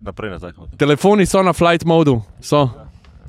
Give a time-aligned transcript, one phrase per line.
[0.00, 0.52] Naprej nazaj.
[0.76, 2.68] Telefoni so na flight modu, so.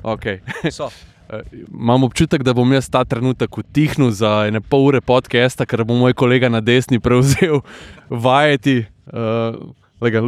[0.02, 0.40] Okay.
[0.70, 0.90] So.
[1.80, 5.96] Imam občutek, da bom jaz ta trenutek utihnil za ene pol ure podcasta, ker bo
[5.96, 7.60] moj kolega na desni prevzel
[8.24, 8.84] vajeti.
[9.06, 9.72] Uh,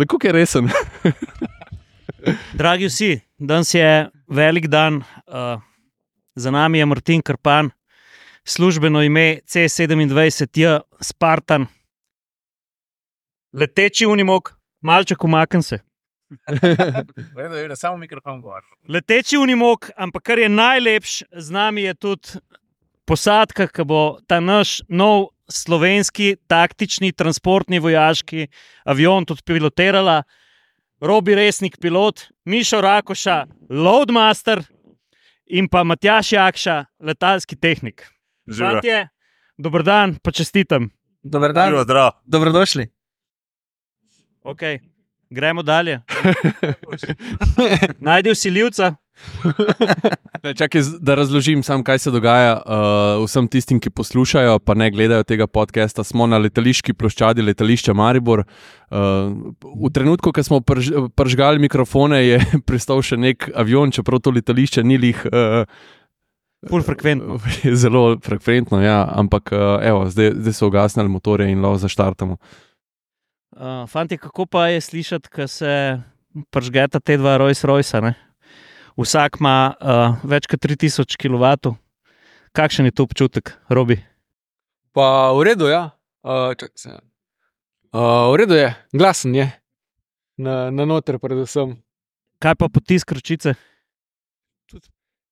[0.09, 0.69] Kako je resen?
[2.55, 5.61] Dragi vsi, danes je velik dan, uh,
[6.37, 7.71] za nami je Martin Krpan,
[8.45, 11.67] službeno ime C27J, Spartan,
[13.53, 15.79] leteči unimok, malček umakn se.
[17.37, 18.67] Vedno je, da samo mikrofon govori.
[18.89, 22.41] Leteči unimok, ampak kar je najlepše, z nami je tudi
[23.05, 28.49] posadka, ki bo ta naš nov slovenski taktični transportni vojaški
[28.89, 30.23] avion tudi pilotirala.
[31.05, 34.63] Robi resnik pilot, Mišo Rakoša, Loadmaster
[35.47, 38.07] in pa Matjaš Jakša, letalski tehnik.
[38.49, 39.09] Fantje,
[39.59, 40.89] Dober dan, pa čestitam.
[41.23, 41.71] Dober dan.
[41.71, 42.11] Živo.
[42.25, 42.89] Dobrodošli.
[44.45, 44.94] Okay.
[45.35, 46.01] Gremo dalje.
[48.07, 48.95] Najdi usiljivca.
[50.57, 55.23] Čakaj, da razložim, sam, kaj se dogaja uh, vsem tistim, ki poslušajo, pa ne gledajo
[55.27, 56.05] tega podcasta.
[56.05, 58.45] Smo na letališki ploščadi letališča Maribor.
[58.45, 58.99] Uh,
[59.87, 64.85] v trenutku, ko smo prž, pržgali mikrofone, je pristal še nek avion, čeprav to letališče
[64.87, 65.25] ni lih.
[65.33, 65.65] Uh,
[66.71, 67.41] Ful frekventno.
[67.83, 72.39] Zelo frekventno, ja, ampak uh, evo, zdaj, zdaj so ugasnili motorje in lahko zaštartamo.
[72.39, 72.63] Uh,
[73.87, 76.01] fanti, kako pa je slišati, ko se
[76.51, 77.39] pržgeta te dva?
[77.39, 78.15] Ne?
[78.97, 81.75] Vsak ima uh, več kot 3000 kW.
[82.55, 83.99] Kakšen je to občutek, Robi?
[84.95, 85.91] Pa v redu, ja.
[86.23, 86.95] Uh, se.
[87.91, 89.47] Uh, v redu je, glasen je.
[90.39, 91.77] Na, na noter, predvsem.
[92.43, 93.55] Kaj pa potisk ročice?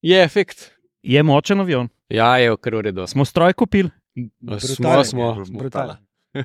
[0.03, 0.73] Je efekt.
[1.03, 1.91] Je močen avion.
[2.11, 3.07] Ja, je v redu.
[3.07, 3.91] Smo stroj kupili.
[4.59, 5.35] Smo, smo.
[5.51, 5.99] Brutalno.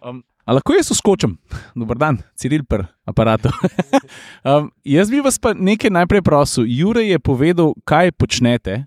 [0.00, 1.36] Um, a lahko jaz uskočim?
[1.74, 3.50] Dober dan, Ciril per aparatu.
[4.46, 6.64] um, jaz bi vas pa nekaj najprej prosil.
[6.70, 8.84] Jure je povedal, kaj počnete.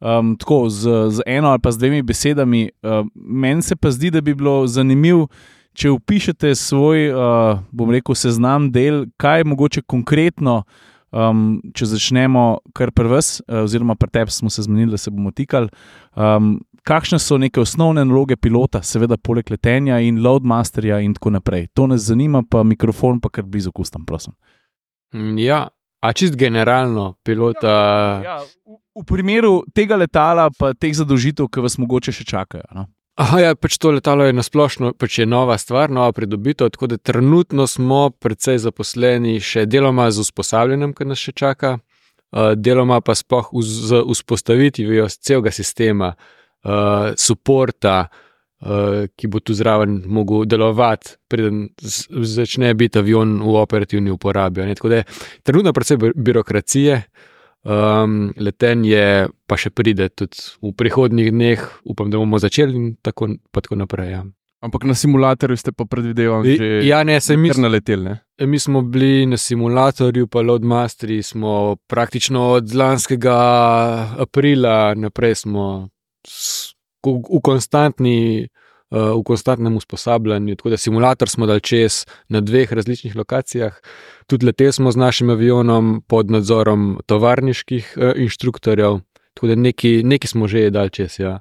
[0.00, 2.70] Um, tako z, z eno ali pa z dvemi besedami.
[2.82, 5.28] Um, Meni se pa zdi, da bi bilo zanimivo,
[5.76, 10.64] če upišete svoj, uh, bom rekel, seznam del, kaj mogoče konkretno.
[11.16, 15.10] Um, če začnemo kar pri vas, eh, oziroma pri tebi, smo se zmenili, da se
[15.10, 15.70] bomo tikali.
[16.16, 21.68] Um, kakšne so neke osnovne naloge pilota, seveda, poleg letenja in loadmasterja, in tako naprej.
[21.74, 24.36] To nas zanima, pa mikrofon, pa kar blizu kustam, prosim.
[25.14, 25.66] Mm, Ja,
[26.00, 27.78] a čist generalno, pilota.
[28.24, 28.36] Ja,
[28.66, 32.68] v, v primeru tega letala, pa teh zadolžitev, ki vas mogoče še čakajo.
[32.74, 32.86] No?
[33.16, 36.98] Aha, ja, pač to letalo je nasplošno pač je nova stvar, nova pridobitev, tako da
[37.00, 43.16] trenutno smo precej zaposleni še deloma z usposabljanjem, ki nas še čaka, uh, deloma pa
[43.16, 46.35] sploh uz, z vzpostavitvijo celega sistema, uh,
[47.16, 48.08] suporta,
[48.60, 51.68] uh, ki bo tu zraven mogel delovati, preden
[52.22, 54.60] začne biti avion v operativni uporabi.
[54.62, 54.74] ne.
[54.74, 55.04] Tako da je
[55.42, 57.02] trenutno precej bir- birokracije.
[57.66, 63.26] Um, letenje pa še pride tudi v prihodnjih dneh, upam, da bomo začeli in tako,
[63.50, 64.10] tako naprej.
[64.12, 64.22] Ja,
[64.62, 68.04] Ampak na simulatorju ste pa predvidevali, I- že ja ne, se mi, kar naleteli.
[68.04, 68.46] Ne?
[68.46, 73.34] mi smo bili na simulatorju, pa Loadmasteri smo praktično od lanskega
[74.18, 75.88] aprila naprej smo
[77.06, 78.48] v, konstantni.
[78.86, 83.74] Uh, v konstantnem usposabljanju, tako da simulator smo dal čez na dveh različnih lokacijah.
[84.30, 89.00] Tudi leteli smo z našim avionom pod nadzorom tovarniških uh, inštruktorjev,
[89.34, 91.18] tako da neki, neki smo že dal čez.
[91.18, 91.40] Ja.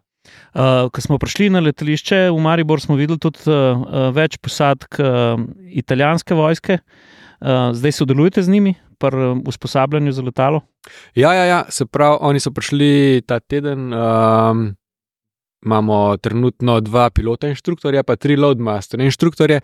[0.56, 5.38] Uh, ko smo prišli na letališče v Maribor, smo videli tudi uh, več posadk uh,
[5.70, 6.80] italijanske vojske.
[7.46, 10.62] Uh, zdaj sodelujete z njimi pri uh, usposabljanju za letalo?
[11.16, 13.94] Ja, ja, ja, se pravi, oni so prišli ta teden.
[13.94, 14.76] Um,
[15.66, 19.62] imamo trenutno dva pilota inštruktorja, pa tri loadmaster inštruktorje.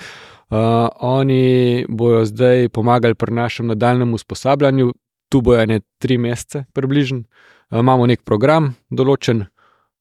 [0.50, 0.58] Uh,
[1.00, 4.92] oni bojo zdaj pomagali pri našem nadaljem usposabljanju,
[5.30, 7.20] tu bojo ne tri mesece, približno.
[7.20, 9.46] Uh, imamo nek program določen.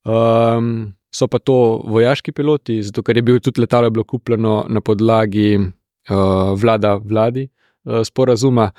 [0.08, 4.80] Um, so pa to vojaški piloti, zato ker je bil tudi letalo bilo kupljeno na
[4.80, 8.70] podlagi uh, vlada vladi uh, sporazuma.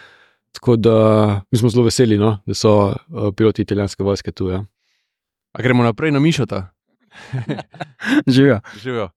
[0.51, 2.95] Tako da mi smo zelo veseli, no, da so uh,
[3.37, 4.49] piloti italijanske vojske tu.
[4.49, 4.65] Ja.
[5.51, 6.67] A gremo naprej na Mišota.
[8.33, 8.59] Živijo.
[8.81, 9.09] Živijo.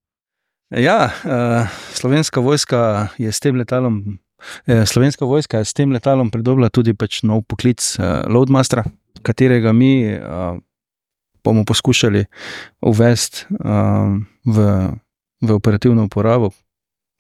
[0.71, 4.19] Ja, uh, slovenska vojska je s tem letalom.
[4.67, 8.85] eh, Slovenska vojska je s tem letalom pridobila tudi pač nov poklic uh, Loadmastera,
[9.23, 10.59] katerega mi uh,
[11.45, 12.25] bomo poskušali
[12.81, 14.57] uvesti uh, v,
[15.41, 16.51] v operativno uporabo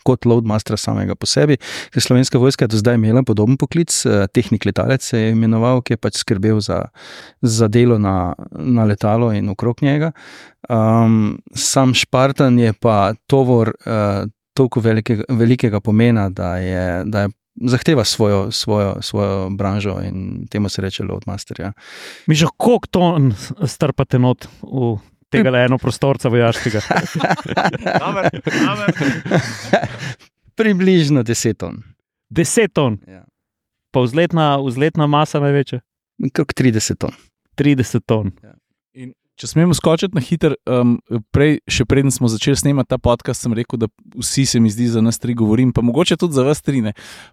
[0.04, 1.56] kot Loadmastera samega po sebi.
[1.96, 5.96] Slovenska vojska je do zdaj imela podoben poklic, uh, tehnik letalec se je imenoval, ki
[5.96, 6.84] je pač skrbel za,
[7.42, 10.12] za delo na, na letalo in okrog njega.
[10.68, 17.28] Um, sam Špartan je pa tovor uh, toliko velikega, velikega pomena, da je, da je
[17.54, 21.60] zahteva svojo, svojo, svojo branžo in temu se reče Loadmaster.
[21.60, 21.72] Ja.
[22.26, 23.34] Mi že koliko ton
[23.66, 24.98] strpate not v
[25.34, 26.80] tega le eno prostorca vojaškega?
[30.54, 31.82] Približno 10 ton.
[32.30, 33.24] 10 ton, Ja.
[33.92, 35.80] pa vzletna, vzletna masa največja.
[36.32, 37.10] Krok 30 ton.
[37.58, 38.32] 30 ton.
[39.34, 40.92] Če smemo skočiti na hiter, um,
[41.34, 44.86] prej, še preden smo začeli snemati ta podcast, sem rekel, da vsi se mi zdi
[44.92, 46.92] za nas tri govorim, pa mogoče tudi za vas tri ne.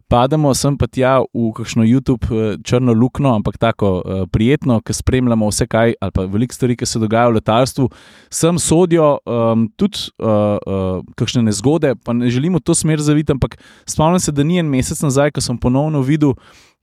[0.10, 4.96] Pademo sem pa tja v kakšno YouTube eh, črno luknjo, ampak tako uh, prijetno, ki
[4.98, 7.88] spremljamo vse kaj ali pa veliko stvari, ki se dogajajo v letalstvu.
[8.34, 13.60] Sem sodijo um, tudi uh, uh, kakšne nezgode, pa ne želimo to smer zaviti, ampak
[13.86, 16.34] spomnim se, da ni en mesec nazaj, ko sem ponovno videl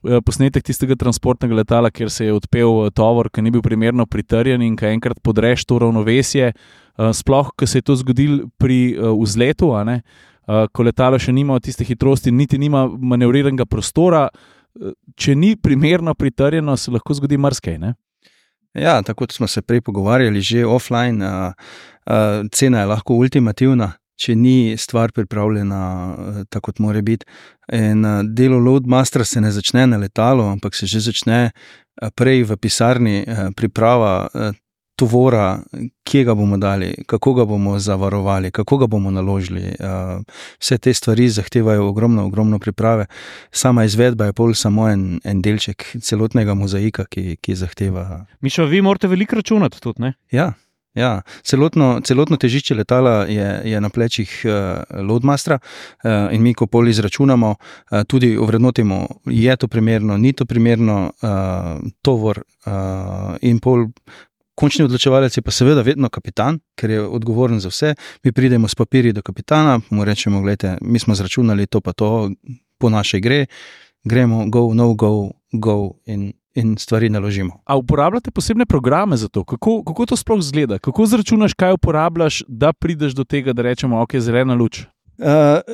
[0.03, 4.63] posnetek tistega transportnega letala, kjer se je odpel eh, tovor, ki ni bil primerno pritrjen
[4.63, 6.53] in ki enkrat podreš to ravnovesje.
[6.53, 10.03] eh, Sploh, ko se je to zgodilo pri eh, vzletu, ne,
[10.49, 14.29] eh, ko letalo še nima tiste hitrosti, niti nima manevriranega prostora.
[14.29, 17.95] eh, Če ni primerno pritrjeno, se lahko zgodi marsikaj.
[18.75, 21.53] Ja, tako smo se prej pogovarjali, že offline, uh,
[22.07, 25.83] uh, cena je lahko ultimativna, če ni stvar pripravljena
[26.13, 27.27] uh, tako, kot mora biti.
[27.73, 32.45] In uh, delo Loadmastera se ne začne na letalu, ampak se že začne uh, prej
[32.49, 33.23] v pisarni,
[33.57, 34.29] priprava
[34.99, 35.61] tovora,
[36.05, 39.71] kje ga bomo dali, kako ga bomo zavarovali, kako ga bomo naložili.
[40.61, 43.07] Vse te stvari zahtevajo ogromno, ogromno priprave.
[43.51, 48.83] Sama izvedba je pol samo en, en delček celotnega mozaika, ki, ki zahteva Mišo, vi
[48.83, 50.13] morate veliko računati tudi, ne?
[50.35, 50.53] Ja,
[50.95, 51.23] ja.
[51.43, 56.89] Celotno, celotno težišče letala je, je na plečih uh, Loadmastera uh, in mi, ko pol
[56.89, 63.89] izračunamo, uh, tudi ovrednotimo, je to primerno, ni to primerno, uh, tovor uh, in pol.
[64.59, 67.93] Končni odločevalec je pa seveda vedno kapitan, ker je odgovoren za vse.
[68.25, 72.31] Mi pridemo s papirji do kapitana, mu rečemo: Glejte, mi smo zračunali to, pa to,
[72.79, 73.47] po naše gre,
[74.05, 77.61] gremo, go, no, go, go in, in stvari naložimo.
[77.65, 79.45] A uporabljate posebne programe za to?
[79.45, 80.79] Kako, kako to sploh zgleda?
[80.79, 84.85] Kako zračunaš, kaj uporabljaš, da prideš do tega, da rečemo, ok, zelena luč?
[85.19, 85.27] Uh,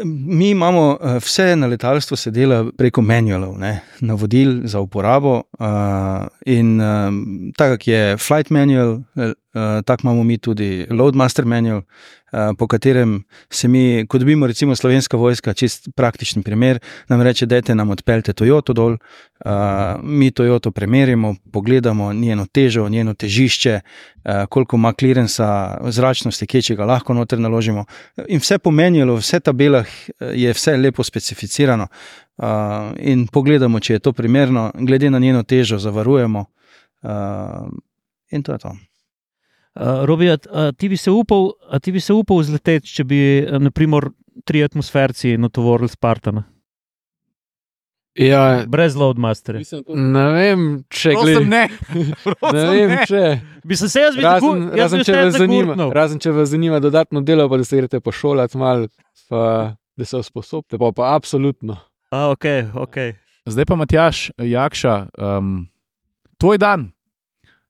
[0.05, 5.43] mi imamo uh, vse na letalstvu, se dela preko manualov, ne, navodil za uporabo.
[5.59, 5.67] Uh,
[6.47, 7.13] in uh,
[7.57, 9.03] tako je flight manual,
[9.85, 15.17] tako imamo mi tudi loadmaster manual, uh, po katerem se mi, ko dobimo recimo slovenska
[15.17, 16.79] vojska, čist praktičen primer,
[17.09, 19.51] nam reče, dajte nam odpeljte Toyoto dol, uh,
[20.03, 26.77] mi Toyoto premerimo, pogledamo njeno težo, njeno težišče, uh, koliko ima klirensa, zračnosti, kje če
[26.77, 27.85] ga lahko noter naložimo.
[28.29, 29.87] In vse pomenilo, vse tabelah
[30.35, 31.87] je vse lepo specificirano.
[32.37, 32.47] Uh,
[32.99, 36.45] in pogledamo, če je to primerno, glede na njeno težo, zavarujemo.
[37.03, 37.71] Uh,
[38.31, 38.75] in to je to.
[39.75, 43.05] Uh, Robi, a, a, ti bi se upal, a ti bi se upal zleteti, če
[43.05, 44.07] bi, eh, naprimer,
[44.47, 46.45] tri atmosferci natovorili Spartana,
[48.15, 49.59] Ja, brez Loadmastera.
[49.91, 51.49] ne vem, če gledam.
[51.51, 51.65] ne.
[52.55, 53.23] Ne vem, če.
[53.67, 56.31] Bi se, se jaz videl, Razen, jaz razen, bi če se vas zanima, razen če
[56.31, 58.87] vas zanima dodatno delo, pa da se greste pošolati malo,
[59.29, 61.81] pa da se usposobite, pa, pa absolutno.
[62.15, 62.47] A, ok,
[62.79, 63.01] ok.
[63.51, 65.67] Zdaj pa Matjaš, Jakša, um,
[66.39, 66.93] tvoj dan.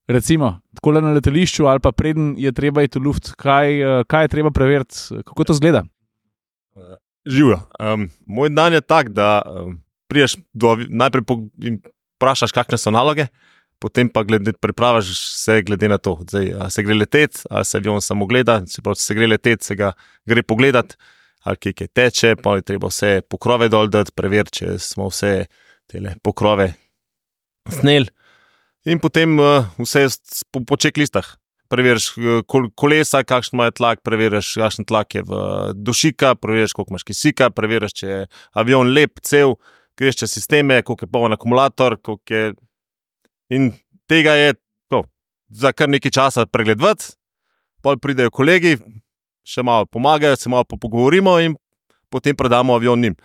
[0.08, 4.24] Recimo, tako na letališču, ali pa preden je treba iti v luft, kaj, eh, kaj
[4.24, 5.84] je treba preveriti, kako to zgleda.
[7.26, 7.60] Živijo.
[7.80, 9.78] Um, moj dan je tak, da um,
[10.08, 11.24] priješ do, najprej
[11.64, 11.80] in
[12.18, 13.26] vprašaš, kakšne so naloge,
[13.80, 16.18] potem pa glede, pripraviš vse glede na to.
[16.28, 18.60] Zdaj, se gre leteti, ali se avion samo gleda.
[18.66, 19.92] Se pravi, se gre leteti, se ga
[20.26, 20.96] gre pogledat,
[21.44, 25.46] ali kje kaj teče, pa je treba vse pokrove dol dati, preveriti, če smo vse
[25.88, 26.74] te pokrove
[27.80, 28.08] snel.
[28.84, 30.06] In potem uh, vse
[30.52, 31.24] po, po čeklistah.
[31.72, 35.38] Preveriš eh, kol, kolesa, kakšen ima tlak, preveriš, kakšen tlak je v
[35.72, 38.18] dušika, preveriš, koliko imaš kisika, preveriš, če je
[38.60, 39.56] avion lep, cel,
[39.96, 41.96] greš čez sisteme, koliko je poln akumulator.
[42.28, 42.52] Je...
[43.56, 43.72] In
[44.06, 44.52] tega je
[44.92, 45.06] to,
[45.48, 47.16] za kar nekaj časa pregledati,
[47.80, 48.76] pol pridejo kolegi,
[49.48, 51.56] še malo pomagajo, se malo pogovorimo in
[52.12, 53.16] potem predamo avion njim.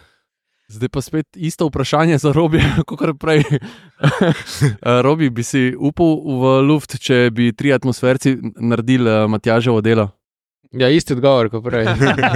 [0.70, 3.44] Zdaj pa spet isto vprašanje za Robi, kot prej.
[4.00, 10.08] Eh, Robi, bi si upal v luft, če bi tri atmosferci naredili eh, Matjaževo delo?
[10.72, 11.88] Ja, isti odgovor, kot prej.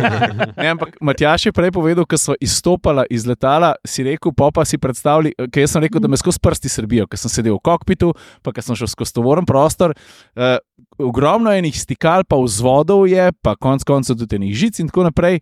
[0.58, 4.66] Ne, ampak Matjaš je prej povedal, ko so izstopala iz letala, si rekel, pa pa
[4.66, 7.64] si predstavljal, ker jaz sem rekel, da me skozi prsti srbijo, ker sem sedel v
[7.70, 8.10] kokpitu,
[8.42, 9.94] pa ker sem šel skozi tovoren prostor.
[10.34, 10.58] Uh,
[10.98, 15.40] ogromno enih stikal, pa vzvodov je, pa konc koncev tudi enih žic in tako naprej.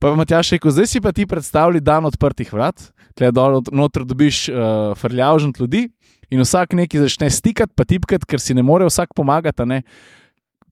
[0.00, 2.86] Pa je Matjaš rekel, zdaj si pa ti predstavljaj dan odprtih vrat,
[3.18, 5.90] tle dol noter dobiš uh, frljavžent ljudi
[6.32, 9.82] in vsak neki začne stikati, pa tipkati, ker si ne more vsak pomagati.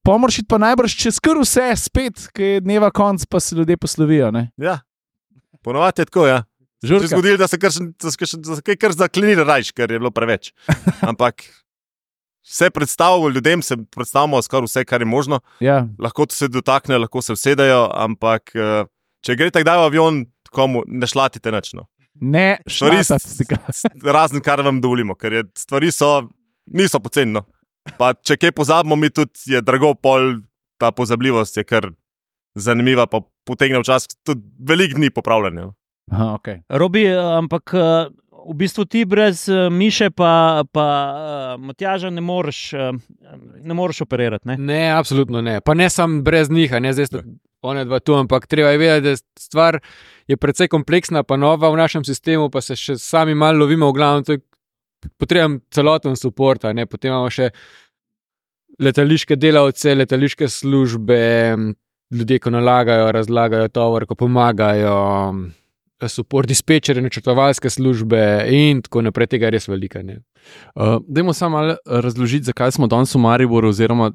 [0.07, 4.31] Pomoršiti pa najbrž čez kar vse, spet, ki je dneva konc, pa se ljudje poslovijo.
[4.33, 4.49] Ne?
[4.57, 4.79] Ja,
[5.63, 6.27] ponovadi je tako.
[6.27, 6.45] Ja.
[6.81, 9.91] Se je zgodilo, da se kar, da se kar, da se kar zaklenili rajš, ker
[9.91, 10.53] je bilo preveč.
[11.11, 11.43] Ampak
[12.47, 15.41] vse predstavljamo ljudem, se predstavljamo skoraj vse, kar je možno.
[15.61, 18.85] Ja, Lahko se dotakne, lahko se usedejo, ampak eh,
[19.29, 20.19] če gre tako daj v avion,
[20.51, 21.75] komu ne šlatite nič.
[21.75, 21.85] No.
[22.17, 23.61] ne, Stvari šlatati s- si ga.
[24.17, 26.25] Razen kar vam dovolimo, ker je, stvari so,
[26.67, 27.33] niso poceni.
[27.33, 27.45] No.
[27.95, 30.41] Pa če kaj pozabimo, mi tudi je drago pol,
[30.77, 31.91] ta pozabljivost je kar
[32.55, 35.61] zanimiva, pa potegne včasih tudi veliko dni popravljanja.
[35.63, 35.75] no.
[36.09, 36.63] Aha, okay.
[36.71, 38.09] Robi, eh, ampak eh,
[38.49, 40.87] v bistvu ti brez eh, Miše pa, pa
[41.57, 42.93] uh, Matjaža ne moreš, eh,
[43.63, 44.49] ne moreš operirati.
[44.49, 44.57] Ne?
[44.57, 45.61] Ne, absolutno ne.
[45.61, 47.23] Pa ne samo brez njih, ne zdaj sta
[47.63, 49.81] one dva tu, ampak treba je vedeti, da stvar
[50.29, 53.97] je precej kompleksna, pa nova v našem sistemu, pa se še sami malo lovimo, v
[53.97, 54.43] glavnem, to je
[55.19, 57.51] potreben celoten support, a ne potem imamo še
[58.79, 61.21] letališke delavce, letališke službe,
[62.15, 64.95] ljudje, ko nalagajo, razlagajo tovor, ko pomagajo.
[66.01, 69.99] Support dispečere, načrtovalske službe in tako naprej, tega je res veliko.
[70.03, 70.21] ne.
[70.75, 74.13] Uh, Dajmo samo malo razložiti, zakaj smo danes v Mariboru, oziroma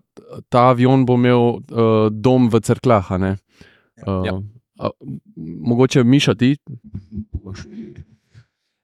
[0.50, 3.12] ta avion bo imel uh, dom v Cerklah.
[3.12, 3.38] a ne?
[4.08, 4.40] Uh, Ja.
[4.80, 4.90] a,
[5.36, 6.56] mogoče Miša ti?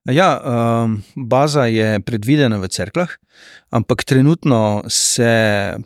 [0.10, 0.42] Ja,
[0.84, 3.10] um, baza je predvidena v cerklah,
[3.70, 5.32] ampak trenutno se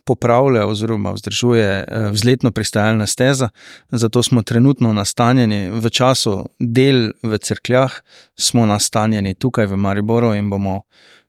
[0.04, 3.50] popravlja oziroma vzdržuje eh, vzletno pristajalna steza,
[3.90, 7.92] zato smo trenutno nastanjeni v času del v cerkljah,
[8.36, 10.82] smo nastanjeni tukaj v Mariboru in bomo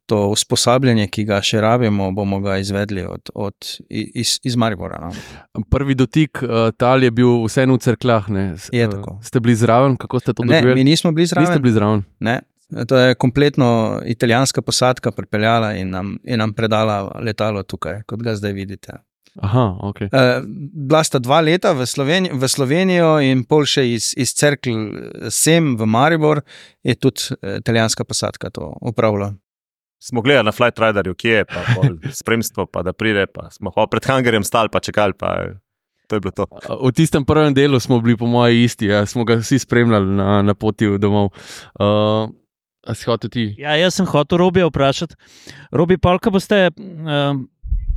[0.07, 3.55] to usposabljanje, ki ga še rabimo, bomo ga izvedli od, od,
[3.89, 4.99] iz, iz Maribora.
[5.01, 5.63] No.
[5.65, 8.29] Prvi dotik uh, tal je bil vseeno v Cerklah.
[8.29, 8.53] ne?
[8.55, 9.17] S- Je eh, tako.
[9.23, 10.85] Ste bili zraven, kako ste to Ne, mi doživeli?
[10.85, 11.63] nismo bili Niste zraven.
[11.63, 12.03] bili zraven.
[12.21, 12.41] Ne.
[12.89, 18.35] To je kompletno italijanska posadka pripeljala in nam, in nam predala letalo tukaj, kot ga
[18.35, 18.99] zdaj vidite.
[19.43, 20.01] Aha, ok.
[20.01, 20.09] E,
[20.73, 25.75] bila sta dva leta v, Sloveni, v Slovenijo in pol še iz, iz Cerkl sem
[25.75, 26.45] v Maribor,
[26.87, 29.35] je tudi eh, italijanska posadka to upravljala.
[29.99, 31.65] Smo gledali na Flight Riderju, kje je pa
[32.21, 35.59] spremstvo, pa da pride, pa smo pred hangarjem stali, pa čakali, pa eh,
[36.07, 36.47] to je bilo to.
[36.85, 40.43] V tistem prvem delu smo bili, po mojem, isti, ja, smo ga vsi spremljali na,
[40.47, 41.33] na poti domov.
[41.75, 42.31] Uh,
[42.87, 43.45] a si hotel ti?
[43.59, 45.17] Ja, jaz sem hotel Robija vprašati.
[45.73, 47.45] Robi, ko boste um,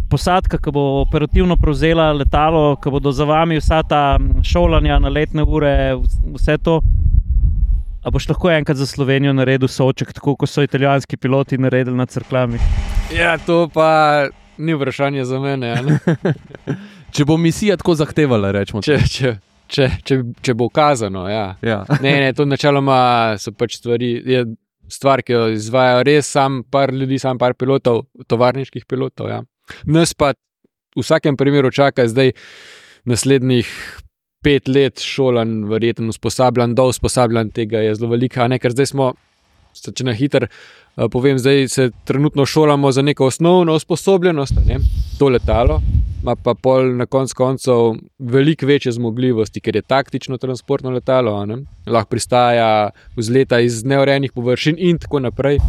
[0.10, 5.44] posadka, ki bo operativno prevzela letalo, ko bodo za vami vsa ta šolanja na letne
[5.44, 6.79] ure, vs- vse to.
[8.08, 12.10] A boš lahko enkrat za Slovenijo naredil soček, tako kot so italijanski piloti naredili nad
[12.10, 12.60] crklami?
[13.12, 14.27] Ja, to pa
[14.58, 15.75] ni vprašanje za mene.
[17.15, 18.82] Če bo misija tako zahtevala, rečemo.
[18.82, 19.34] Če, če,
[19.67, 21.25] če, če, če bo kazano.
[21.29, 21.56] Ja.
[21.62, 21.84] Ja.
[22.01, 24.13] Ne, ne, to načeloma so pač stvari.
[24.24, 24.46] Je,
[24.91, 29.29] Stvar, ki jo izvajajo res sam par ljudi, sam par pilotov, tovarniških pilotov.
[29.32, 29.41] Ja.
[29.86, 30.34] Nas pa
[30.96, 32.34] v vsakem primeru čaka zdaj
[33.08, 33.70] naslednjih
[34.44, 39.12] pet let šolan, verjetno usposabljan, do usposabljan tega je zelo veliko, ne, ker zdaj smo,
[39.75, 40.58] če na hiter eh,
[41.12, 44.80] povem, zdaj se trenutno šolamo za neko osnovno usposobljenost, ne,
[45.20, 45.82] to letalo.
[46.24, 47.75] Ima pa pol na koncu koncev
[48.20, 54.75] veliko večje zmogljivosti, ker je taktično transportno letalo, ne, lahko pristaja vzleta iz neurejenih površin
[54.77, 55.60] in tako naprej.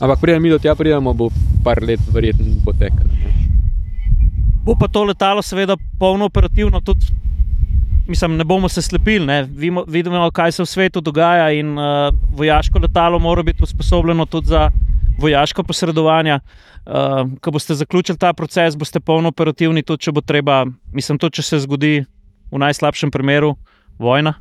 [0.00, 1.30] Ampak preden mi do tega pridemo, bo
[1.64, 3.10] par let verjetno potekalo.
[4.64, 6.80] Bo pa to letalo, seveda, polno operativno.
[6.80, 7.06] Tudi,
[8.06, 9.42] mislim, ne bomo se slepili, ne?
[9.42, 11.50] Vimo, vidimo, kaj se v svetu dogaja.
[11.52, 14.70] In uh, vojaško letalo mora biti usposobljeno tudi za
[15.18, 16.38] vojaško posredovanje.
[16.86, 21.40] Uh, ko boste zaključili ta proces, boste polno operativni, tudi če bo treba, mislim, tudi
[21.40, 22.04] če se zgodi
[22.52, 23.54] v najslabšem primeru
[23.98, 24.34] vojna.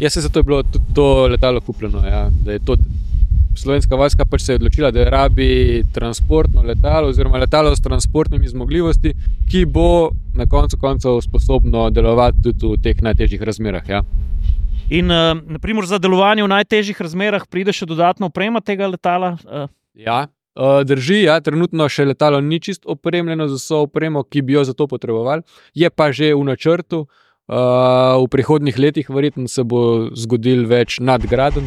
[0.00, 0.62] Jaz se zato je bilo
[0.94, 2.02] to letalo kupljeno.
[2.06, 2.76] Ja, da je to
[3.58, 9.14] Slovenska vojska pač se je odločila, da rabi transportno letalo, oziroma letalo s transportnimi zmogljivosti,
[9.50, 13.88] ki bo na koncu koncev sposobno delovati tudi v teh najtežjih razmerah.
[13.88, 14.02] Ja.
[14.90, 19.34] In uh, naprimer, za delovanje v najtežjih razmerah pride še dodatna oprema tega letala.
[19.44, 19.66] Uh,
[19.98, 24.54] Ja, uh, drži, ja, trenutno še letalo ni čist opremljeno z vso opremo, ki bi
[24.54, 25.42] jo za to potrebovali,
[25.74, 27.08] je pa že v načrtu.
[27.48, 31.64] Uh, v prihodnih letih verjetno se bo zgodil več nadgraden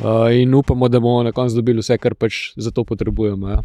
[0.00, 3.48] uh, in upamo, da bomo na koncu dobili vse, kar pač za to potrebujemo.
[3.48, 3.62] Ja.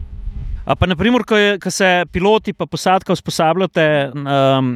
[0.65, 4.71] A pa, naprimer, ko, je, ko se piloti in posadka usposabljate um,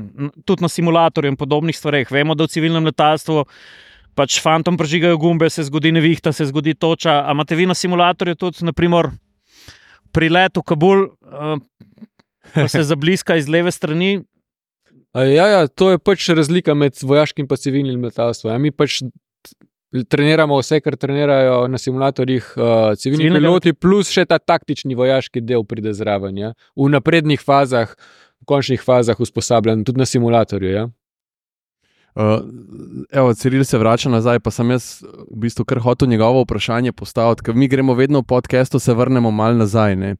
[0.45, 3.45] tudi na simulatorju in podobnih stvareh, vemo, da v civilnem letalstvu
[4.19, 7.23] pač fantom prežigajo gumbe, se zgodi nevihta, se zgodi toča.
[7.25, 9.09] A imate vi na simulatorju tudi, naprimer,
[10.13, 11.57] pri letu v Kabul, uh,
[12.53, 14.19] ko se zabliska iz leve strani.
[15.13, 18.53] A Ja, ja, to je pač razlika med vojaškim in civilnim letalstvom.
[18.53, 19.01] Ja, mi pač
[20.09, 22.63] treniramo vse, kar trenirajo na simulatorjih uh,
[22.97, 26.37] civilni Civilnega- piloti, plus še ta taktični vojaški del pride zraven.
[26.37, 26.53] Ja.
[26.77, 27.95] V naprednih fazah,
[28.41, 30.71] v končnih fazah usposabljanj, tudi na simulatorju.
[30.71, 30.87] Ja.
[32.19, 32.41] Uh,
[33.11, 37.45] evo, Ciril se vrača nazaj, pa sem jaz v bistvu kar hotel njegovo vprašanje postaviti,
[37.45, 39.95] ker mi gremo vedno v podkastu, se vrnemo mal nazaj.
[39.95, 40.15] Ne.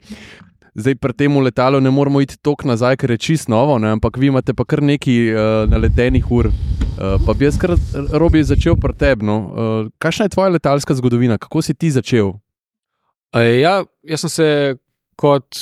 [0.79, 4.17] Zdaj, pri tem letalu ne moramo iti tako nazaj, ker je čisto novo, ne, ampak
[4.17, 6.47] vi imate pa kar nekaj uh, naletenih ur.
[6.47, 7.75] Uh, pa bi jaz kar
[8.15, 9.27] robi začel pri tebi.
[9.27, 9.37] No.
[9.39, 12.33] Uh, kakšna je tvoja letalska zgodovina, kako si ti začel?
[13.35, 14.47] E, ja, jaz sem se
[15.19, 15.59] kot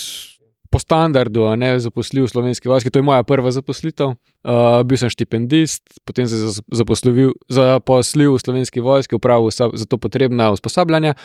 [0.70, 4.14] po standardu ne, zaposlil v slovenski vojski, to je moja prva zaposlitev.
[4.48, 6.38] Uh, bil sem štipendist, potem se
[6.72, 11.18] zaposlil, zaposlil v slovenski vojski, upravil za to potrebna usposabljanja.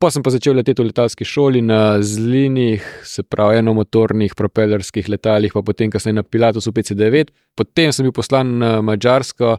[0.00, 5.52] Pa sem pa začel leteti v letalski šoli na zlinih, se pravi, enomotornih propellerskih letalih,
[5.52, 7.28] pa potem, sem na Pilatusu PC-9.
[7.52, 9.58] Potem sem bil poslan na Mačarsko,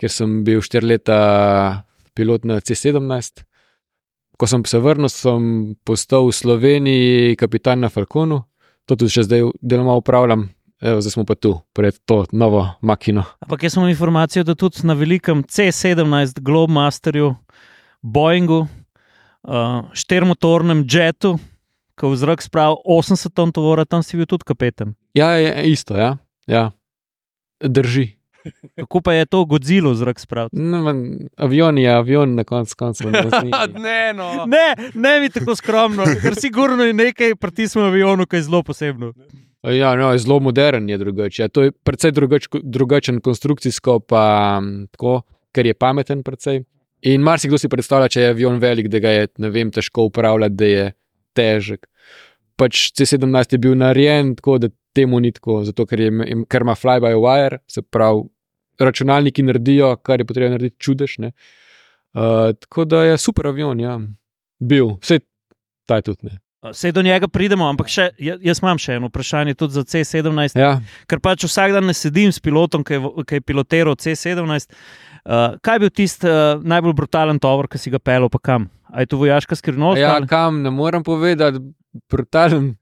[0.00, 1.18] kjer sem bil štiri leta
[2.16, 3.44] pilot na C-17.
[4.40, 8.46] Ko sem se vrnil, sem postal v Sloveniji kapitan na Falconu,
[8.88, 10.48] to tudi zdaj deloma upravljam.
[10.80, 13.28] Evo, zdaj smo pa tu, pred to novo makino.
[13.44, 17.34] Ampak jaz sem informacijo, da tudi na velikem C-17 Globemasterju,
[18.00, 18.64] Boeingu,
[19.48, 21.36] uh, štirmotornem jetu,
[21.98, 24.96] ki v zrak spravi 80 ton tovora, tam si bil tudi kapetan.
[25.14, 26.16] Ja, je isto, ja.
[26.46, 26.70] ja.
[27.60, 28.22] Drži.
[28.74, 30.58] Kako pa je to Godzilla v zrak spraviti?
[30.58, 30.82] No,
[31.36, 33.42] avion je avion, na koncu konca.
[33.86, 34.46] ne, no.
[34.46, 38.62] ne, ne bi tako skromno, ker sigurno je nekaj pri tistem avionu, ki je zelo
[38.66, 39.12] posebno.
[39.62, 41.42] Ja, no, je zelo modern, je drugače.
[41.42, 44.58] Ja, to je precej drugač, drugačen konstrukcijsko, pa
[44.90, 45.20] tako,
[45.54, 46.64] ker je pameten precej.
[47.02, 50.68] In marsikdo si predstavlja, če je avion velik, da ga je vem, težko upravljati, da
[50.68, 50.84] je
[51.34, 51.88] težek.
[52.60, 56.12] Pač C-17 je bil narejen tako, da temu ni tako, zato ker, je,
[56.52, 58.28] ker ima fly-by-wire, se pravi,
[58.82, 61.18] računalniki naredijo, kar je potrebno narediti čudež.
[61.22, 63.98] Uh, tako da je super avion, ja,
[64.60, 65.22] bil, vse
[65.86, 66.30] ta je tudi.
[66.30, 66.38] Ne.
[66.70, 70.60] Vse do njega pridemo, ampak še, jaz imam še eno vprašanje tudi za C-17.
[70.60, 70.76] Ja.
[71.10, 74.70] Ker pač vsak dan ne sedim s pilotom, ki je, ki je pilotiral C-17.
[75.22, 78.66] Uh, kaj je bil tisti uh, najbolj brutalen tovor, ki si ga pelil, pa kam?
[78.90, 80.00] A je to vojaška skrivnost?
[80.00, 80.26] Ja, ali?
[80.26, 81.62] kam, ne morem povedati,
[82.10, 82.74] brutalen.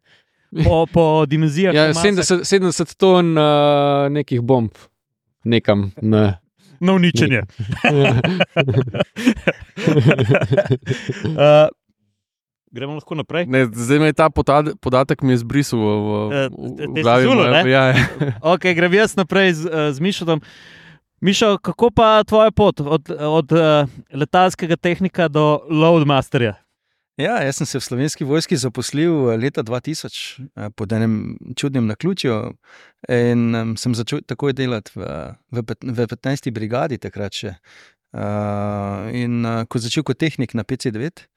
[0.65, 1.75] Po, po dimenzijah.
[1.75, 4.73] Ja, 70, 70 ton uh, nekih bomb,
[5.45, 5.93] nekam.
[6.03, 6.41] Ne.
[6.81, 7.45] Na uničenje.
[11.37, 11.69] uh,
[12.71, 13.47] Gremo lahko naprej.
[13.51, 14.31] Ne, zdaj me je ta
[14.81, 15.95] podatek zbrisal v, v,
[16.49, 17.25] v, v glavi.
[17.27, 18.07] Zulo, ja, ja.
[18.55, 20.39] okay, grem jaz naprej z, z Mišom.
[21.21, 26.55] Mišo, kako pa tvoja pot od, od uh, letalskega tehnika do Loadmasterja?
[27.21, 30.09] Ja, jaz sem se v slovenski vojski zaposlil leta 2000
[30.57, 32.57] eh, pod enim čudnim naključjem
[33.09, 35.11] in um, sem začel takoj delati v,
[35.53, 36.49] v, v 15.
[36.57, 37.53] brigadi takrat še.
[38.17, 41.29] Uh, in uh, ko začel kot tehnik na PC-9,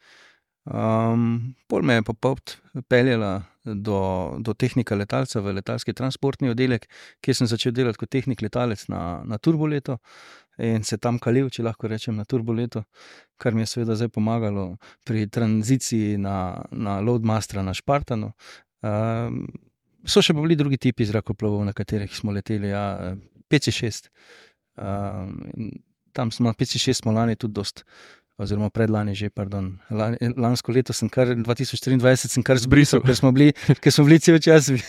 [0.64, 2.56] Um, pol me je pa pot
[2.88, 4.00] peljala do,
[4.40, 6.88] do tehnika letalca v letalski transportni oddelek,
[7.24, 10.00] kjer sem začel delati kot tehnik letalec na, na turboleto
[10.62, 12.84] in se tam kalil, če lahko rečem, na turboleto,
[13.42, 14.76] kar mi je seveda zdaj pomagalo
[15.08, 18.30] pri tranziciji na, na Loadmaster, na Spartanu.
[18.86, 19.48] Um,
[20.06, 23.16] so še bili drugi tipi zrakoplovov, na katerih smo leteli, ja,
[23.50, 24.12] PC-6.
[24.78, 25.72] Um,
[26.14, 27.88] tam smo na PC-6 smo lani tudi dosti
[28.38, 29.78] oziroma predlani že, pardon.
[30.38, 34.40] Lansko leto sem kar 2023 sem kar zbrisal, ker smo bili, ker smo bili cel
[34.42, 34.80] čas v,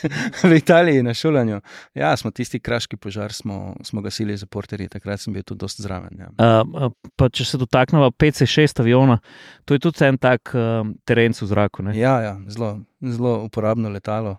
[0.41, 1.61] v Italiji na šolanju.
[1.99, 5.85] Ja, smo tisti kraški požar, smo, smo gasili za porterje, takrat sem bil tudi dosti
[5.85, 6.25] zraven.
[6.25, 6.33] Ja.
[6.41, 9.21] Uh, pa če se dotaknemo PC-6 aviona,
[9.69, 11.85] to je tudi en tak uh, teren v zraku.
[11.85, 11.99] Ne?
[11.99, 14.39] Ja, ja zelo, zelo uporabno letalo.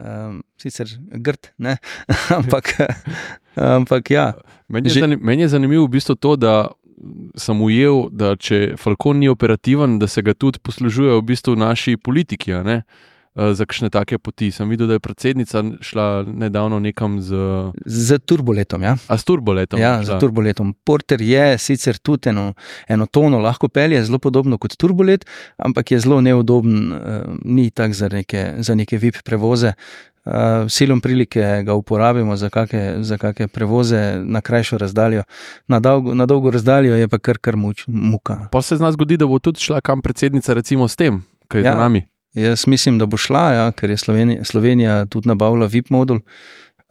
[0.00, 0.88] Um, sicer
[1.20, 1.52] grd,
[2.38, 2.74] ampak,
[3.76, 4.32] ampak ja.
[4.72, 6.72] Meni je, zanim, meni je zanimivo v bistvu to, da
[7.36, 11.96] sem ujel, da če Falcon ni operativen, da se ga tudi poslužujejo v bistvu naši
[11.96, 12.52] politiki.
[13.32, 14.50] Eh, za kakšne take poti.
[14.52, 17.32] Sem videl, da je predsednica šla nedavno nekam z.
[17.86, 18.82] Z turboletom.
[18.84, 19.80] Ja, A s turboletom.
[19.80, 20.74] Ja, z turboletom.
[20.84, 22.52] Porter je sicer tudi eno,
[22.88, 25.24] eno tono lahko pelje, zelo podobno kot turbolet,
[25.56, 27.00] ampak je zelo neudoben, uh,
[27.44, 29.72] ni tak za neke, za neke VIP prevoze.
[30.24, 35.22] Uh, silom prilike ga uporabimo za kakšne prevoze na krajšo razdaljo,
[35.68, 38.48] na dolgo, na dolgo razdaljo je pa kar kar muč, muka.
[38.52, 41.60] Pa se z nas zgodi, da bo tudi šla kam predsednica, recimo s tem, kaj
[41.60, 42.06] je ja, za nami.
[42.34, 46.20] Jaz mislim, da bo šla, ja, ker je Slovenija, Slovenija tudi nabavila VIP modul.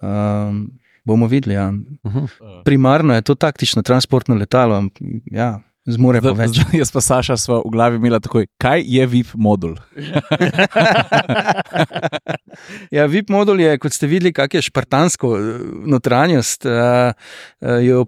[0.02, 0.68] Um,
[1.04, 1.56] bomo videli.
[1.56, 1.70] Ja.
[2.04, 2.64] Uh -huh.
[2.66, 4.84] Primarno je to taktično transportno letalo.
[5.26, 6.60] Ja, Zmore pa več.
[6.78, 9.74] Jaz pa Saša smo v glavi imeli takoj, kaj je VIP modul.
[12.96, 15.34] ja, VIP modul je, kot ste videli, kak je špartansko
[15.90, 16.70] notranjost.
[16.70, 17.18] Uh,
[17.82, 18.06] jo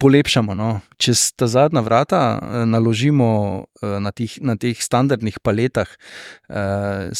[0.00, 0.54] polepšamo.
[0.54, 0.80] No.
[0.96, 3.28] Čez ta zadnja vrata eh, naložimo
[3.78, 5.88] eh, na, tih, na teh standardnih paletah,
[6.48, 7.12] eh,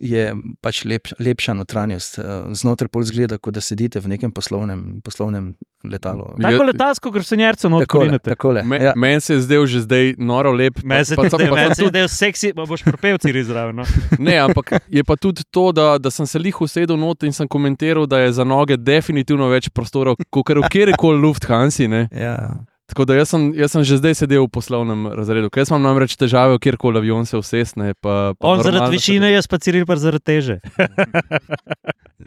[0.00, 0.22] je
[0.60, 2.18] pač lep, lepša notranjost.
[2.52, 5.52] Znotraj pol zgleda, kot da sedite v nekem poslovnem, poslovnem
[5.84, 6.34] letalu.
[6.36, 8.30] Tako Je- letalsko grsenjerco not Takole, porinete.
[8.30, 8.62] takole.
[8.62, 8.92] Me, Ja.
[8.96, 10.82] Meni se je zdel že zdaj noro lep.
[10.82, 13.76] Meni se pa- pa- je pa- pa- zdel seksi, pa boš propevci izraven.
[13.76, 13.84] No?
[14.18, 17.46] Ne, ampak je pa tudi to, da, da sem se lih usedel not in sem
[17.46, 21.88] komentiral, da je za noge definitivno več prostora, kot v kjerkoli Lufthansi.
[21.88, 22.08] Ne.
[22.28, 22.58] Ja.
[22.88, 26.14] Tako da jaz sem, jaz sem že zdaj sedel v poslovnem razredu, ker imam namreč
[26.16, 27.92] težave, kjerkoli avion se usesne.
[28.00, 30.56] Pa, pa On zaradi višine, jaz pa Ciril pa zaradi teže.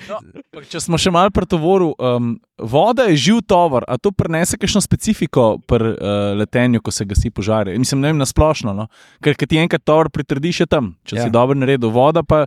[0.01, 4.57] Ampak Če smo še malo pri tovoru, um, voda je živ tovor, a to prenese
[4.61, 7.73] kakšno specifiko pri uh, letenju, ko se gasi požare.
[7.81, 8.75] Mislim, ne vem, na splošno.
[8.77, 8.85] No?
[9.25, 11.25] Ker ti enkrat tovor pritrdiš, je tam, če ja.
[11.25, 11.89] Si dobro naredil.
[11.89, 12.45] Voda pa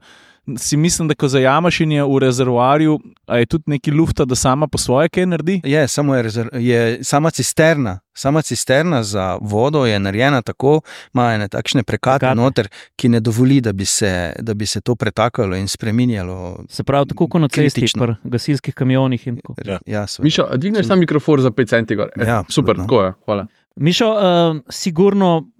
[0.59, 4.66] si mislim, da ko zajamaš in je v rezervoarju, je tudi neki lufta, da sama
[4.66, 5.61] po svoje kaj naredi.
[5.64, 7.98] Je, samo je, rezerv, je sama cisterna.
[8.14, 10.80] Sama cisterna za vodo je narejena tako,
[11.14, 12.37] ima ene takšne prekate Prekate.
[12.37, 16.64] noter, ki ne dovoli, da bi, se, da bi se to pretakalo in spremenjalo.
[16.68, 19.26] Se pravi, tako kot na cesti, pri gasilskih kamionih.
[19.26, 19.54] in tako.
[19.64, 19.78] Ja.
[19.87, 20.07] Ja.
[20.18, 21.94] Miša, a dvigneš sam mikrofon za 5 centi.
[21.96, 22.09] gor.
[22.16, 23.12] Eh, Ja, super, tako je.
[23.24, 23.46] Hvala.
[23.76, 25.50] Mišo, uh, sigurno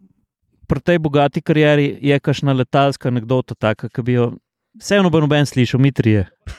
[0.67, 4.33] pri tej bogati karieri je kakšna letalska anekdota, taka, ki bi jo
[4.81, 6.27] vseeno bo noben slišal, mi trije.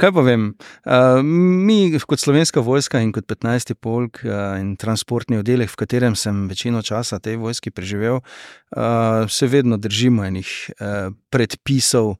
[0.00, 0.54] Kaj pa vem?
[0.84, 3.74] Uh, mi, kot slovenska vojska in kot 15.
[3.74, 8.22] polk uh, in transportni oddelek, v katerem sem večino časa tej vojski preživel, uh,
[9.28, 12.14] se vedno držimo enih uh, predpisov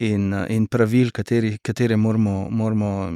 [0.00, 2.48] in, in pravil, kateri, katere moramo.
[2.50, 3.12] moramo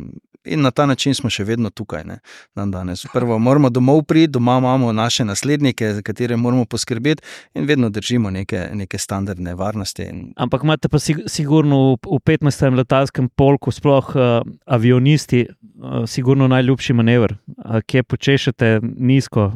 [0.47, 2.19] In na ta način smo še vedno tukaj, ne,
[2.55, 3.05] dan danes.
[3.13, 7.23] Prvo moramo domov priti, doma imamo naše naslednike, za katere moramo poskrbeti,
[7.55, 10.03] in vedno držimo neke, neke standardne varnosti.
[10.03, 12.77] In Ampak imate pa sig sigurno v 15.
[12.77, 14.23] letalskem polku, sploh uh,
[14.67, 19.51] avionisti, uh, sigurno najljubši manever, uh, kje počešete nizko.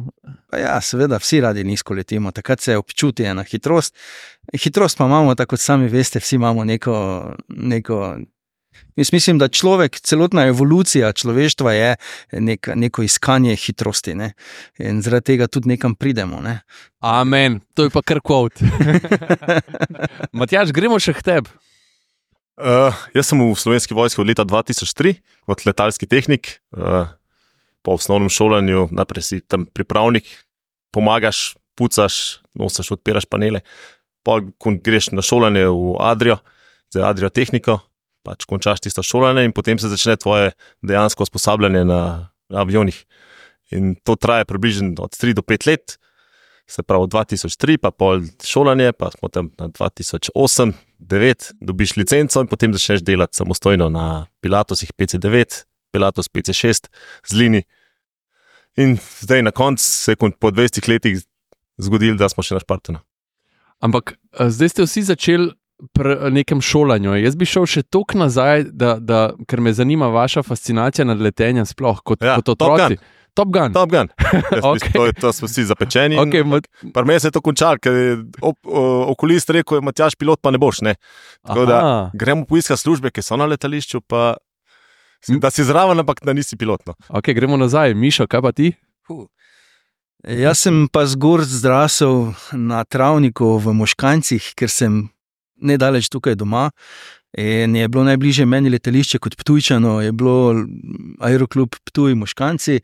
[0.51, 3.95] Pa ja, seveda, vsi radi nizko letimo, takrat se občuti ena hitrost.
[4.53, 6.99] Hitrost pa imamo, tako kot sami veste, vsi imamo neko.
[7.47, 8.17] neko
[8.99, 11.95] Jaz mislim, da človek, celotna evolucija človeštva je
[12.43, 14.15] nek, neko iskanje hitrosti.
[14.15, 14.33] Ne?
[14.79, 16.41] In zaradi tega tudi nekam pridemo.
[16.41, 16.59] Ne?
[16.99, 18.59] Amen, to je pa kar kvot.
[20.37, 21.55] Matjaž, gremo še k tebi.
[22.61, 25.15] Uh, jaz sem v slovenski vojski od leta 2003
[25.49, 26.59] kot letalski tehnik.
[26.75, 27.09] Uh,
[27.81, 30.27] po osnovnem šolanju, najprej si tam pripravnik,
[30.93, 33.63] pomagaš, pucaš, nosiš, odpiraš panele.
[34.21, 36.37] Pol, ko greš na šolanje v Adrijo,
[36.93, 37.79] za Adrijo tehniko,
[38.23, 42.01] pač končaš tisto šolanje in potem se začne tvoje dejansko usposabljanje na,
[42.49, 42.97] avionih.
[43.71, 45.97] In to traja približno od 3 do 5 let.
[46.67, 52.47] Se pravi, 2003, pa pol šolanje, pa smo tam na 2008, 2009, dobiš licenco in
[52.47, 56.87] potem začneš delati samostojno na Pilatosih PC9, Pilatos PC6,
[57.27, 57.63] z Lini.
[58.77, 61.19] In zdaj na koncu se je po 20 letih
[61.77, 63.01] zgodilo, da smo še na Špartanu.
[63.81, 65.51] Ampak a, zdaj ste vsi začeli
[65.93, 67.15] pri a, nekem šolanju.
[67.23, 71.65] Jaz bi šel še toliko nazaj, da, da, ker me zanima vaša fascinacija nad letenjem,
[71.65, 72.99] sploh kot, Ja, kot Top otroci.
[73.33, 73.71] Top Gun.
[73.71, 74.09] Top Gun.
[74.51, 74.73] Jaz Ok.
[74.73, 76.17] mislim, to, to smo vsi zapečeni.
[76.19, 76.59] Okay, ma,
[76.93, 80.51] Pri meni se je to končalo, ker je op, o, okulist rekel, Matjaš, pilot pa
[80.51, 80.81] ne boš.
[80.81, 80.95] Ne?
[81.47, 84.35] Tako da- aha, Gremo poiskati službe, ki so na letališču, pa
[85.39, 86.83] da si zraven, ampak da nisi pilot.
[86.85, 86.93] No.
[87.09, 87.93] okay, gremo nazaj.
[87.95, 88.73] Mišo, kaj pa ti?
[90.27, 95.07] Jaz sem pa zgor zrasel na travniku v Moškancih, ker sem
[95.61, 96.69] nedaleč tukaj doma.
[97.37, 100.65] In je bilo najbližje meni letališče kot Ptujčano, je bilo
[101.23, 102.81] aeroklub Ptuj Moškanci.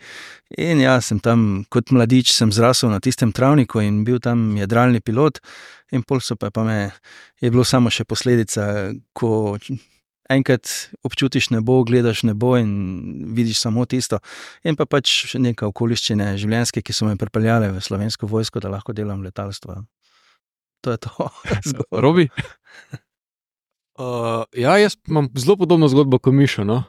[0.57, 5.41] In jaz sem tam kot mladič zrasel na tistem travniku in bil tam jadralni pilot.
[5.91, 6.91] In pol so pa, pa me,
[7.41, 9.59] je bilo samo še posledica, ko
[10.29, 10.67] enkrat
[11.03, 14.19] občutiš nebo, gledaš nebo in vidiš samo tisto.
[14.63, 18.71] In pa pač še neke okoliščine življenjske, ki so me pripeljale v slovensko vojsko, da
[18.71, 19.83] lahko delam letalstvo.
[20.87, 21.29] To je to.
[21.69, 22.01] Zgodba.
[22.01, 22.29] Robi?
[23.97, 26.61] Uh, ja, jaz imam zelo podobno zgodbo kot Mišo.
[26.63, 26.83] No?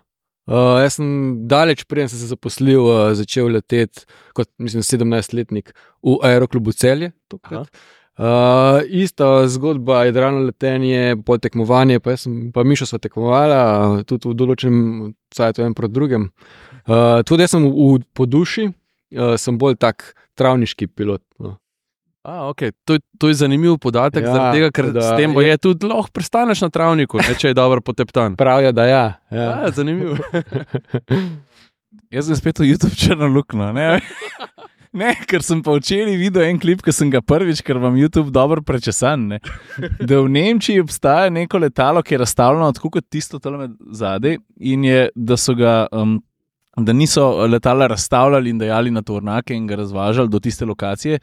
[0.44, 1.06] Uh, jaz sem
[1.48, 4.04] daleč preden sem se zaposlil, uh, začel leteti
[4.37, 5.72] kot mislim, 17-letnik
[6.04, 7.14] v aeroklubu Celje.
[7.32, 14.04] Uh, ista zgodba, jadralno letenje, pol tekmovanje, pa jaz sem, pa Mišo sva tekmovala, uh,
[14.04, 14.82] tudi v določenem
[15.32, 16.28] cajtu, en proti drugem.
[16.84, 18.68] Uh, tudi jaz sem v, v, po duši,
[19.16, 21.24] uh, sem bolj tak travniški pilot.
[21.40, 21.56] No.
[22.24, 22.72] A, okay.
[22.85, 25.87] to, je- to je zanimiv podatek, Ja, tega, ker da- s tem bo je tudi
[25.87, 28.37] lahko prestaneš na travniku, ne, če je dobro poteptan.
[28.37, 29.04] Pravijo, da ja.
[29.31, 29.44] ja.
[29.62, 30.16] Ja, zanimivo.
[32.11, 33.70] Jaz sem spet v YouTube črno luknjo.
[33.72, 34.00] Ne?
[35.00, 38.33] ne, ker sem pa včeraj videl en klip, ki sem ga prvič, ker vam YouTube
[38.33, 39.28] dobro prečesan.
[39.35, 39.38] Ne?
[40.00, 43.61] Da v Nemčiji obstaja neko letalo, ki je razstavljeno tako kot tisto tam
[43.92, 46.18] zadaj, in je, da so ga um,
[46.85, 51.19] da niso letala razstavljali in dajali na tornake in ga razvažali do tiste lokacije,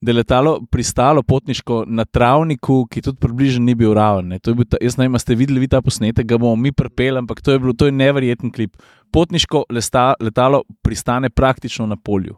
[0.00, 4.28] da je letalo pristalo potniško na travniku, ki tudi približno ni bil raven.
[4.28, 4.38] ne.
[4.38, 6.72] To je bil Ta, jaz ne vem, ste videli vi ta posnetek, ga bomo mi
[6.72, 8.76] prepeli, ampak to je, bilo, to je neverjeten klip.
[9.12, 12.36] Potniško lesta, letalo pristane praktično na polju.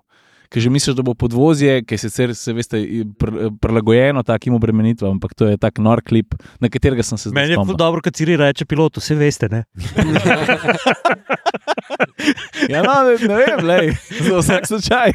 [0.51, 2.81] Ker že misliš, da bo podvozje, ki je sicer, se veste,
[3.15, 7.39] pr- prilagojeno takim obremenitvam, ampak to je tak nor klip, na katerega sem se zdaj
[7.39, 7.71] Meni je spomnil.
[7.71, 9.47] ful dobro, kad Ciri reče pilotu, vse veste.
[9.49, 9.63] Ne?
[12.69, 13.87] Ja, no, ne, ne vem, lej,
[14.27, 15.11] za vsak slučaj.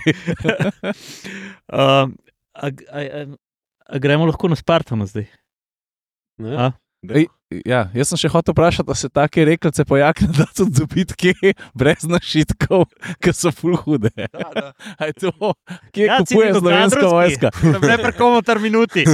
[1.70, 2.10] Uh,
[2.56, 2.68] a, a,
[3.00, 3.26] a,
[3.88, 5.28] a gremo lahko na Spartano zdaj?
[6.42, 6.72] A?
[7.06, 7.28] Ej,
[7.66, 11.54] ja, jaz sem še hotel vprašati, da se take rekelce pojakne, da so dobiti kje
[11.78, 12.86] brez našitkov,
[13.24, 14.12] ki so full hude.
[15.00, 15.54] A je to,
[15.96, 17.54] kje ja, kupuje slovenska vojska?
[17.86, 19.06] Ne prekomo tar minuti.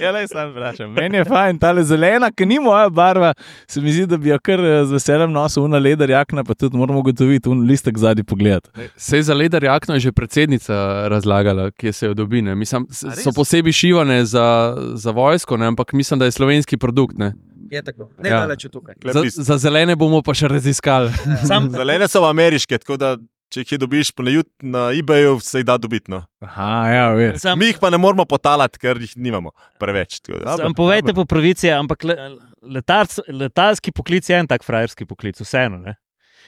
[0.00, 0.94] Ja, le sam vprašam.
[0.96, 3.34] Meni je fajn, ta zelena, ki ni moja barva,
[3.68, 6.56] se mi zdi, da bi jo kar eh, z veseljem nosil, una leder jakna, pa
[6.56, 8.64] tudi moramo ugotoviti, un listek zadnji pogled.
[8.96, 12.40] Sej za leder jakno je že predsednica razlagala, kje se jo dobi.
[12.42, 17.18] Mislim, so posebej šivane za, za vojsko, ne, ampak mislim, da je slovenski produkt.
[17.18, 17.32] Ne.
[17.68, 18.40] Je tako, ne Ja.
[18.40, 18.94] daleč tukaj.
[19.04, 21.10] Za, za zelene bomo pa še raziskali.
[21.48, 23.16] Sam, Zelene so ameriške, tako da
[23.48, 26.08] če jih dobiš po na, jut- na eBayu, se jih da dobiti.
[26.08, 26.22] No.
[26.40, 27.42] Aha, ja, veš.
[27.42, 30.20] sam, Mi jih pa ne moramo potalati, ker jih nimamo preveč.
[30.20, 32.16] tako da- sam povejte po pravici, ampak le,
[32.62, 35.78] letalc, letalski poklic je en tak frajerski poklic, vseeno.
[35.78, 35.96] Ne?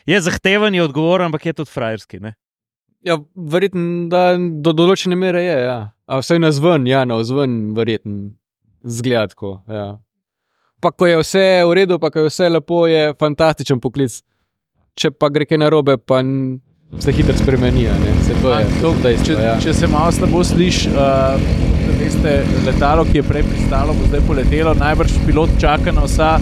[0.06, 2.20] Je zahteven, je odgovoren, ampak je tudi frajerski.
[2.20, 2.34] Ne?
[3.02, 5.56] Ja, verjetno, da do določene mere je.
[5.62, 5.78] Ja.
[6.06, 8.32] A vsaj na zven, ja, na zven, verjetno
[8.84, 9.30] zgled.
[9.30, 9.98] tako, Ja.
[10.80, 14.22] Pa ko je vse v redu, pa ko je vse lepo, je fantastičen poklic.
[14.96, 16.22] Če pa gre kaj narobe, pa
[16.98, 17.86] se hitro spremeni.
[17.88, 18.14] a ne.
[18.24, 19.58] Se to je To, dejstvo, če, ja.
[19.60, 21.36] če se malo slabo sliši, uh,
[22.00, 22.32] veste,
[22.66, 26.38] letalo, ki je prej pristalo, bo zdaj poletelo, najbrž pilot čaka na vsa.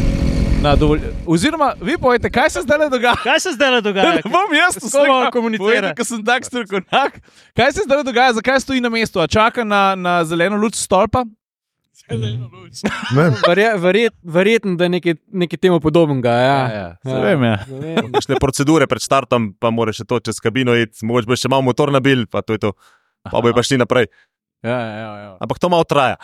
[0.63, 1.01] Na dovolj...
[1.27, 3.15] Oziroma, vi povete, kaj se zdaj dogaja?
[3.23, 4.15] Kaj se zdaj dogaja?
[4.17, 5.95] Ne bom jaz bomo komunicirali?
[5.95, 7.21] Ker sem tak strokovnjak.
[7.55, 9.23] Kaj se zdaj dogaja, zakaj stoji na mestu?
[9.23, 11.23] A čaka na, na zeleno luč stolpa?
[13.49, 16.31] Verje, verjet, verjetno, da je nekaj, nekaj temu podobnega.
[16.31, 16.59] Ja.
[16.73, 16.97] ja.
[17.05, 17.57] Se vem, ja.
[17.69, 18.39] Ne vem.
[18.41, 21.93] Procedure pred startom, pa moraš še to čez kabino iti, mogoče boš še malo motor
[21.95, 22.73] nabil, pa to je to.
[23.29, 24.09] Pa bojo pa šli naprej.
[24.65, 25.33] Ja, ja, ja, ja.
[25.43, 26.17] Ampak to malo traja.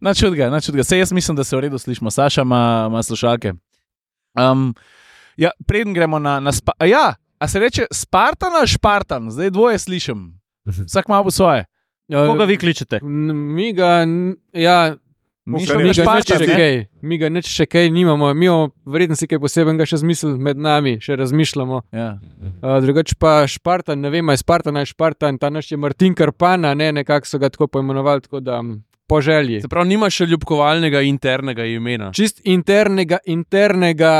[0.00, 0.84] Načut ga, načut ga.
[0.84, 2.10] Sej jaz mislim, da se v redu slišimo.
[2.10, 3.52] Saša ima, ima slušalke.
[4.36, 4.74] Um,
[5.36, 6.72] ja, preden gremo na, na spa.
[6.84, 9.30] Ja, a se reče Spartan ali Špartan?
[9.30, 10.40] Zdaj dvoje slišim.
[10.88, 11.64] Vsak ima po svoje.
[12.08, 13.00] Ja, Koga vi kličete?
[13.02, 14.06] Mi ga,
[14.52, 14.96] ja,
[15.46, 16.72] Mi je mi ga Špartan, še kaj,
[17.06, 20.58] mi ga nič še kaj nimamo, mi imamo verjetno si kaj posebnega še zmislil med
[20.58, 21.84] nami, še razmišljamo.
[21.94, 22.08] Ja.
[22.58, 26.16] Uh, drugače pa Špartan, ne vem, ali je Spartan ali Špartan, ta naš je Martin
[26.18, 28.58] Karpana, ne, nekako so ga tako poimenovali, tako da
[29.06, 29.60] po želji.
[29.62, 32.10] Se pravi, nima še ljubkovalnega internega imena.
[32.16, 34.16] Čist internega, internega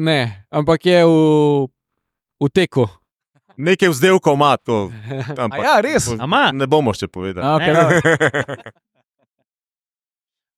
[0.00, 1.18] ne, ampak je v,
[2.40, 2.86] v teku.
[3.60, 4.86] Nekaj vzdelkov ima to.
[5.44, 6.08] Ampak, ja, res.
[6.16, 6.46] Ama?
[6.56, 7.44] Ne bomo še povedali.
[7.44, 8.72] A, okay,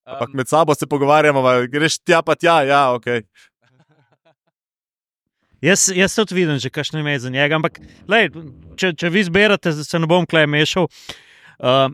[0.05, 0.15] Dobro.
[0.15, 3.07] Ampak med sabo se pogovarjamo, a greš tja, pa tja, ja, ok.
[5.65, 7.57] Jaz, jaz tudi vidim, že kakšno ime za njega.
[7.57, 8.29] Ampak, lej,
[8.77, 10.91] če, če vi zberete, se ne bom klej mešal.
[11.57, 11.89] Uh,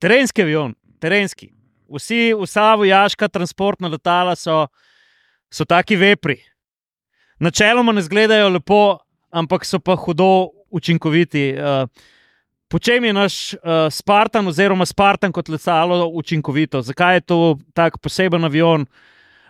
[0.00, 1.50] terenski avion, terenski.
[1.92, 4.62] Vsi, vsa vojaška transportna letala so,
[5.52, 6.38] so taki vepri.
[7.36, 8.80] Načeloma ne izgledajo lepo,
[9.28, 11.50] ampak so pa hudo učinkoviti.
[11.60, 11.84] Uh,
[12.70, 16.82] po čem je naš uh, Spartan, oziroma Spartan kot letalo učinkovito?
[16.82, 17.38] Zakaj je to
[17.74, 18.86] tak poseben avion?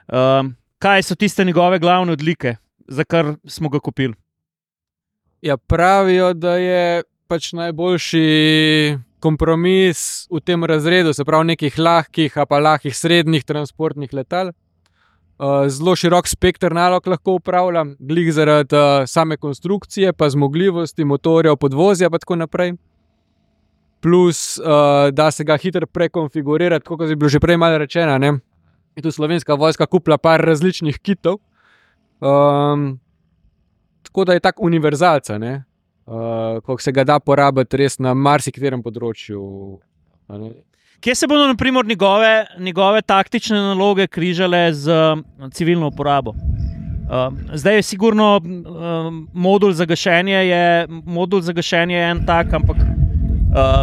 [0.09, 0.49] Uh,
[0.81, 2.57] kaj so tiste njegove glavne odlike,
[2.89, 4.15] za kar smo ga kupili?
[5.43, 12.49] Ja, pravijo, da je pač najboljši kompromis v tem razredu, se pravi, nekih lahkih, a
[12.49, 14.53] pa lahkih srednjih transportnih letal.
[15.41, 21.57] Uh, zelo širok spekter nalog lahko upravljam, glih zaradi uh, same konstrukcije, pa zmogljivosti motorjev,
[21.57, 22.79] podvozja in tako naprej.
[24.01, 28.19] Plus, uh, da se ga hitro prekonfigurirati, kot je bilo že prej malo rečeno.
[28.19, 28.39] Ne?
[28.97, 31.39] Je tu slovenska vojska kupila par različnih kitov.
[32.21, 33.01] Um,
[34.03, 35.37] tako da je tako univerzalca?
[35.37, 39.41] Uh, ko se ga da porabiti res na marsikaterem področju.
[41.01, 46.35] Kje se bodo naprimer, njegove, njegove taktične naloge križale z uh, civilno uporabo?
[47.11, 52.53] Uh, zdaj je sigurno uh, modul za gašenje, je, modul za gašenje je en tak,
[52.53, 52.77] ampak
[53.55, 53.83] uh,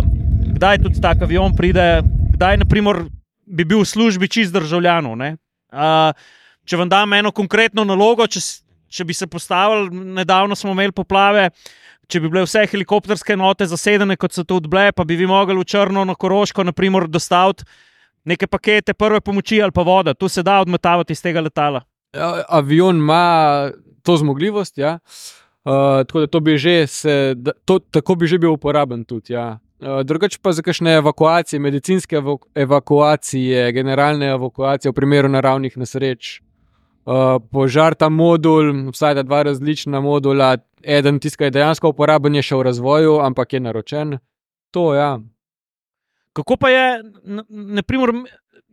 [0.55, 2.01] kdaj tudi tak avion pride,
[2.35, 3.05] kdaj naprimer,
[3.45, 5.17] bi bil v službi čist državljanov.
[5.17, 5.35] ne?
[5.71, 6.11] Uh,
[6.67, 8.41] če vam dam eno konkretno nalogo, če,
[8.89, 11.49] če bi se postavili, nedavno smo imeli poplave,
[12.07, 15.57] če bi bile vse helikopterske enote zasedene, kot so tudi bile, pa bi vi mogli
[15.59, 17.67] v Črno na Koroško, naprimer, dostaviti
[18.27, 20.13] neke pakete prve pomoči ali pa voda.
[20.13, 21.81] Tu se da odmetavati iz tega letala.
[22.15, 23.71] Ja, Avion ima
[24.03, 24.77] to zmogljivost.
[24.77, 24.99] Ja.
[24.99, 25.46] Uh,
[26.07, 29.33] tako da to bi že, se, da, to, tako bi že bil uporaben tudi.
[29.33, 29.59] Ja.
[29.79, 36.41] Uh, drugače pa za kakšne evakuacije, medicinske evaku evakuacije, generalne evakuacije v primeru naravnih nesreč.
[37.05, 42.55] Uh, požar ta modul, vsaj dva različna modula, eden tiskaj je dejansko uporaben, je še
[42.55, 44.17] v razvoju, ampak je naročen.
[44.75, 45.19] To, ja.
[46.33, 46.87] Kako pa je,
[47.49, 48.11] naprimer,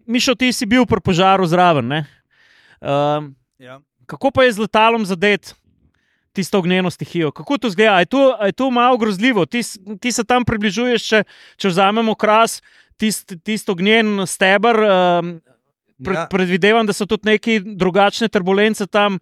[0.07, 1.93] Mišo, ti si bil pri požaru zraven.
[1.93, 3.81] Uh, Ja.
[4.07, 5.55] kako pa je z letalom zadet
[6.35, 7.31] tisto ognjeno stihijo?
[7.33, 7.99] Kako to zgleda?
[7.99, 9.47] Je to, je to malo grozljivo?
[9.47, 9.63] Ti,
[10.01, 11.23] ti se tam približuješ, če,
[11.57, 12.59] če vzamemo kras,
[12.97, 14.77] tisti tist ognjen stebr.
[14.79, 15.35] Um,
[16.05, 16.27] pre, Ja.
[16.27, 19.19] predvidevam, da so tudi neki drugačne turbulence tam.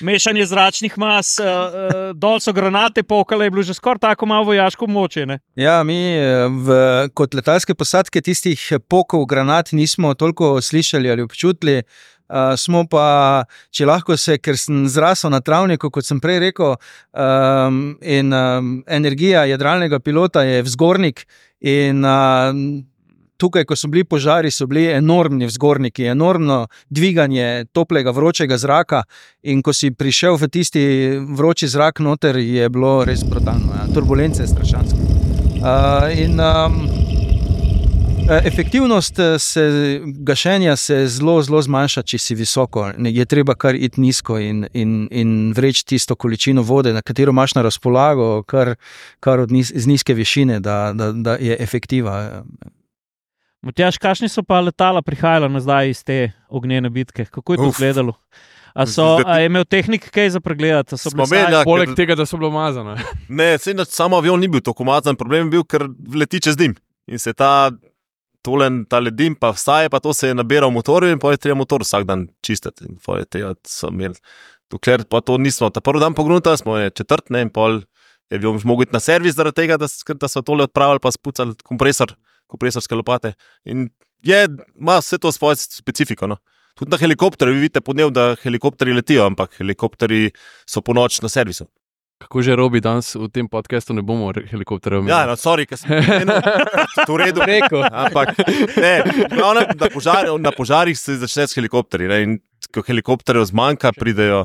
[0.00, 4.44] Mešanje zračnih mas, uh, uh, dol so granate pokale, je bilo že skoraj tako malo
[4.44, 5.24] vojaško območje.
[5.26, 5.38] ne?
[5.56, 6.76] Ja, mi eh, v,
[7.14, 11.82] kot letalske posadke tistih pokov granat nismo toliko slišali ali občutili.
[12.30, 13.42] Uh, smo pa,
[13.74, 16.76] če lahko se, ker sem zrasel na travniku, kot sem prej rekel,
[17.10, 21.24] um, in um, energija jadralnega pilota je vzgornik.
[21.66, 22.62] In um,
[23.40, 29.02] tukaj, ko so bili požari, so bili enormni vzgorniki, enormno dviganje toplega, vročega zraka.
[29.42, 30.84] In ko si prišel v tisti
[31.18, 33.88] vroči zrak, noter je bilo res brutalno, ja.
[33.94, 35.00] turbulence strašanske.
[35.60, 36.99] Uh, in um, eh,
[38.44, 42.92] efektivnost eh, se, gašenja se zelo, zelo zmanjša, če si visoko.
[42.98, 47.30] Ne, Je treba kar iti nizko in, in, in vreči tisto količino vode, na katero
[47.30, 48.74] imaš na razpolago, kar,
[49.20, 52.44] kar od niz, z nizke višine, da, da, da je efektiva.
[53.62, 57.24] Matjaš, kakšni so pa letala prihajala nazaj iz te ognjene bitke?
[57.24, 57.74] Kako je to Uf.
[57.74, 58.14] izgledalo?
[58.74, 60.70] A, so, a je imel tehnik kaj za pregled?
[60.72, 62.94] Ja, Poleg ker- tega, da so bile umazane.
[63.28, 66.76] Ne, na- samo avion ni bil tako umazan, problem je bil, ker leti čez dim.
[67.10, 67.70] In se ta,
[68.42, 71.42] tolen, ta dim, pa vstaje, pa to se je nabiral v motorju in pa je
[71.42, 72.88] treba motor vsak dan čistiti.
[72.88, 74.18] In pol je tega so imeli.
[74.70, 77.82] Dokler pa to nismo, ta prvi dan pognuta, smo je četrt, ne, in pol
[78.30, 81.56] je bil mogel iti na servis zaradi tega, da, da so tole odpravili, pa spucali
[81.66, 82.14] kompresor,
[82.46, 83.34] kompresorske lopate.
[83.64, 83.88] In
[84.22, 84.46] je,
[84.78, 86.30] ima vse to svojo specifiko.
[86.30, 86.38] No.
[86.78, 90.30] Tudi na helikopterju, vi vidite podnev, da helikopterji letijo, ampak helikopterji
[90.68, 91.66] so po noč na servisu.
[92.20, 95.12] Kako že robi danes v tem podkastu, ne bomo helikopterjev imeli.
[95.12, 96.28] Ja, no, sorry, ker sem rekel,
[97.06, 97.40] to v redu.
[97.48, 97.80] Rekel.
[97.80, 98.36] Ampak
[98.76, 98.94] ne,
[99.32, 102.10] glavnem, na, požar, na požarih se začne s helikopterji.
[102.12, 102.36] Ne, in
[102.76, 104.44] ko helikopterjev zmanjka, pridejo,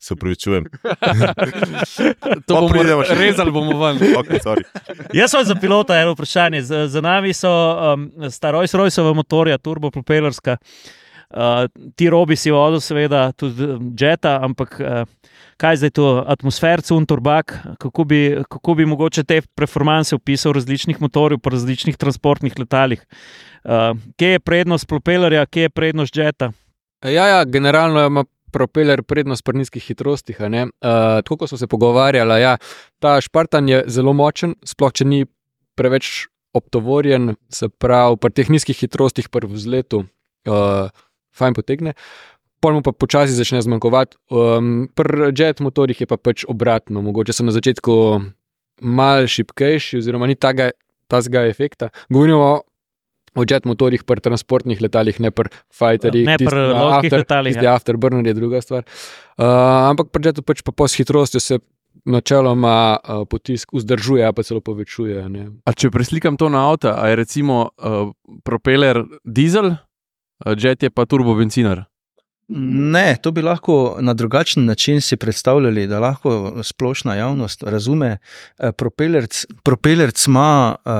[0.00, 0.64] se upravičujem.
[2.48, 3.18] to bomo pridemo še.
[3.20, 4.00] rezali, bomo ven.
[4.24, 4.64] Okay, sorry.
[5.12, 6.64] Jaz sem za pilota eno vprašanje.
[6.64, 10.56] Z, za nami so um, starojš rojsova motorja, turbopropelerska.
[10.56, 10.96] Uh,
[11.96, 15.04] ti robi si vodil, seveda, tudi um, jeta, ampak uh,
[15.60, 21.38] kaj zdaj to, atmosferc, unturbak, kako bi, kako bi mogoče te performance opisal različnih motorjev
[21.38, 23.04] po različnih transportnih letalih.
[23.64, 26.52] Uh, kje je prednost propelerja, kje je prednost jeta?
[27.04, 30.40] Ja, ja, generalno ima propeler prednost pri nizkih hitrostih.
[30.40, 30.56] Uh,
[31.22, 32.56] tako kot smo se pogovarjali, ja,
[32.98, 35.24] ta Špartan je zelo močen, sploh če ni
[35.78, 40.04] preveč optovorjen, se pravi, pri teh nizkih hitrostih, pri vzletu,
[40.50, 40.90] uh,
[41.40, 41.96] fajn potegne.
[42.60, 44.18] Pol mu pa počasi začne zmanjkovati.
[44.28, 47.94] Um, pri jet motorjih je pa pač obratno, mogoče so na začetku
[48.84, 50.70] mal šipkejši, oziroma ni tega,
[51.08, 51.88] tazga efekta.
[52.12, 52.60] Govorimo
[53.34, 56.26] o jet motorjih, pri transportnih letalih, ne pri fighterjih.
[56.26, 57.74] Ne pri lovskih after- letalih, ja.
[57.74, 58.84] afterburner je druga stvar.
[59.38, 61.60] Uh, ampak pri jetu pač pa po hitrostjo se
[62.04, 65.22] načeloma uh, potisk vzdržuje, pa celo povečuje.
[65.22, 65.50] a ne.
[65.64, 68.10] A če preslikam to na avto, a je recimo uh,
[68.44, 69.76] propeler dizel,
[70.56, 71.90] jet je pa turbobencinar.
[72.52, 78.18] Ne, to bi lahko na drugačen način si predstavljali, da lahko splošna javnost razume.
[78.58, 80.92] Eh, Propelerc, propelerc ima uh,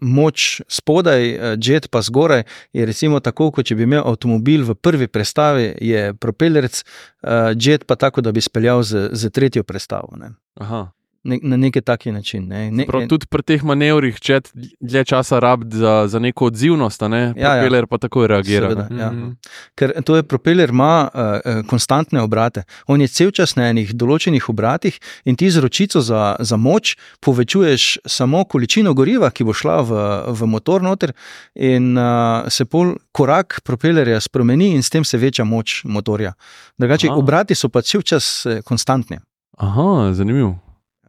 [0.00, 2.42] moč spodaj, eh, jet pa zgoraj.
[2.72, 6.84] Je recimo tako, kot če bi imel avtomobil v prvi prestavi, je propelerc,
[7.22, 10.16] uh, jet pa tako, da bi speljal z, z tretjo prestavo.
[10.16, 10.34] Ne.
[10.60, 10.90] Aha.
[11.28, 12.46] Ne, na neki taki način.
[12.48, 12.70] Ne.
[12.70, 14.38] Ne, Prav, tudi pri teh manevrih, če
[14.80, 17.62] dlje časa rabi za, za neko odzivnost, ne, Ja, ja.
[17.62, 18.70] propeler pa takoj reagira.
[18.70, 19.10] Seveda, ja.
[19.12, 19.34] Mhm.
[19.76, 22.62] Ker to je propeler, ima uh, konstantne obrate.
[22.86, 24.96] On je cel čas na enih določenih obratih
[25.28, 29.98] in ti z ročico za, za moč povečuješ samo količino goriva, ki bo šla v,
[30.32, 31.12] v motor noter,
[31.54, 36.32] in uh, se pol korak propelerja spremeni, in s tem se veča moč motorja.
[36.78, 39.20] Drugače, obrati so pa cel čas konstantni.
[39.58, 40.56] Aha, zanimivo.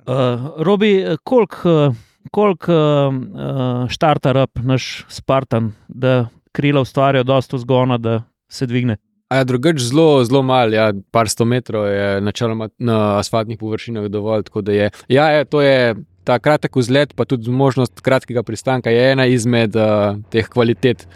[0.10, 1.94] Uh, Robi, koliko
[2.32, 8.98] kolik, uh, štarta rab naš Spartan, da krila ustvarja dosto zgona, da se dvigne?
[9.30, 14.08] A ja, drugače zelo, zelo malo, ja, par sto metrov je načeloma na asfaltnih površinah
[14.10, 14.44] dovolj.
[14.44, 18.90] tako da Je, ja, je, to je ta kratek vzlet, pa tudi možnost kratkega pristanka,
[18.90, 21.08] je ena izmed uh, teh kvalitet,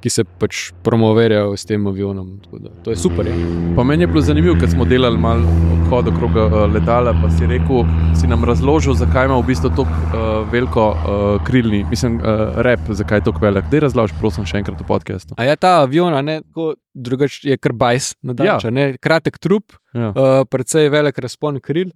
[0.00, 2.38] ki se pač promovirajo s tem avionom.
[2.52, 3.26] Da To je super.
[3.26, 3.34] Je.
[3.76, 5.44] Pa meni je bilo zanimivo, ker smo delali malo
[5.74, 7.84] obhod okrog uh, letala, pa si rekel,
[8.20, 12.80] si nam razložil, zakaj ima v bistvu tako uh, veliko uh, krilni, mislim, uh, rep,
[12.88, 13.68] zakaj je tako velik.
[13.72, 15.34] Dej razloži, prosim, še enkrat v podkastu.
[15.36, 18.90] A je ta avion, ne, tako drugač je kar bajs, nadaljša, ja.
[19.02, 20.12] kratek trup, Ja.
[20.14, 21.90] uh, precej velik razpon kril.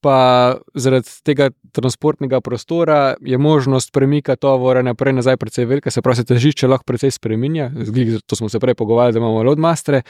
[0.00, 6.02] Pa zaradi tega transportnega prostora je možnost premika tovora naprej in nazaj precej velika, se
[6.02, 7.70] pravi, težišče lahko precej spremenja.
[7.74, 10.02] Glih, To smo se prej pogovarjali, da imamo loadmastere.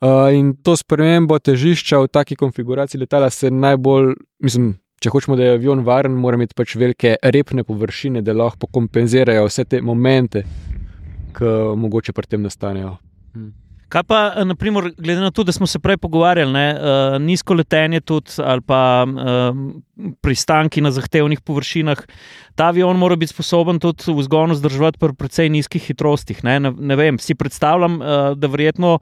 [0.00, 5.48] Uh, in to spremembo težišča v taki konfiguraciji letala se najbolj, mislim, če hočemo, da
[5.48, 10.44] je avion varen, mora imeti pač velike repne površine, da lahko kompenzirajo vse te momente,
[11.34, 12.96] ki mogoče pri tem nastanejo.
[13.88, 17.54] Kaj pa, eh, naprimer, glede na to, da smo se prej pogovarjali, ne, uh, nizko
[17.54, 19.56] letenje tudi, ali pa uh,
[20.22, 22.00] pristanki na zahtevnih površinah,
[22.54, 26.44] ta avion mora biti sposoben tudi v zgonu zdržati pri precej nizkih hitrostih.
[26.44, 28.98] Ne, ne, ne vem, si predstavljam, uh, da verjetno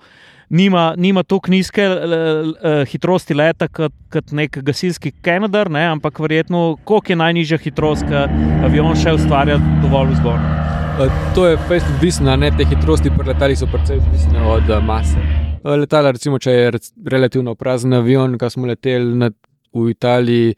[0.48, 6.76] nima, nima tako nizke uh, hitrosti leta kot, kot nek gasilski Canadar, ne, ampak verjetno,
[6.84, 8.26] koliko je najnižja hitrost, ki
[8.66, 10.71] avion še ustvarja dovolj vzgonu.
[11.02, 14.84] Uh, To je fejst odvisno, ne te hitrosti pri letalih so precej odvisne od uh,
[14.84, 15.18] mase.
[15.64, 16.80] Uh, Letala, recimo, če je
[17.10, 19.34] relativno prazen avion, ki smo leteli nad,
[19.74, 20.52] v Italiji,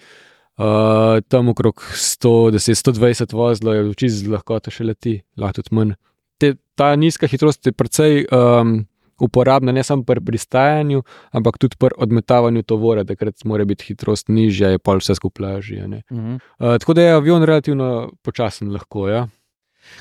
[0.58, 5.94] uh, tam okrog 110-120 vozlov, je čisto z lahkoto še leti, lahko tudi manj.
[6.36, 8.82] Te, ta nizka hitrost je precej um,
[9.24, 14.74] uporabna ne samo pri pristajanju, ampak tudi pri odmetavanju tovora, takrat mora biti hitrost nižja,
[14.74, 15.88] je pol vse skupaj lažje.
[15.88, 16.36] Mhm.
[16.58, 19.08] Uh, tako da je avion relativno počasen, lahko.
[19.08, 19.24] Ja.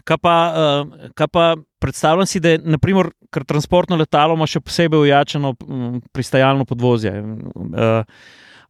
[0.07, 1.47] Kaj pa, uh, kaj pa
[1.84, 7.13] predstavljam si, da je naprimer, ker transportno letalo ima še posebej ujačeno mm, pristajalno podvozje.
[7.19, 8.03] Uh,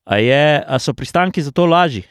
[0.03, 2.03] a, je, a so pristanki zato lažji?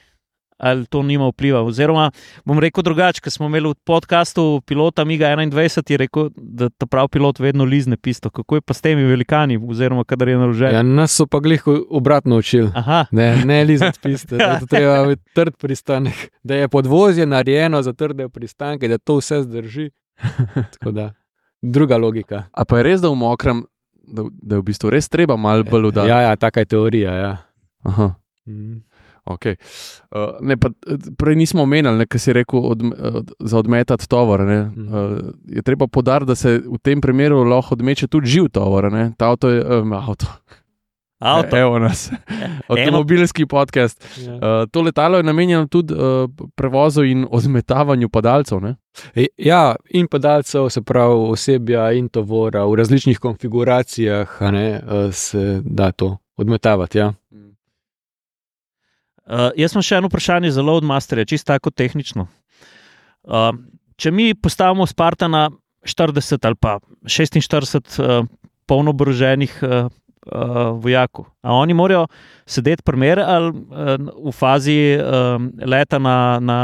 [0.59, 1.63] Ali to nima vpliva?
[1.63, 2.11] Oziroma,
[2.45, 6.87] bom rekel drugače, ker smo imeli v podkastu pilota Miga 21, je rekel, da ta
[6.87, 8.31] prav pilot vedno lizne pisto.
[8.31, 10.75] Kako je pa s temi velikani, oziroma kadar je naložen?
[10.75, 12.71] Ja, nas so pa glih obratno učili.
[12.75, 17.93] Aha, Ne, ne lizati piste, da treba imeti trd pristanek, da je podvozje narejeno za
[17.93, 19.91] trde pristanke, da to vse zdrži.
[20.55, 21.13] Tako da,
[21.63, 22.45] druga logika.
[22.53, 23.65] A pa je res, da v mokrem,
[24.07, 26.11] da, da je v bistvu res treba malo bolj udariti.
[26.11, 27.13] Ja, ja, taka je teorija.
[27.15, 27.37] Ja.
[27.83, 28.15] Aha.
[28.47, 28.92] Mhm.
[29.25, 29.55] Okay.
[30.11, 34.41] Uh, ne, pa, eh, prej nismo omenjali, kaj si rekel, od, od, za odmetati tovor.
[34.41, 34.61] ne.
[34.61, 38.93] Uh, je treba podariti, da se v tem primeru lahko odmeče tudi živ tovor.
[38.93, 39.13] ne.
[39.17, 40.27] Ta avto je um, avto.
[41.19, 41.57] avto.
[41.63, 42.11] Evo nas.
[42.69, 44.05] Avtomobilski podcast.
[44.19, 44.35] Ja.
[44.35, 46.01] Uh, to letalo je namenjeno tudi uh,
[46.55, 48.61] prevozu in odmetavanju padalcev.
[48.61, 48.77] Ne?
[49.15, 55.61] E, Ja, in padalcev, se pravi osebja in tovora v različnih konfiguracijah, ne, eh, se
[55.65, 56.99] da to odmetavati.
[56.99, 57.13] Ja.
[59.23, 62.27] Uh, jaz imam še eno vprašanje za Loadmasterja, čisto tako tehnično.
[63.23, 63.53] Uh,
[63.97, 65.49] če mi postavimo Spartana
[65.87, 68.27] 40 ali pa 46 uh,
[68.67, 69.91] polnoboroženih uh,
[70.27, 72.07] uh, vojakov, a oni morajo
[72.47, 73.97] sedeti primer ali uh,
[74.29, 76.59] v fazi uh, leta na, na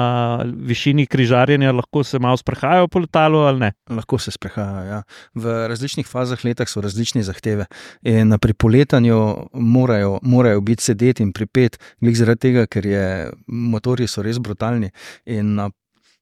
[0.44, 3.72] višini križarjenja, lahko se malo sprehajajo po letalu ali ne?
[3.90, 4.84] Lahko se sprehajajo.
[4.88, 5.02] Ja.
[5.34, 7.66] V različnih fazah leta so različne zahteve.
[8.02, 13.04] In pri poletanju morajo, morajo biti sedeti in pripet, glede zaradi tega, ker je,
[13.46, 14.90] motorji so res brutalni.
[15.26, 15.70] In na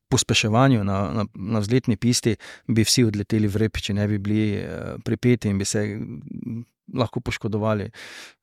[0.08, 2.36] pospeševanju, na, na, na vzletni pisti,
[2.68, 4.46] bi vsi odleteli v repi, če ne bi bili
[5.04, 5.82] pripeti in bi se
[6.94, 7.90] lahko poškodovali.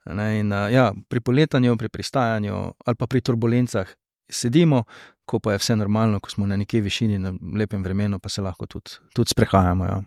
[0.05, 3.87] Ne, in, ja, pri poletanju, pri pristajanju ali pa pri turbulencah
[4.29, 4.83] sedimo,
[5.25, 8.41] ko pa je vse normalno, ko smo na neki višini, na lepem vremenu, pa se
[8.41, 9.85] lahko tudi, tudi sprehajamo.
[9.85, 10.01] Ja.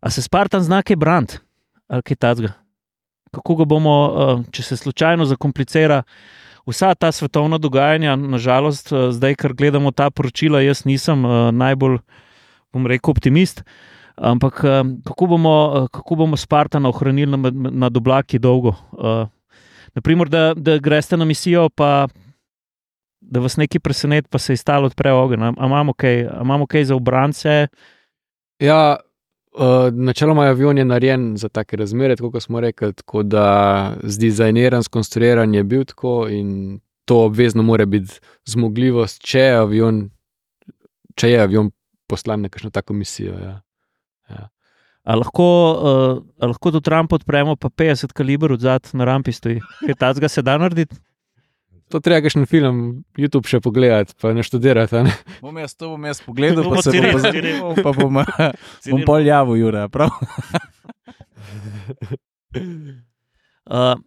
[0.00, 1.38] A se Spartan zna kaj brant
[1.88, 2.52] ali kaj takega?
[3.32, 3.94] Kako ga bomo,
[4.52, 6.02] če se slučajno zakomplicira
[6.68, 11.24] vsa ta svetovna dogajanja, nažalost, zdaj, ker gledamo ta poročila, jaz nisem
[11.56, 11.98] najbolj,
[12.72, 13.62] bom rekel, optimist.
[14.20, 18.74] Ampak eh, kako bomo, eh, kako bomo Spartana ohranili nad, nad oblaki dolgo?
[18.98, 19.26] Eh,
[19.94, 22.08] Naprimer, da, da greste na misijo, pa
[23.20, 25.42] da vas nekaj preseneti, pa se je stalo odpre ogen.
[25.42, 27.66] A, a imamo kaj, imamo kaj za obrance?
[28.58, 28.96] Ja,
[29.52, 33.94] uh, načeloma je avion je narejen za take razmere, tako kot smo rekli, tako da
[34.02, 40.10] zdizajniran, skonstruiran je bil tako in to obvezno mora biti zmogljivost, če je avion,
[41.14, 41.70] če je avion
[42.06, 43.34] poslan na kakšno tako misijo.
[43.34, 43.60] Ja.
[45.08, 49.32] A lahko, uh, a lahko tudi Trump odpremo, pa 50 kaliber od zadaj na rampi
[49.32, 49.62] stoji.
[49.80, 50.98] Kaj tazga se da narediti?
[51.88, 52.80] To treba kakšen film,
[53.16, 54.92] YouTube še pogledati, pa ne študirati.
[54.92, 55.14] a Ne?
[55.40, 57.62] Bom jaz to bom jaz pogledal, Bomo pa se bom, Ciril.
[57.80, 58.20] pa, bom,
[58.90, 60.12] bom pol javil, Jure, prav?
[63.64, 63.96] Uh,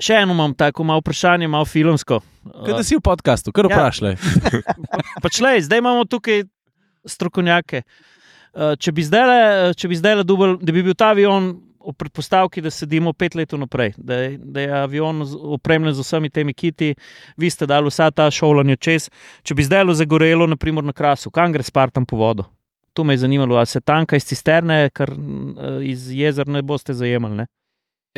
[0.00, 2.22] še eno imam tako malo vprašanje, malo filmsko.
[2.64, 3.76] Kaj da si v podkastu, kar Ja.
[3.76, 4.16] vprašaj.
[5.20, 6.46] Pač le, zdaj imamo tukaj
[7.04, 7.84] strokovnjake.
[7.84, 8.17] Uh,
[8.54, 11.54] če bi zdaj, če bi zdaj dubl, da bi bil ta avion
[11.88, 15.22] v predpostavki, da sedimo pet let naprej, da da je avion
[15.56, 16.94] opremljen z vsemi temi kiti,
[17.36, 19.08] vi ste dali vsa ta šolanja čez.
[19.42, 22.44] Če bi zdaj zagorelo, naprimer na krasu, kam gre Spartan po vodo?
[22.92, 26.94] To me je zanimalo, ali se tanka iz cisterne, ker mm, iz jezer ne boste
[26.94, 27.36] zajemali.
[27.36, 27.46] Ne?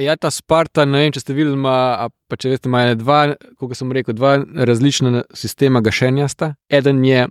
[0.01, 3.77] Ja, ta Spartan, ne vem, če ste videli, ima, pa če veste, ima dva, kot
[3.77, 6.29] sem rekel, dva različna sistema gašenja.
[6.33, 6.55] Sta.
[6.71, 7.27] Eden je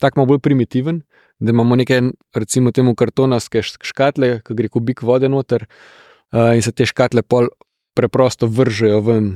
[0.00, 1.02] tako bolj primitiven,
[1.40, 2.00] da imamo neke,
[2.34, 7.50] recimo, temu kartonaste škatle, ki gre kubik vode noter uh, in se te škatle pol
[7.94, 9.30] preprosto vržejo ven,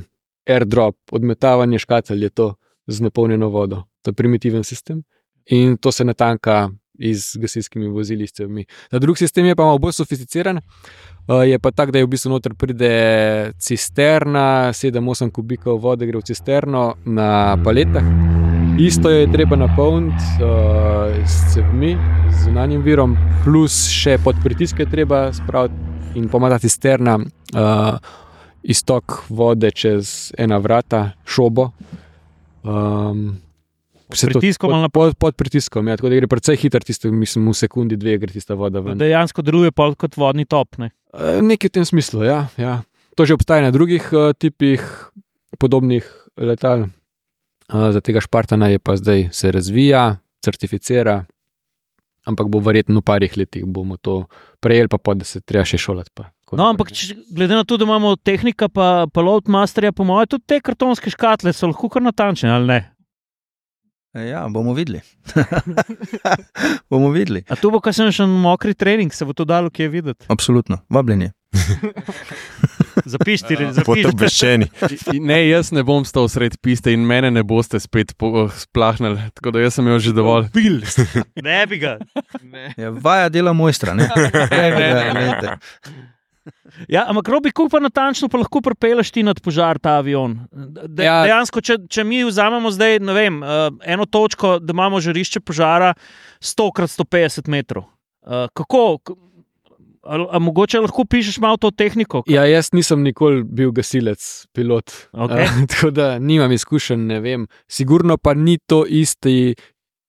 [0.49, 2.53] airdrop, odmetavanje škatel je to
[2.87, 3.83] z napolnjeno vodo.
[4.01, 5.03] To je primitiven sistem
[5.45, 6.69] in to se natanka
[6.99, 8.27] iz gasilskimi vozili.
[8.91, 10.59] Ta drugi sistem je pa malo bolj sofisticiran.
[11.47, 16.27] Je pa tako, da je v bistvu noter pride cisterna, 7-8 kubikov vode gre v
[16.27, 18.38] cisterno na paletah.
[18.79, 21.97] Isto je treba napolniti uh, s cevmi,
[22.31, 25.75] z zunanjim virom, plus še pod pritiske treba spraviti
[26.15, 27.97] in pomata cisterna uh,
[28.63, 31.71] iztok vode čez ena vrata, šobo.
[32.63, 33.35] Um,
[34.09, 37.51] Pod pritiskom ali na- pod, pod pritiskom, ja, tako da gre precej hitro, tisto, mislim,
[37.51, 38.97] v sekundi, dve gre tista voda ven.
[38.97, 40.79] Dejansko deluje kot vodni top.
[40.81, 40.89] Ne?
[41.13, 42.47] Eh, Nekaj v tem smislu, ja.
[42.57, 42.79] ja.
[43.19, 44.81] To že obstaja na drugih uh, tipih
[45.59, 46.07] podobnih
[46.39, 46.87] letal.
[47.69, 51.25] Za tega Špartana je pa zdaj se razvija, certificira,
[52.25, 54.23] ampak bo verjetno v parih letih bomo to
[54.59, 56.11] prejeli, pa pa da se treba še šolati.
[56.13, 56.29] Pa.
[56.51, 60.47] No, ampak če, glede na to, da imamo tehnika, pa, pa loadmasterja, po mojem, tudi
[60.49, 62.79] te kartonske škatle so lahko kar natančne, ali ne?
[64.17, 65.03] Ja, bomo videli.
[66.91, 67.43] bomo videli.
[67.45, 70.25] A tu bo kasneje še en mokri trening, se bo to dalo kje videti.
[70.33, 71.29] Absolutno, vabljenje.
[73.09, 74.07] Zapišti, Boste zapišti.
[74.09, 74.67] obveščeni.
[75.15, 79.29] In Ne, jaz ne bom stal sred piste in mene ne boste spet po- splahnili,
[79.33, 80.49] tako da jaz sem imel že dovolj.
[80.57, 80.81] Bil.
[81.41, 81.97] Ne bi ga.
[82.77, 83.95] Ja, vaja dela mojstra.
[83.99, 84.05] Ne?
[84.51, 85.57] Ne, ne, ne,
[86.89, 90.37] Ja, ampak robi, kako pa natančno pa lahko prepeleš ti nad požar ta avion?
[90.51, 91.19] De, ja.
[91.19, 91.23] Ja.
[91.27, 95.91] Dejansko, če, če mi vzamemo zdaj ne vem, uh, eno točko, da imamo žarišče požara
[96.41, 97.85] 100 krat 150 metrov.
[98.21, 98.85] Uh, kako?
[100.03, 102.23] A, a mogoče lahko pišeš malo to tehniko?
[102.27, 104.91] Ja, jaz nisem nikoli bil gasilec, pilot.
[105.13, 105.43] Okej.
[105.43, 107.47] Uh, tako da nimam izkušenj, ne vem.
[107.67, 109.55] Sigurno pa ni to isti,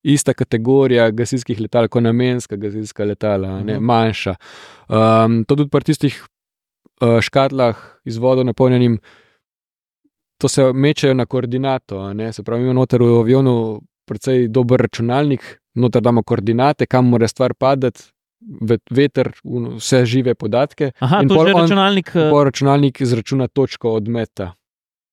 [0.03, 3.85] ista kategorija gasilskih letal, kot namenska gasilska letala, ne, Mhm.
[3.85, 4.35] manjša.
[4.89, 6.21] Um, to tudi pri tistih
[7.01, 8.99] uh, škatlah z vodo napolnjenim,
[10.39, 11.99] to se mečejo na koordinato.
[11.99, 15.43] a Ne, se pravi, imamo noter v avionu precej dober računalnik,
[15.75, 18.01] noter damo koordinate, kam mora stvar padati.
[18.61, 19.33] Ve- Veter,
[19.77, 22.11] vse žive podatke, Aha, In to je računalnik.
[22.15, 24.53] eh, Po računalnik izračuna točko odmeta.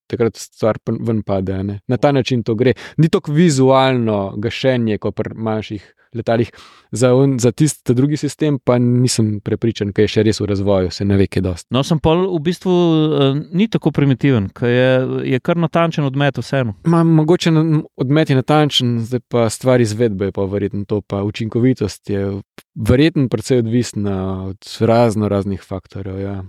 [0.07, 1.63] Takrat stvar ven pade.
[1.63, 1.79] ne.
[1.87, 2.73] Na ta način to gre.
[2.97, 6.51] Ni tako vizualno gašenje, kot pri manjših letalih.
[6.91, 10.91] Za, on- za tisti drugi sistem pa nisem prepričan, ker je še res v razvoju,
[10.91, 11.67] se ne ve, kaj dosti.
[11.71, 14.89] No, sem pa v bistvu uh, ni tako primitiven, ker je,
[15.33, 16.73] je kar natančen odmet vseeno.
[16.87, 17.51] Ma, mogoče
[17.99, 22.39] odmet je natančen, zdaj pa stvar izvedbe je pa verjetno to, pa učinkovitost je
[22.75, 26.19] verjetno precej odvisna od razno raznih faktorjev.
[26.19, 26.43] Ja.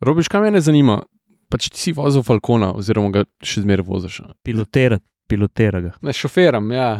[0.00, 1.02] Robiš, kaj me zanima?
[1.48, 4.20] Pa če ti si vozil Falcona, oziroma ga še zmeraj voziš.
[4.44, 5.94] Pilotira, pilotira ga.
[6.04, 6.90] Ne, šoferam, ja.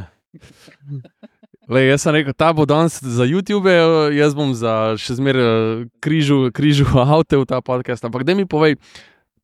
[1.68, 5.44] Le, jaz sem rekel, ta bo danes za YouTube, eh, jaz bom za še zmeraj
[5.44, 8.06] eh, križu, križu avto v ta podcast.
[8.08, 8.78] Ampak da mi povej,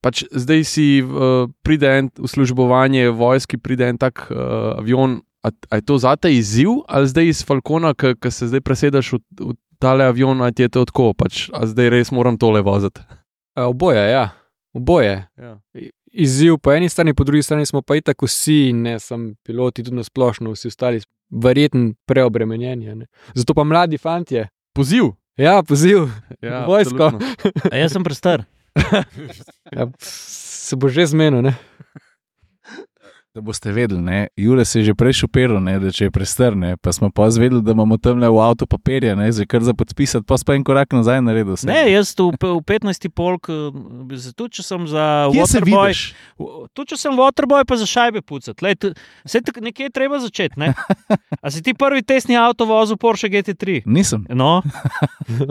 [0.04, 5.22] pač zdaj si uh, pride en v službovanje vojski, pride en tak uh, avion.
[5.44, 9.20] A, a je to zate izziv, ali zdaj iz Falcona, ki se zdaj presedeš v,
[9.40, 13.04] v tale avion, ali ti je to tako, pač, a zdaj res moram tole voziti.
[13.52, 14.32] A, Oboje, ja.
[14.74, 15.26] Oboje.
[15.36, 15.60] Ja.
[16.06, 19.96] izziv po eni strani, po drugi strani smo pa itak vsi, ne samo piloti, tudi
[19.96, 21.00] na splošno, vsi ostali,
[21.30, 22.90] verjetno preobremenjeni.
[22.90, 23.06] a ne.
[23.34, 24.42] Zato pa mladi fanti.
[24.72, 25.04] Poziv.
[25.36, 26.08] Ja, poziv,
[26.40, 27.12] Ja, Vojsko.
[27.72, 28.44] jaz sem prestar.
[29.76, 31.42] ja, se bo že zmenil.
[31.42, 31.54] Ne?
[33.34, 34.28] Da boste vedeli, ne?
[34.36, 35.72] Jure se je že prej šopiral, ne?
[35.82, 39.16] da če je prestrne, pa smo pa zvedeli, da imamo tam le v avtu papirja,
[39.18, 39.26] ne?
[39.26, 41.58] zdaj kar za podpisati, pa pa en korak nazaj naredil.
[41.58, 41.66] vse.
[41.66, 43.10] Ne, jaz tu v, pe- v 15.
[43.10, 43.74] polk, eh,
[44.38, 45.90] tudi če sem za Waterboy,
[46.78, 48.62] tudi če sem Waterboy, pa za šajbe pucati.
[48.62, 48.94] Lej, tu-
[49.26, 50.54] tak- nekje je treba začeti.
[50.54, 50.70] Ne?
[51.42, 53.82] A si ti prvi testni avto vozil Porsche GT3?
[53.82, 54.30] Nisem.
[54.30, 54.62] No,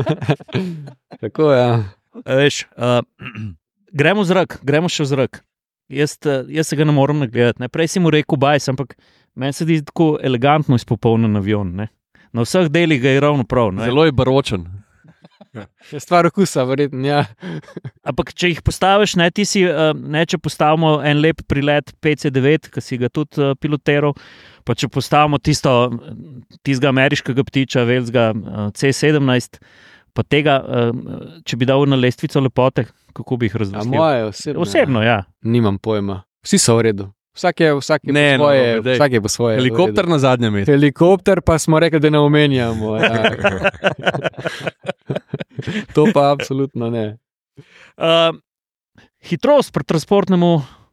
[1.21, 1.84] Tako ja.
[2.23, 3.03] a veš, uh,
[3.99, 5.43] gremo v zrak, gremo še v zrak.
[5.89, 7.61] Jaz, eh, jaz se ga ne morem nagledati.
[7.61, 7.69] Ne?
[7.69, 8.95] Prej si mu rekel bajs, ampak
[9.36, 11.75] meni se zdi tako elegantno izpopolnjen avion.
[11.75, 11.89] Ne?
[12.34, 13.73] Na vseh delih ga je ravno prav.
[13.73, 13.86] Ne?
[13.86, 14.65] Zelo je baročen.
[15.91, 17.05] Je stvar okusa, verjetno.
[17.05, 17.25] Ja.
[18.09, 22.71] Ampak, če jih postaviš, ne, ti si, eh, ne, če postavimo en lep prilet PC9,
[22.73, 24.15] ki si ga tudi uh, pilotiral,
[24.65, 25.73] pa če postavimo tisto,
[26.65, 29.61] tistega ameriškega ptiča, velzga uh, C17,
[30.17, 33.86] pa tega, uh, če bi dal na lestvico lepote, kako bi jih razumel?
[33.86, 34.61] moje osebno.
[34.61, 35.24] Osebno, ja.
[35.41, 36.24] Nimam pojma.
[36.43, 37.11] Vsi so v redu.
[37.34, 38.93] Vsak je, vsak je, Ne, po, no, svoje, daj.
[38.93, 39.57] vsak je po svoje.
[39.57, 40.72] Helikopter na zadnjem mestu.
[40.72, 42.97] Helikopter pa smo rekli, da ne omenjamo.
[42.97, 43.24] Ja.
[45.95, 47.18] to pa absolutno ne.
[47.97, 48.38] Uh,
[49.26, 50.41] hitrost pri transportnem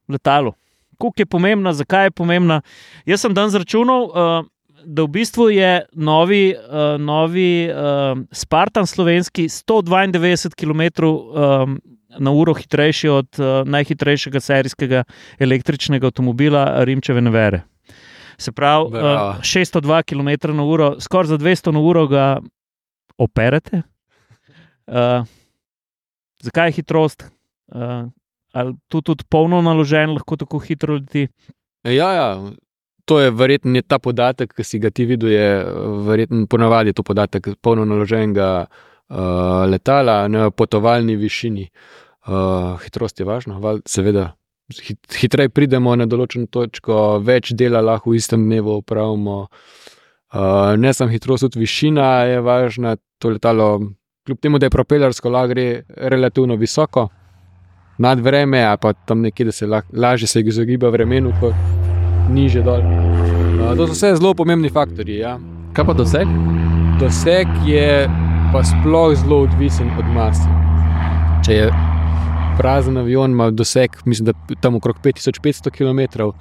[0.08, 0.56] letalu.
[0.96, 2.62] Kako je pomembna, zakaj je pomembna?
[3.04, 4.48] Jaz sem dan zračunal, uh,
[4.84, 11.80] da v bistvu je novi, uh, novi uh, Spartan slovenski 192 km um,
[12.18, 15.04] na uro hitrejši od uh, najhitrejšega serijskega
[15.38, 17.62] električnega avtomobila Rimčeve Nevere.
[18.38, 19.34] Se pravi, uh, Bravo.
[19.42, 22.40] 602 km na uro, skoraj za 200 na uro ga
[23.18, 23.82] operete.
[24.86, 25.26] Uh,
[26.42, 27.24] zakaj je hitrost?
[27.68, 28.08] Uh,
[28.52, 31.28] ali tu tudi polno naložen, lahko tako hitro leti?
[31.84, 32.50] Ja, ja.
[33.04, 35.64] To je verjetno je ta podatek, ki si ga ti videl, je
[36.06, 41.68] verjetno ponavadi to podatek polno naloženega uh, letala na potovalni višini.
[42.28, 43.58] Uh, hitrost je važna,
[43.88, 44.34] seveda.
[44.70, 49.48] Hit, hitreje pridemo na določeno točko, več dela lahko v istem dnevu opravimo.
[50.30, 52.94] Uh, ne samo hitrost, tudi višina je važna.
[53.20, 53.80] To letalo,
[54.28, 57.08] kljub temu, da je propelersko, lahko gre relativno visoko
[58.00, 61.56] nad vreme, a pa tam nekje, da se lah, lažje se izogiba vremenu, kot
[62.30, 62.84] niže dol.
[62.84, 65.18] Uh, to so vse zelo pomembni faktori.
[65.24, 65.38] Ja.
[65.74, 66.30] Kaj pa doseg?
[67.00, 68.06] Doseg je
[68.52, 70.50] pa sploh zelo odvisen od mase.
[71.46, 71.66] Če je
[72.58, 76.32] prazen avion, ima doseg, mislim, da tam okrog 5500 km,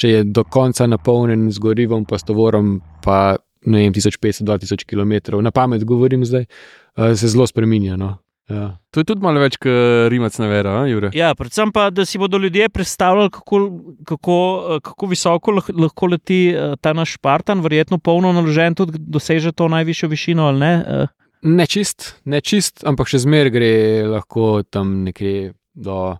[0.00, 3.36] če je do konca napolnjen z gorivom, pa s tovorom, pa
[3.68, 5.36] ne vem, 1500-2000 km.
[5.44, 6.48] Na pamet govorim zdaj,
[6.96, 8.00] uh, se zelo spremenja.
[8.00, 8.16] No.
[8.48, 8.72] Ja.
[8.90, 11.12] To je tudi malo več kot Rimac na vera, a, Jure.
[11.14, 13.60] Ja, predvsem pa, da si bodo ljudje predstavljali, kako,
[14.08, 18.98] kako, eh, kako visoko lah- lahko leti eh, ta naš Spartan, verjetno polno naložen, tudi
[18.98, 20.74] doseže to najvišjo višino ali ne.
[21.42, 23.72] Ne čist, ne čist, ampak še zmeraj gre
[24.04, 26.18] lahko tam nekje do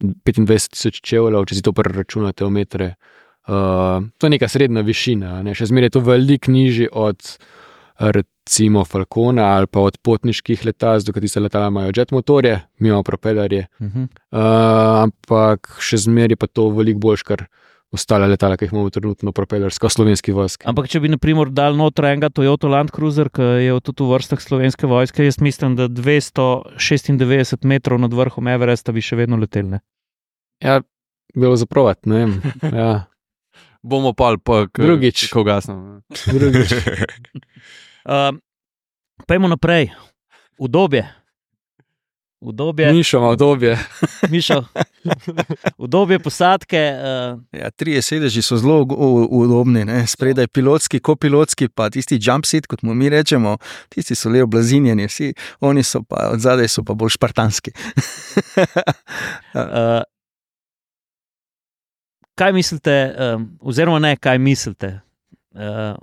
[0.00, 2.92] 25 tisoč čevljev, če si to preračunate v metre.
[3.50, 5.56] Uh, to je neka srednja višina, ne?
[5.56, 7.18] še zmeraj je to veliko nižje od
[8.00, 12.88] recimo Falcona ali pa od potniških letal, zato ker tiste letala imajo jet motorje, mi
[12.88, 13.66] imamo propelerje.
[13.80, 14.06] uh -huh.
[14.30, 17.46] Uh, ampak še zmeraj je pa to veliko boljš, kar
[17.90, 20.66] ostale letala, ki jih imamo trenutno propelersko, slovenski vojski.
[20.70, 24.14] Ampak, če bi, na primer, dal noter enega Toyota Land Cruiser, ki je tudi v
[24.14, 29.66] vrstah slovenske vojske, jaz mislim, da 296 metrov nad vrhom Everesta bi še vedno letel.
[29.74, 29.80] Ne?
[30.62, 30.80] Ja,
[31.34, 32.32] bilo zaprovat, ne vem.
[32.80, 33.06] Ja.
[33.82, 35.30] Bomo pa pa k- Drugič.
[35.32, 36.02] ko gasno.
[36.26, 36.74] Drugič.
[38.00, 38.32] Uh,
[39.28, 39.90] Pejmo naprej.
[40.56, 41.04] Udobje.
[42.40, 43.78] Udobje, Mišo ima obdobje.
[44.30, 44.64] Mišo.
[45.78, 46.92] Udobje posadke.
[47.32, 48.86] Uh, Ja, trije sedeži so zelo
[49.30, 50.06] udobni, ne?
[50.06, 53.56] spredaj pilotski, kopilotski, pa tisti jump seat, kot mu mi rečemo,
[53.88, 57.72] tisti so le oblazinjeni, vsi oni so pa od zadaj so pa bolj špartanski.
[59.54, 60.00] uh,
[62.40, 65.00] kaj mislite, um, oziroma ne, kaj mislite?
[65.50, 65.98] Uh,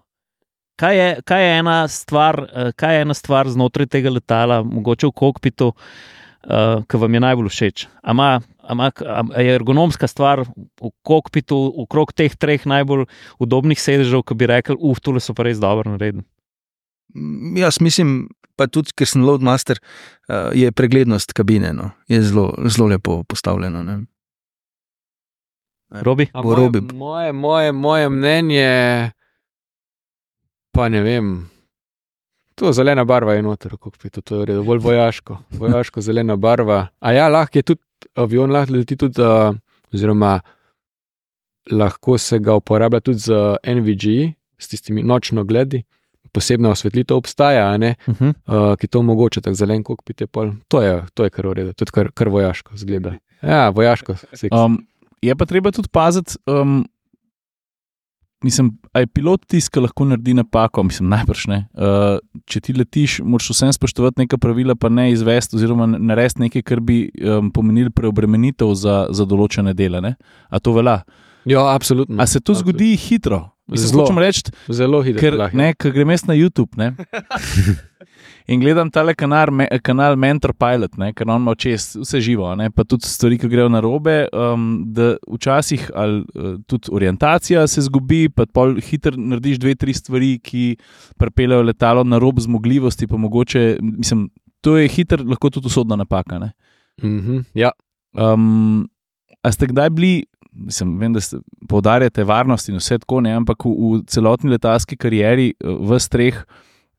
[0.75, 5.67] kaj, je, kaj, je stvar, kaj je ena stvar znotraj tega letala, mogoče v kokpitu,
[5.67, 6.16] uh,
[6.87, 7.87] ki vam je najbolj všeč?
[8.03, 8.91] Ama, ama,
[9.33, 13.07] a je ergonomska stvar v kokpitu, okrog teh treh najbolj
[13.39, 16.23] udobnih sedežev, ki bi rekli, uf, tole so pa res dobro naredili.
[17.15, 18.27] Mm, Jaz mislim,
[18.57, 19.79] pa tudi ker sem loadmaster,
[20.29, 21.91] uh, je preglednost kabine, no?
[22.07, 23.83] je zelo, zelo lepo postavljeno.
[23.83, 23.99] Ne?
[26.03, 26.27] Robi?
[26.33, 26.81] A Bo moje, Robi.
[26.93, 29.11] moje, moje, moje mnenje,
[30.75, 31.49] pa ne vem.
[32.57, 36.35] To zelena barva je noter, v kokpitu, to je v redu, bolj vojaško, vojaško zelena
[36.41, 36.87] barva.
[36.99, 39.53] A ja, lahko je tudi avion, lahko leti tudi, uh,
[39.93, 40.39] oziroma
[41.69, 45.83] lahko se ga uporablja tudi z NVG, s tistimi nočno gledi.
[46.33, 48.33] Posebna osvetlitev obstaja, ne, Uh -huh.
[48.47, 50.51] uh, ki to omogoča, tako zelen kokpit je pol.
[50.67, 53.13] To je, to je kar v redu, tudi kar, kar vojaško zgleda.
[53.41, 54.15] Ja, vojaško.
[54.15, 54.49] seksi.
[54.51, 54.87] Um,
[55.21, 56.85] je pa treba tudi paziti, um,
[58.43, 61.59] mislim, a je pilot tisti, ki lahko naredi napako, mislim, najbrž ne.
[61.73, 66.61] Uh, če ti letiš, moraš vsem spoštovati neka pravila, pa ne izvesti, oziroma narediti nekaj,
[66.61, 70.01] kar bi um, pomenilo preobremenitev za, za določene dele.
[70.01, 70.15] Ne?
[70.49, 71.01] A to velja?
[71.47, 72.17] Ja, absolutno.
[72.21, 72.73] A se to Absolutno.
[72.73, 73.49] zgodi hitro?
[73.67, 74.19] Mislim, Zelo.
[74.19, 75.19] reči, Zelo hitro.
[75.19, 75.57] ker lahko.
[75.59, 76.71] ne, ker grem jaz na YouTube
[78.47, 82.49] in gledam tale kanal, me, kanal Mentor Pilot, ne, ker on ima čez vse živo,
[82.55, 84.17] ne, pa tudi stvari, ki grejo na robe.
[84.33, 89.93] Um, da včasih ali uh, tudi orientacija se zgubi, pa pol hitro narediš dve, tri
[89.93, 90.65] stvari, ki
[91.17, 94.29] pripeljejo letalo na rob zmogljivosti, pa mogoče, mislim.
[94.61, 96.39] to je hiter, lahko tudi usodna napaka.
[96.39, 96.51] Ne?
[97.03, 97.71] Mhm, ja.
[98.17, 98.87] Um,
[99.43, 103.65] a ste kdaj bili, mislim, vem, da ste poudarjate varnost in vse tako, ne, ampak
[103.65, 106.41] v, v celotni letalski karieri, eh, v streh,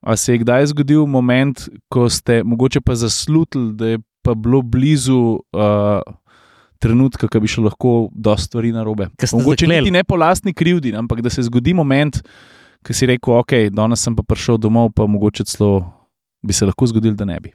[0.00, 4.62] a se je kdaj zgodil moment, ko ste mogoče pa zaslutili, da je pa bilo
[4.62, 6.02] blizu uh,
[6.78, 9.08] trenutka, ko bi šlo lahko do stvari na robe.
[9.32, 12.22] Mogoče niti ne po lastni krivdi, ampak da se zgodi moment,
[12.86, 15.80] ko si rekel, ok, danes sem pa prišel domov, pa mogoče celo
[16.42, 17.52] bi se lahko zgodil, da ne bi.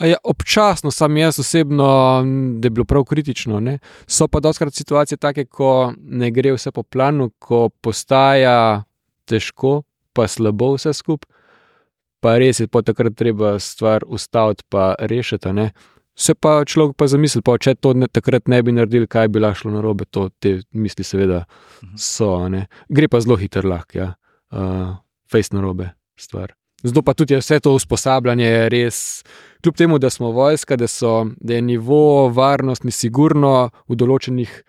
[0.00, 1.86] A Ja, občasno sam jaz osebno,
[2.58, 3.60] da je bilo prav kritično.
[3.60, 3.78] Ne?
[4.06, 8.82] So pa doskrat situacije take, ko ne gre vse po planu, ko postaja
[9.28, 11.28] težko, pa slabo vse skupaj,
[12.20, 15.52] pa res je takrat treba stvar ustaviti, pa rešiti.
[15.52, 15.72] ne.
[16.16, 19.40] Se pa človek pa zamisli, pa če to ne, takrat ne bi naredili, kaj bi
[19.40, 21.44] lahko šlo na robe, to te misli seveda
[21.82, 21.96] Mhm.
[21.96, 22.48] so.
[22.48, 22.66] ne.
[22.88, 24.14] Gre pa zelo hiter lahko, ja.
[24.52, 24.96] uh,
[25.32, 26.52] fejs na robe stvar.
[26.82, 29.24] Zato pa tudi vse to usposabljanje res,
[29.62, 34.62] kljub temu, da smo vojska, da, so, da je nivo varnosti sigurno v določenih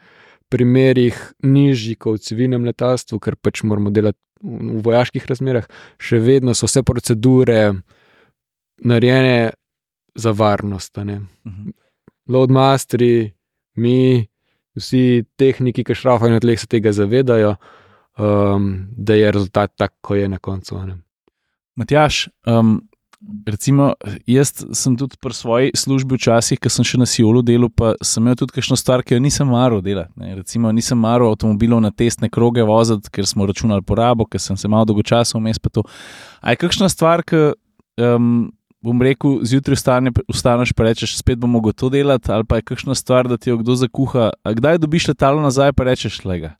[0.51, 5.67] primerih nižji kot v civilnem letalstvu, ker pač moramo delati v, vojaških razmerah,
[6.01, 7.59] še vedno so vse procedure
[8.81, 9.51] narejene
[10.15, 10.97] za varnost.
[10.97, 11.21] ne.
[11.47, 11.71] Mhm.
[12.31, 13.31] Loadmasteri,
[13.75, 14.27] mi,
[14.77, 17.55] vsi tehniki, ki šrafajo na tleh, se tega zavedajo,
[18.17, 20.85] um, da je rezultat tak, kot je na koncu.
[20.85, 20.97] ne.
[21.75, 22.81] Matjaš, um,
[23.45, 23.93] recimo,
[24.27, 28.23] jaz sem tudi pri svoji službi včasih, ko sem še na Sijolu delal, pa sem
[28.23, 30.11] imel tudi kakšno stvar, ki jo nisem maral delati.
[30.15, 30.35] ne.
[30.35, 34.67] Recimo, nisem maral avtomobilov na testne kroge voziti, ker smo računali porabo, ker sem se
[34.67, 35.83] malo dolgočasno vmes pa to.
[36.41, 37.53] A je kakšna stvar, ki.
[37.97, 38.51] Um,
[38.81, 42.95] Bom rekel, zjutraj vstane, vstaneš in rečeš, spet bomo to delati, ali pa je kakšna
[42.97, 44.31] stvar, da ti jo kdo zakuha.
[44.41, 46.55] A kdaj dobiš letalo nazaj, pa rečeš, lega.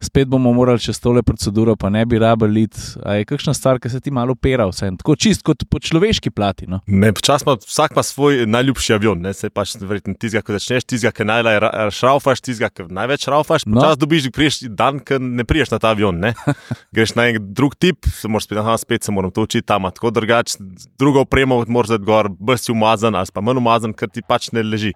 [0.00, 2.80] Spet bomo morali čez tole proceduro, pa ne bi rabili iti.
[3.04, 6.30] A je kakšna stvar, ki se ti malo opera, vse tako čist kot po človeški
[6.32, 6.64] plati.
[6.66, 6.78] No?
[6.86, 10.86] Ne, počasno ima vsak ima svoj najljubši avion, ne se pač verjetno tizga, ko začneš,
[10.88, 13.66] tizga, ki najlaj ra- šraufaš, tizga, ki največ šraufaš.
[13.66, 13.76] No.
[13.80, 16.16] Počasno dobiš, priješ dan, ki ne priješ na ta avion.
[16.16, 16.32] Ne?
[16.96, 19.90] Greš na en drug tip, se moraš spet, aha, spet se moram to učiti tam,
[19.92, 20.64] tako drugače,
[20.98, 24.48] drugo opremo moraš dati gor, brž si umazan ali pa manj umazan, ker ti pač
[24.56, 24.94] ne leži.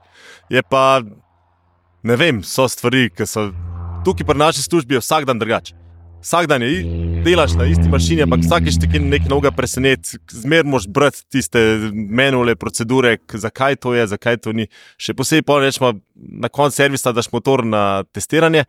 [0.48, 1.02] Je pa,
[2.02, 3.50] ne vem, so stvari, ki so
[4.04, 5.74] tukaj pri naši službi je vsak dan drugače.
[6.22, 6.84] Vsak dan je,
[7.24, 11.60] delaš na isti mašini, ampak vsakeč ti nekaj novega preseneti, zmeraj moš brati tiste
[11.92, 14.64] menule, procedure, zakaj to je, zakaj to ni.
[14.96, 18.64] Še posebej pa rečemo, na koncu servisa daš motor na testiranje.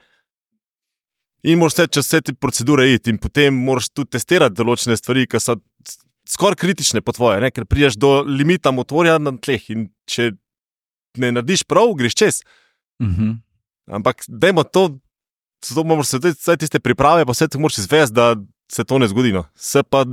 [1.47, 5.23] In moraš vse čez vse te procedure iti, in potem moraš tudi testirati določene stvari,
[5.23, 5.55] ki so
[6.27, 7.53] skoraj kritične po tvoje, ne?
[7.55, 9.63] ker priješ do limita motorja na tleh.
[9.71, 10.33] In če
[11.21, 12.43] ne narediš prav, greš čez.
[13.03, 13.37] Mhm.
[13.95, 14.89] Ampak dajmo to,
[15.63, 18.35] zato moramo se vse tiste priprave, pa vse to moraš izvesti, da
[18.71, 19.31] se to ne zgodi.
[19.31, 19.43] No.
[19.55, 20.05] Se pa,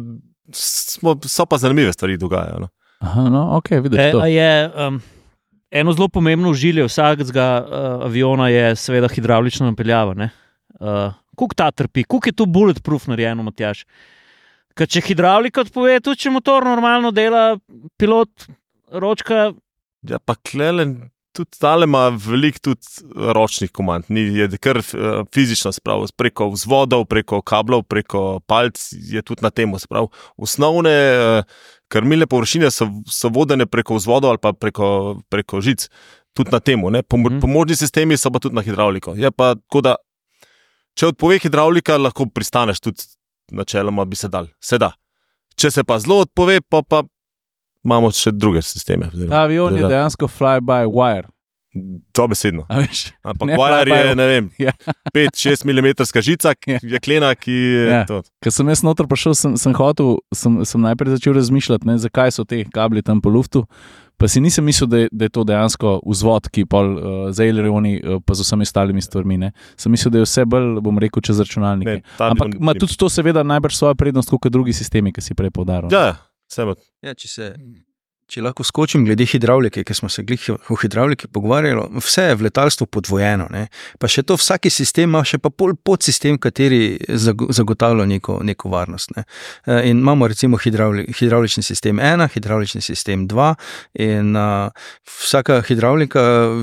[0.52, 2.58] smo, so pa zanimive stvari dogajajo.
[2.60, 2.68] No.
[3.00, 4.24] Aha, no, ok, vidiš E, to.
[4.26, 5.00] je, um,
[5.70, 10.14] eno zelo pomembno užilje vsakega uh, aviona je seveda hidravlična napeljava.
[10.14, 10.30] ne.
[10.80, 13.86] Uh, Kuk ta trpi, kuk je tu bulletproof narejeno, Matjaš.
[14.76, 17.56] Ker če hidravlika odpove, tudi če motor normalno dela,
[17.96, 18.48] pilot,
[18.92, 19.52] ročka,
[20.02, 20.84] Ja, pa klele,
[21.32, 22.86] tudi tale ima veliko tudi
[23.32, 29.22] ročnih komand, ni je kar eh, fizično spravo, preko vzvodov, preko kablov, preko palc je
[29.22, 30.10] tudi na tem spravo.
[30.36, 31.42] Osnovne eh,
[31.88, 35.88] krmilne površine so, so vodene preko vzvodov ali pa preko, preko žic,
[36.32, 36.80] tudi na tem.
[37.08, 37.40] Pomo Mhm.
[37.40, 39.14] pomožni sistemi so pa tudi na hidravliko.
[39.16, 39.96] Je pa tako, da
[40.94, 43.02] če odpove hidravlika, lahko pristaneš tudi
[43.52, 44.92] načeloma, bi se dal, se da.
[45.56, 47.02] Če se pa zelo odpove, pa, pa
[47.84, 49.10] imamo še druge sisteme.
[49.28, 51.28] Ta avion je dejansko fly-by-wire.
[52.12, 52.66] To besedno.
[52.68, 53.14] a veš.
[53.24, 54.72] Ampak wire je, ne vem, Ja.
[55.08, 56.78] 5-6 mm žica, Ja.
[56.84, 58.04] jeklena, ki je Ja.
[58.04, 58.20] to.
[58.44, 62.30] Ker sem jaz noter prišel, sem, sem hotel, sem, sem najprej začel razmišljati, ne, zakaj
[62.30, 63.64] so te kabli tam po luftu.
[64.20, 67.42] Pa si nisem mislil, da je, da je to dejansko vzvod, ki pol uh, za
[67.42, 69.38] Elerioni, uh, pa z vsemi ostalimi stvarmi.
[69.38, 69.48] Ne.
[69.74, 71.96] Sem mislil, da je vse bolj, bom rekel, čez računalnike.
[71.96, 75.50] Ne, Ampak ima tudi to, seveda, najbrž svojo prednost, kot drugi sistemi, ki si prej
[75.50, 75.88] podaril.
[75.90, 76.20] Ja,
[76.58, 76.74] ja.
[77.02, 77.48] Ja, če, se,
[78.32, 82.46] če lahko skočim glede hidravlike, ker smo se glih o hidravliki pogovarjali, vse je v
[82.46, 83.48] letalstvu podvojeno.
[83.52, 83.66] Ne?
[84.00, 88.72] Pa še to, vsaki sistem ima še pa pol podsistem, kateri zago- zagotavlja neko, neko
[88.72, 89.12] varnost.
[89.16, 89.26] Ne?
[89.66, 93.50] Eh, In imamo recimo hidravli, hidravlični sistem 1, hidravlični sistem 2
[94.06, 94.70] in uh,
[95.20, 96.22] vsaka hidravlika,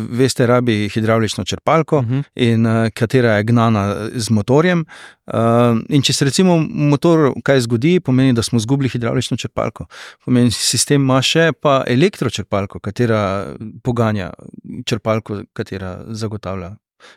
[0.10, 2.24] veste, rabi hidravlično črpalko uh -huh.
[2.36, 4.86] in uh, katera je gnana z motorjem.
[5.30, 9.86] Uh, in če se recimo motor kaj zgodi, pomeni, da smo izgubili hidravlično črpalko.
[10.26, 13.22] Pomeni, sistem ima še pa elektročrpalko, katera
[13.84, 14.32] poganja
[14.86, 16.72] črpalko, katera zagotavlja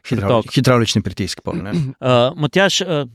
[0.07, 1.41] hidravli, hidravlični pritisk.
[1.41, 1.73] Pol, ne.
[1.73, 3.07] uh, Matjaš, uh,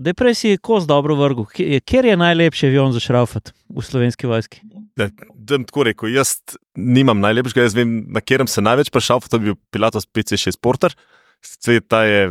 [0.00, 1.44] da prej si kos dobro vrgel.
[1.46, 4.62] Kje- Kjer je najlepši avion za šraufat v slovenski vojski?
[4.96, 6.38] Da, da bom tako rekel, jaz
[6.74, 10.96] nimam najlepšega, jaz vem, na katerem se največ prešal, to je bil Pilatus PC6 Porter,
[11.44, 12.24] sveta je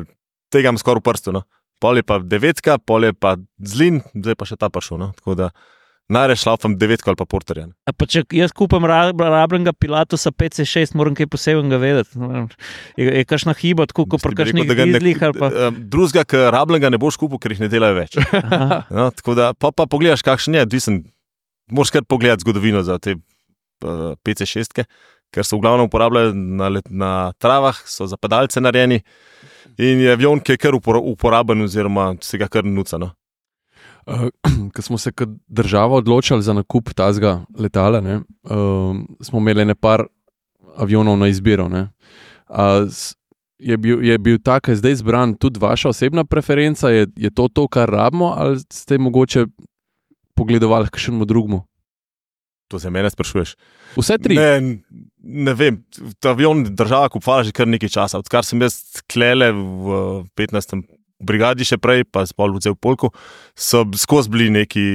[0.50, 1.34] tega imam skoraj v prstu.
[1.34, 1.46] No.
[1.80, 5.00] Pol je pa devetka, pol je pa zlin, zdaj pa še ta prišel.
[5.00, 5.12] No.
[5.16, 5.48] Tako da
[6.10, 7.68] najraje šlaufam devetko ali pa porterja.
[7.86, 12.18] Pa če jaz kupam ra- rabljenega Pilatusa PC6, moram kaj posebnega vedeti.
[12.98, 14.66] Je, je kakšna hiba, tako kot pri kakšnih
[15.22, 15.48] ali pa.
[15.54, 18.18] eh, Drugega, ki rabljenega ne boš kupil, ker jih ne delajo več.
[18.18, 18.82] Aha.
[18.90, 21.00] No, tako da pa, pa pogledaš, kakšen je, odvisen.
[21.70, 24.82] Moraš kar pogledati zgodovino za te uh, PC6,
[25.30, 29.04] ker so v glavnem uporabljajo na, let- na travah, so za pedalce narejeni.
[29.78, 32.98] In je avion, ki je kar upora- uporaben, oziroma se ga kar nuca.
[32.98, 33.12] No.
[34.08, 34.30] Uh,
[34.74, 40.06] Ko smo se kot država odločili za nakup tazga letala, ne, uh, smo imeli nekaj
[40.78, 41.70] avionov na izbiro.
[41.70, 41.90] Ne.
[42.90, 43.16] S-
[43.60, 46.90] je, bil, je bil ta, ki je zdaj izbran, tudi vaša osebna preferenca?
[46.90, 49.46] Je, je to to, kar rabimo, ali ste mogoče
[50.36, 51.62] pogledovali k čemu drugemu?
[52.68, 53.56] To se mene sprašuješ.
[53.98, 54.36] Vse tri.
[54.36, 54.80] Ne,
[55.24, 55.82] ne vem,
[56.20, 58.22] ta avion država kupovala že kar nekaj časa.
[58.22, 60.00] Odkar sem jaz klele v
[60.40, 60.80] 15.
[61.20, 63.12] brigadi, še prej, pa spol v polku,
[63.56, 64.86] so skozi bili neki,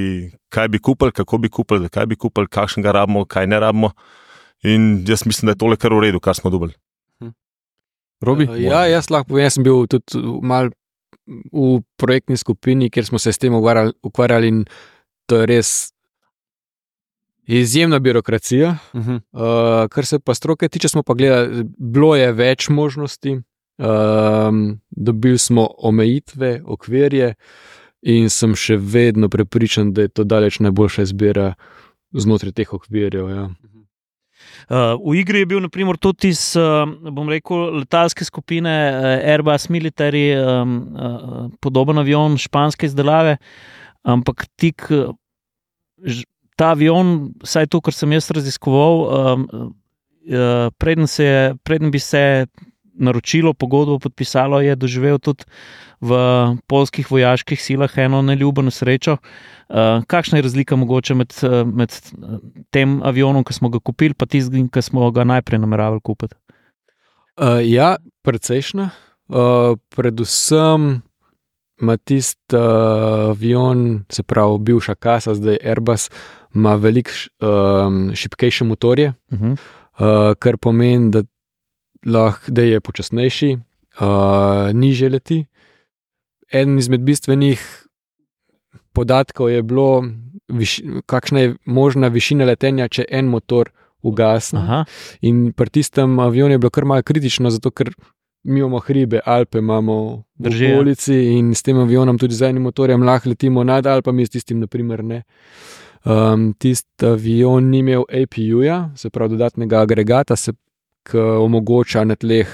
[0.49, 3.91] kaj bi kupili, kako bi kupili, kaj bi kupili, kakšen ga rabimo, kaj ne rabimo.
[4.65, 6.73] In jaz mislim, da je tole kar v redu, kar smo dobili.
[8.25, 8.47] Robi?
[8.49, 10.71] Uh, Ja, jaz lahko povem, jaz sem bil tudi mal
[11.25, 14.63] v projektni skupini, kjer smo se s tem ukvarjali, ukvarjali in
[15.29, 15.69] to je res
[17.47, 18.77] izjemna birokracija.
[18.93, 19.19] Uh -huh.
[19.31, 23.41] Uh, kar se pa stroke tiče, smo pa gledali, bilo je več možnosti,
[23.77, 27.33] um, dobili smo omejitve, okvirje,
[28.01, 31.53] in sem še vedno prepričan, da je to daleč najboljša izbira
[32.13, 33.29] znotraj teh okvirjev.
[33.29, 33.49] Ja.
[34.69, 39.69] Uh, v igri je bil naprimer, tudi iz uh, bom rekel, letalske skupine uh, Airbus
[39.69, 43.37] Military, um, uh, podoben avion španske izdelave,
[44.03, 45.13] ampak tik uh,
[46.55, 49.47] ta avion, vsaj to, kar sem jaz raziskoval, um,
[50.29, 51.27] uh, preden, se,
[51.63, 52.45] preden bi se
[52.95, 55.43] naročilo, pogodbo podpisalo, je doživel tudi
[56.01, 56.15] v
[56.67, 59.17] polskih vojaških silah eno neljubo nesrečo.
[59.67, 62.39] Uh, kakšna je razlika mogoče med, uh, med uh,
[62.71, 66.35] tem avionom, ki smo ga kupili, pa tistim, ki smo ga najprej nameravali kupiti?
[67.35, 68.89] Uh, ja, precejšna.
[69.27, 71.01] Uh, predvsem
[71.81, 72.61] ima tisti uh,
[73.29, 76.09] avion, se pravi, bivša kasa, zdaj Airbus,
[76.55, 77.11] ima veliko
[77.41, 79.51] um, šipkejše motorje, Uh -huh.
[79.51, 81.23] uh, kar pomeni, da,
[82.05, 83.57] lahko, da je počasnejši,
[83.99, 85.45] uh, niže leti.
[86.51, 87.87] Eden izmed bistvenih
[88.93, 90.03] podatkov je bilo,
[90.47, 93.69] viš, kakšna je možna višina letenja, če en motor
[94.01, 94.85] ugasne.
[95.21, 97.91] In pri tistem avionu je bilo kar malo kritično, zato ker
[98.45, 100.75] mi imamo hribe, Alpe imamo v Drži, ja.
[100.75, 104.59] okolici in s tem avionom, tudi z enim motorjem, lahko letimo nad Alpami, s tistim,
[104.61, 105.23] naprimer, ne.
[106.05, 110.53] Um, Tisti avion ni imel APU-ja, se pravi dodatnega agregata, se,
[111.05, 112.51] ki omogoča na tleh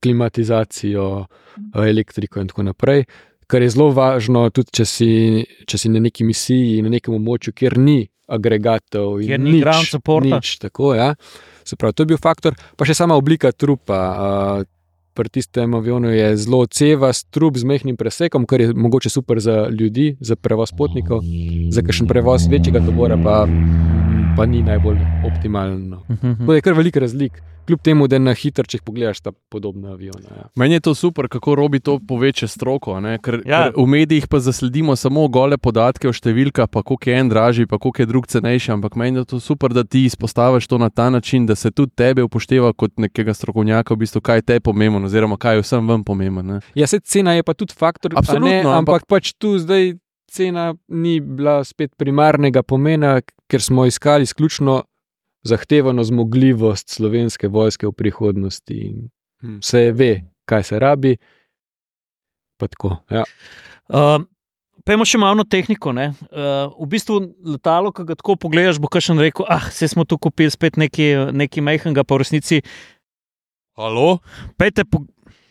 [0.00, 1.26] klimatizacijo,
[1.74, 3.04] eh, elektriko in tako naprej.
[3.46, 5.10] Kar je zelo važno, tudi če si,
[5.66, 9.90] če si na neki misiji, na nekem območju, kjer ni agregatov, Kjer ni nič, ground
[9.90, 10.38] supporta.
[10.38, 11.14] Nič, tako, ja.
[11.64, 14.02] Se pravi, to je bil faktor, pa še sama oblika trupa.
[14.10, 14.68] Uh,
[15.10, 19.66] Pri tistem avionu je zelo cevast trup z mehkim presekom, kar je mogoče super za
[19.66, 21.26] ljudi, za prevoz potnikov,
[21.74, 23.42] za kakšen prevoz večjega tovora pa,
[24.40, 25.96] pa ni najbolj optimalno.
[25.98, 26.46] uh -huh.
[26.46, 27.32] To je kar velik razlik,
[27.66, 30.28] kljub temu, da na hitro, če jih pogledaš, sta podobna aviona.
[30.30, 30.44] Ja.
[30.56, 32.94] Meni je to super, kako robi to poveče stroko.
[32.94, 33.64] a ne, Ker, Ja.
[33.64, 37.66] ker v medijih pa zasledimo samo gole podatke o številkah, pa koliko je en dražji,
[37.66, 38.72] pa koliko je drug cenejši.
[38.72, 41.92] Ampak meni je to super, da ti izpostaviš to na ta način, da se tudi
[41.92, 45.88] tebe upošteva kot nekega strokovnjaka, v bistvu, kaj te je pomembno, oziroma kaj je vsem
[45.88, 46.42] vam pomembno.
[46.44, 46.60] ne.
[46.74, 49.94] Ja, se cena je pa tudi faktor, a Absolutno, ne, ampak- ampak pač tu zdaj
[50.30, 53.18] cena ni bila spet primarnega pomena,
[53.50, 54.82] ker smo iskali izključno
[55.42, 58.74] zahtevano zmogljivost slovenske vojske v prihodnosti.
[58.74, 59.08] In.
[59.60, 60.12] Vse ve,
[60.44, 61.16] kaj se rabi.
[62.60, 63.24] Pa tako, ja.
[63.88, 64.20] Uh,
[64.84, 65.92] Pejmo še malo na tehniko.
[65.92, 66.10] ne.
[66.32, 70.16] Uh, v bistvu letalo, ki ga tako pogledaš, bo kakšen rekel, ah, se smo tu
[70.16, 72.60] kupili spet nekaj, nekaj majhnega, pa v resnici.
[73.76, 74.20] Halo?
[74.60, 75.04] Pejte, po,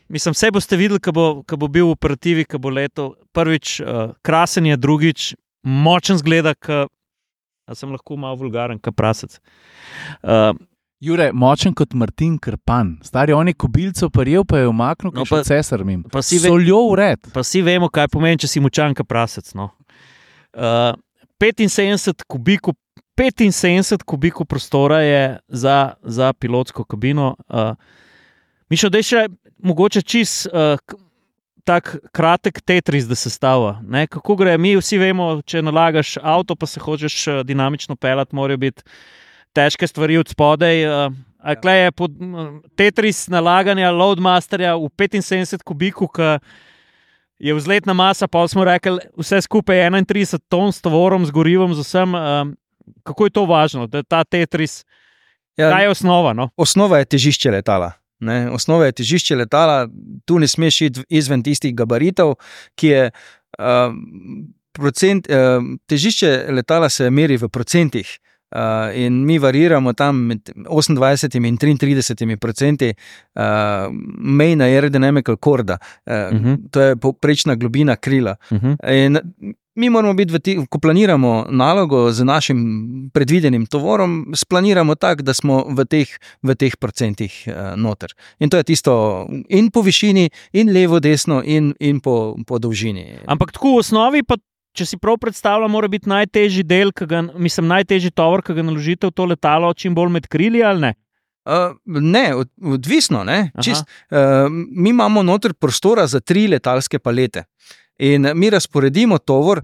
[0.10, 3.16] mislim, vse boste videli, ko bo, ko bo bil v operativi, ko bo leto.
[3.32, 3.88] Prvič, uh,
[4.22, 5.34] krasen je, drugič,
[5.64, 6.88] močen zgleda, ka,
[7.64, 9.40] a sem lahko malo vulgaren, kot prasec.
[10.22, 10.54] Uh,
[11.00, 15.38] Jure, močen kot Martin Krpan, stari on je kobilco prijel, pa je umaknil, No, pa
[15.38, 16.04] pa- cesar mim.
[16.04, 17.20] pa si ve- Soljo ured.
[17.34, 19.54] pa vsi vemo, kaj pomeni, če si močan, kot prasec.
[19.54, 19.70] No.
[20.54, 20.92] Uh,
[21.40, 22.76] 75 kubikov.
[23.16, 27.36] 75 kubikov prostora je za, za pilotsko kabino.
[27.48, 27.76] Uh,
[28.70, 29.28] Mišel, da je še
[29.66, 30.78] mogoče čist uh,
[31.70, 33.78] tak kratek Tetris, da se stava.
[33.86, 34.08] Ne?
[34.08, 34.58] Kako gre?
[34.58, 38.86] Mi vsi vemo, če nalagaš avto, pa se hočeš eh, dinamično pelati, morajo biti
[39.54, 40.82] težke stvari od spodaj.
[40.84, 41.10] eh,
[41.40, 41.74] A ja.
[41.76, 46.32] je pod m, Tetris nalaganja Loadmasterja v 75 kubikov, ki
[47.40, 51.86] je vzletna masa, pa smo rekli, vse skupaj 31 ton s tovorom, z gorivom, z
[51.86, 52.16] vsem.
[52.16, 52.58] Um,
[53.06, 54.84] kako je to važno, da ta Tetris,
[55.60, 56.34] Ja, kaj je osnova?
[56.34, 56.50] No?
[56.56, 57.99] osnova je težišče letala.
[58.20, 58.50] Ne?
[58.52, 59.88] Osnova je težišče letala,
[60.26, 62.36] tu ne smeš iti izven tistih gabaritov,
[62.76, 63.12] ki je.
[63.60, 63.94] Uh,
[64.80, 68.08] procent, uh, težišče letala se meri v procentih.
[68.50, 73.44] Uh, in mi variramo tam med 28 in 33 procenti uh,
[74.18, 76.46] mejna aerodynamical korda, uh, uh Mhm.
[76.46, 76.72] -huh.
[76.72, 78.36] to je povprečna globina krila.
[78.52, 79.06] Uh -huh.
[79.06, 79.20] In
[79.80, 82.60] mi moramo biti, ti, ko planiramo nalogo z našim
[83.14, 86.12] predvidenim tovorom, splaniramo tako, da smo v teh,
[86.44, 88.12] v teh procentih uh, noter.
[88.40, 88.94] In to je tisto
[89.48, 93.24] in po višini, in levo, desno, in, in po, po dolžini.
[93.28, 94.36] Ampak tako v osnovi, pa,
[94.76, 99.08] če si prav predstavljam, mora biti najtežji del, ga, mislim, najtežji tovor, ki ga naložite
[99.08, 100.96] v to letalo, čim bolj med krili ali ne.
[101.50, 103.24] Uh, ne, od, odvisno.
[103.24, 103.40] Ne?
[103.56, 103.64] Aha.
[103.64, 107.48] Čist, uh, mi imamo noter prostora za tri letalske palete.
[108.00, 109.62] In mi razporedimo tovor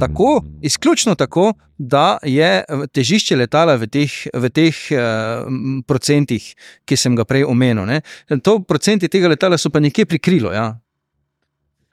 [0.00, 5.46] tako, izključno tako, da je težišče letala v teh, v teh uh,
[5.88, 6.44] procentih,
[6.84, 7.86] ki sem ga prej omenil.
[7.88, 8.02] Ne.
[8.44, 10.52] To procenti tega letala so pa nekje pri krilu.
[10.52, 10.66] Ja.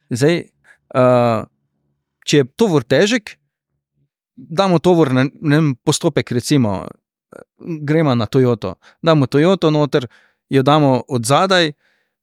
[0.09, 0.41] Zdaj,
[0.99, 1.47] uh,
[2.25, 3.37] če je tovor težek,
[4.35, 6.83] damo tovor na vem, postopek, recimo,
[7.59, 8.75] gremo na Toyoto.
[9.01, 10.07] Damo Toyoto noter,
[10.49, 11.71] jo damo od zadaj,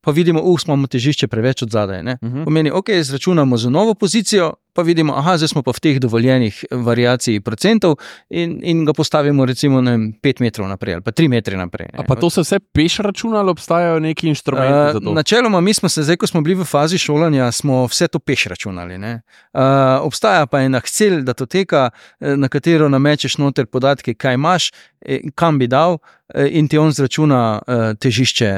[0.06, 2.02] pa vidimo, uh, imamo težišče preveč od zadaj.
[2.02, 2.18] Ne?
[2.22, 2.44] Uh -huh.
[2.44, 6.64] Pomeni, ok, izračunamo za novo pozicijo, pa vidimo, da zdaj smo pa v teh dovoljenih
[6.70, 7.96] variacij procentov
[8.28, 11.88] in, in ga postavimo recimo na 5 metrov naprej ali pa 3 metre naprej.
[11.92, 11.98] ne.
[11.98, 15.12] A pa to se vse peš računa ali obstajajo neki inštrumenti Uh, za to?
[15.14, 18.46] načeloma, mi smo se, zdaj, ko smo bili v fazi šolanja, smo vse to peš
[18.46, 18.98] računali.
[18.98, 19.22] ne.
[19.54, 19.60] Uh,
[20.02, 25.58] obstaja pa ena cel datoteka, eh, na katero namečeš noter podatke, kaj imaš, eh, kam
[25.58, 25.98] bi dal,
[26.34, 27.60] eh, in ti on zračuna
[28.00, 28.50] težišče,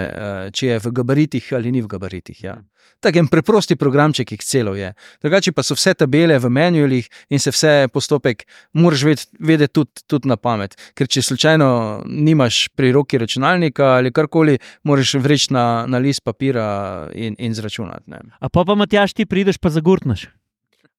[0.53, 2.45] če je v gabaritih ali ni v gabaritih.
[2.45, 2.57] Ja.
[3.01, 4.93] Tak en preprosti programček Excelov je.
[5.23, 9.91] Drugače pa so vse tabele v manualih in se vse postopek moraš ved- vedeti tudi,
[10.07, 10.75] tudi na pamet.
[10.95, 17.09] Ker če slučajno nimaš pri roki računalnika ali karkoli, moraš vreči na, na list papira
[17.15, 18.11] in, in zračunati.
[18.11, 18.19] Ne.
[18.41, 20.29] A pa pa Matjaš, ti prideš pa zagurtneš.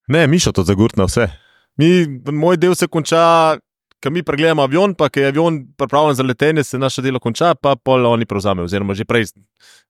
[0.08, 1.30] Ne, Mišo to zagurtna vse.
[1.78, 3.58] Mi, moj del se konča,
[4.04, 7.56] ko mi pregledamo avion, pa ko je avion pripravljen za letenje, se naše delo konča,
[7.56, 8.66] pa pol oni prevzamejo.
[8.66, 9.32] Oziroma, že prej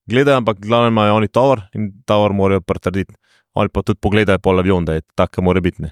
[0.06, 3.16] gledajo, ampak glavno imajo oni tovor in tovor morajo potrditi.
[3.60, 5.82] Oni pa tudi pogledajo pol avion, da je tako, mora biti.
[5.82, 5.92] ne.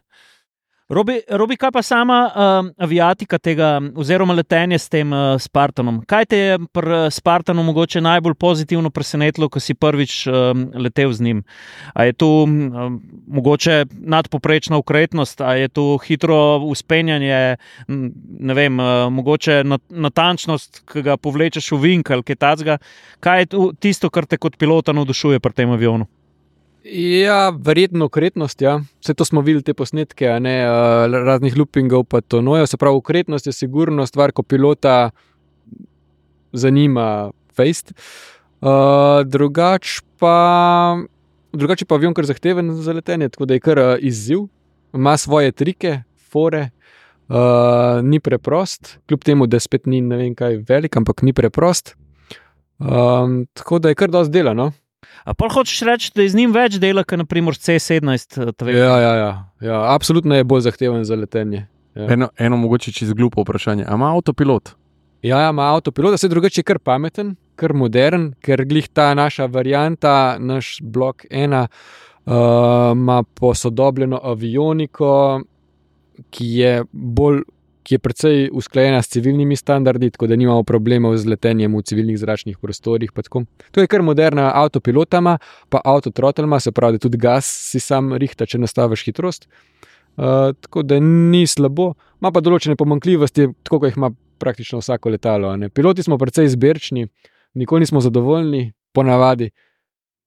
[0.88, 5.97] Robi, Robi, kaj pa sama uh, aviatika tega, oziroma letenje s tem uh, Spartanom?
[6.07, 11.11] Kaj te je pri uh, Spartanu mogoče najbolj pozitivno presenetilo, ko si prvič um, letel
[11.11, 11.43] z njim?
[11.91, 17.57] A je tu um, mogoče nadpoprečna ukretnost, a je tu hitro uspenjanje,
[18.39, 22.80] ne vem, uh, mogoče nat natančnost, ki ga povlečeš v vink ali kaj takega?
[23.20, 26.07] Kaj je tu tisto, kar te kot pilota navdušuje pri tem avionu?
[26.94, 28.62] Ja, verjetno ukretnost.
[28.62, 28.80] Ja.
[29.02, 32.68] Vse to smo videli, te posnetke, ne uh, raznih loopingov, pa to nojo.
[32.68, 35.10] Se pravi, ukretnost je sigurno stvar, ko pilota
[36.54, 37.94] zanima fejst.
[38.62, 40.98] Uh, drugač pa.
[41.58, 44.46] Drugače pa avion kar zahteven za letenje, tako da je kar uh, izziv,
[44.94, 46.70] ima svoje trike, fore,
[47.30, 51.96] uh, ni preprost, kljub temu, da spet ni ne vem kaj velik, ampak ni preprost.
[52.78, 54.54] Um, tako da je kar dosti dela.
[55.24, 58.41] A pa hočeš reči, da je z njim več dela, kot naprimer C17?
[58.41, 58.78] eh, tvega?
[58.80, 59.32] Ja, ja, ja,
[59.62, 61.68] ja, absolutno je bolj zahteven za letenje.
[61.95, 63.86] Ja, Eno, eno mogoče čez glupo vprašanje.
[63.88, 64.76] A ima avtopilot?
[65.22, 69.14] ja, ja ima avtopilot, da se drugače je kar pameten, kar modern, ker glih ta
[69.18, 71.68] naša varianta, naš blok ena,
[72.26, 72.34] uh,
[72.93, 75.41] ima posodobljeno avioniko,
[76.30, 77.41] ki je bolj.
[77.88, 82.18] Ki je precej usklajena s civilnimi standardi, tako da nimamo problemov z letenjem v civilnih
[82.20, 83.14] zračnih prostorih.
[83.16, 85.38] To je kar moderna avtopilotama,
[85.70, 89.48] pa avtotrotelma, se pravi, da tudi gas si sam rihta, če nastaviš hitrost.
[90.18, 94.12] Uh, tako da ni slabo, ima pa določene pomankljivosti, tako kot jih ima
[94.42, 95.56] praktično vsako letalo.
[95.56, 95.70] ne.
[95.70, 97.08] Piloti smo precej izbirčni,
[97.54, 99.52] nikoli nismo zadovoljni, ponavadi.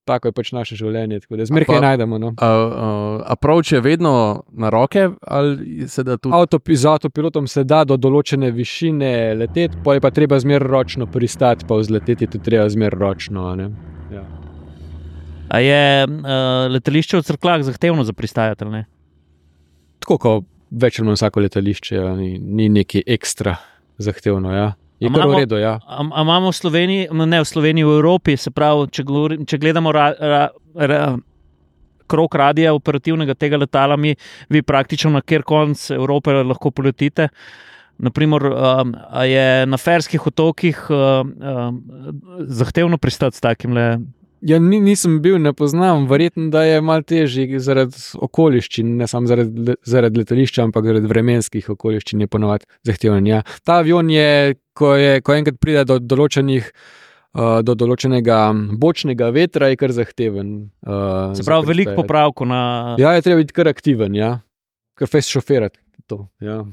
[0.09, 2.19] Tako je pač naše življenje, tako da zmeraj kaj najdemo.
[2.19, 2.33] No.
[2.41, 2.87] A, a,
[3.33, 4.13] a prav, če je vedno
[4.51, 6.35] na roke, ali se da tudi.
[6.35, 11.07] Avto, z avtopilotom se da do določene višine leteti, pa je pa treba zmeraj ročno
[11.07, 13.47] pristati, pa vzleteti je tudi treba zmeraj ročno.
[13.53, 13.69] a ne.
[14.11, 14.25] Ja.
[15.51, 18.15] A je uh, letališče v Crklah zahtevno za
[18.71, 18.87] ne?
[20.01, 23.57] Tako kot več ali manj vsako letališče, ja, ni, ni neki ekstra
[23.99, 24.55] zahtevno.
[24.55, 24.69] Ja.
[25.01, 25.79] Je kar v redu, ja.
[25.89, 29.59] A, imamo v Sloveniji, no, ne v Sloveniji, v Evropi, se pravi, če, govorim, če
[29.63, 30.43] gledamo ra, ra,
[30.77, 31.01] ra,
[32.11, 34.13] krok radija operativnega tega letala, mi,
[34.53, 37.31] vi praktično na kjer konc Evrope lahko poletite.
[38.01, 38.95] Naprimer, um,
[39.29, 41.81] je na Ferskih otokih um, um,
[42.49, 43.89] zahtevno pristati s takim le.
[44.41, 49.28] Ja, ni, nisem bil, ne poznam, verjetno da je malo težje zaradi okoliščin, ne samo
[49.28, 53.28] zaradi, zaradi letališča, ampak zaradi vremenskih okoliščin je ponovadi zahteven.
[53.28, 53.43] Ja.
[53.68, 56.72] Ta avion je, ko, je, ko enkrat pride do določenih.
[57.30, 58.41] Uh, do določenega
[58.82, 60.49] bočnega vetra je kar zahteven.
[60.82, 62.62] Uh, Se pravi, veliko popravkov na.
[62.99, 64.32] Ja, je treba biti kar aktiven, ja.
[64.99, 65.78] kar fez šoferati.
[66.11, 66.64] To, ja.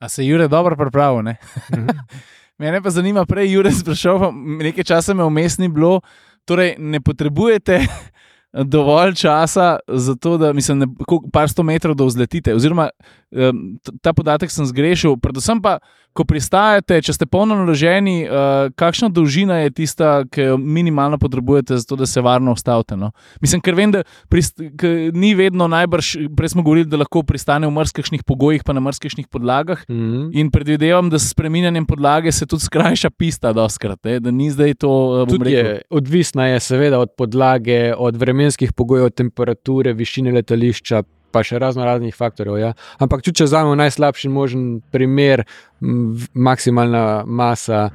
[0.00, 1.22] A se Jure dobro pripravil?
[1.22, 1.36] ne?
[1.68, 2.00] Mhm.
[2.60, 4.32] Mene pa zanima, prej Jure sprašal, pa
[4.64, 6.00] nekaj časa me vmes ni bilo.
[6.44, 7.84] Torej, ne potrebujete
[8.66, 9.78] dovolj časa
[10.14, 12.50] to, da mislim, ne, koliko- par sto metrov do vzletite.
[12.50, 12.90] Oziroma,
[13.30, 15.16] t- ta podatek sem zgrešil.
[15.16, 15.78] Predvsem pa,
[16.12, 21.78] ko pristajate, če ste polno naloženi, uh, kakšna dolžina je tista, ki jo minimalno potrebujete,
[21.78, 22.96] zato da se varno ustavite.
[22.98, 23.12] No?
[23.42, 24.02] Mislim, ker vem, da
[24.32, 28.74] prist, k, ni vedno najbrž, prej smo govorili, da lahko pristane v mrzkih pogojih, pa
[28.76, 29.84] na mrzkih podlagah.
[29.88, 30.30] Mhm.
[30.34, 34.74] In predvidevam, da s spreminjanjem podlage se tudi skrajša pista, doskrat, eh, da ni zdaj
[34.82, 35.52] to, rekel.
[35.52, 41.02] je, odvisna je seveda od podlage, od vremenskih pogojev, temperature, višine letališča,
[41.32, 42.58] pa še razno raznih faktorjev.
[42.60, 42.72] Ja.
[42.98, 45.44] Ampak tudi če vzamemo najslabši možen primer,
[45.80, 47.90] maksimalna masa.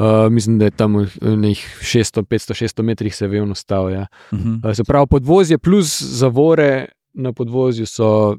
[0.00, 4.06] Uh, mislim, da je tam nekih 600, 500, 600 metrih se avion ustavlja.
[4.32, 4.54] Mhm.
[4.64, 8.38] Uh, se pravi, podvozje plus zavore na podvozju so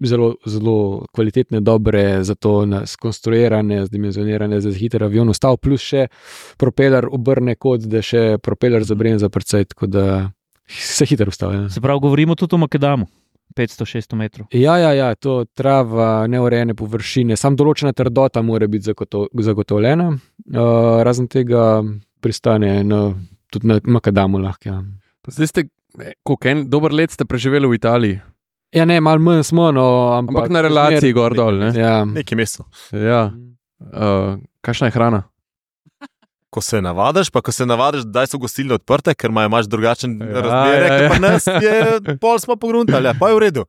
[0.00, 5.28] zelo, zelo kvalitetne, dobre, zato skonstruirane, zdimenzionirane za hiter avion.
[5.28, 6.06] Ostal plus še
[6.58, 10.06] propeler obrne kot, da še propeler zabrne za precej, tako da
[10.66, 11.68] se hitro ustavlja.
[11.68, 13.06] Se pravi, govorimo tudi o Makedamu,
[13.56, 14.46] 500-600 metrov.
[14.50, 20.58] Ja, ja, ja, to trava, neurejene površine, sam določena trdota mora biti zagoto- zagotovljena, uh,
[21.02, 21.82] razen tega
[22.20, 23.14] pristane na,
[23.50, 24.68] tudi na Makadamu lahko.
[24.68, 24.82] Ja.
[25.28, 25.64] Zdaj ste,
[26.22, 28.20] koliko en dober let ste preživeli v Italiji,
[28.74, 31.54] Ja, ne, malo manj smo, no, ampak, ampak na relaciji zmer- gor dol.
[31.54, 31.68] Ne?
[31.78, 32.02] Ja.
[32.04, 32.64] Nekaj mesto.
[32.90, 33.30] Ja.
[33.78, 35.20] Uh, kakšna je hrana?
[36.54, 40.20] Ko se navadiš, pa ko se navadiš, da so gostilne odprte, ker imajo imaš drugačen
[40.20, 41.08] Ja, razmerje, ja, ja, ja.
[41.10, 41.78] pa nas je,
[42.18, 43.64] pol smo pogruntali, ja, pa je v redu.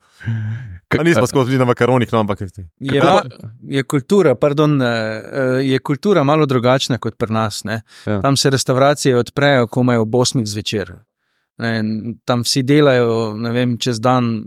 [0.87, 2.41] K- A nismo skozi bili na makaronih, no, ampak
[2.79, 3.21] Je, ma,
[3.63, 7.63] je, kultura, pardon, eh, eh, je kultura malo drugačna kot pri nas.
[7.63, 7.81] ne.
[8.05, 8.21] Ja.
[8.21, 10.93] Tam se restauracije odprejo, komaj ob 8 zvečer.
[11.57, 11.81] Ne,
[12.25, 14.45] Tam vsi delajo ne vem, čez dan.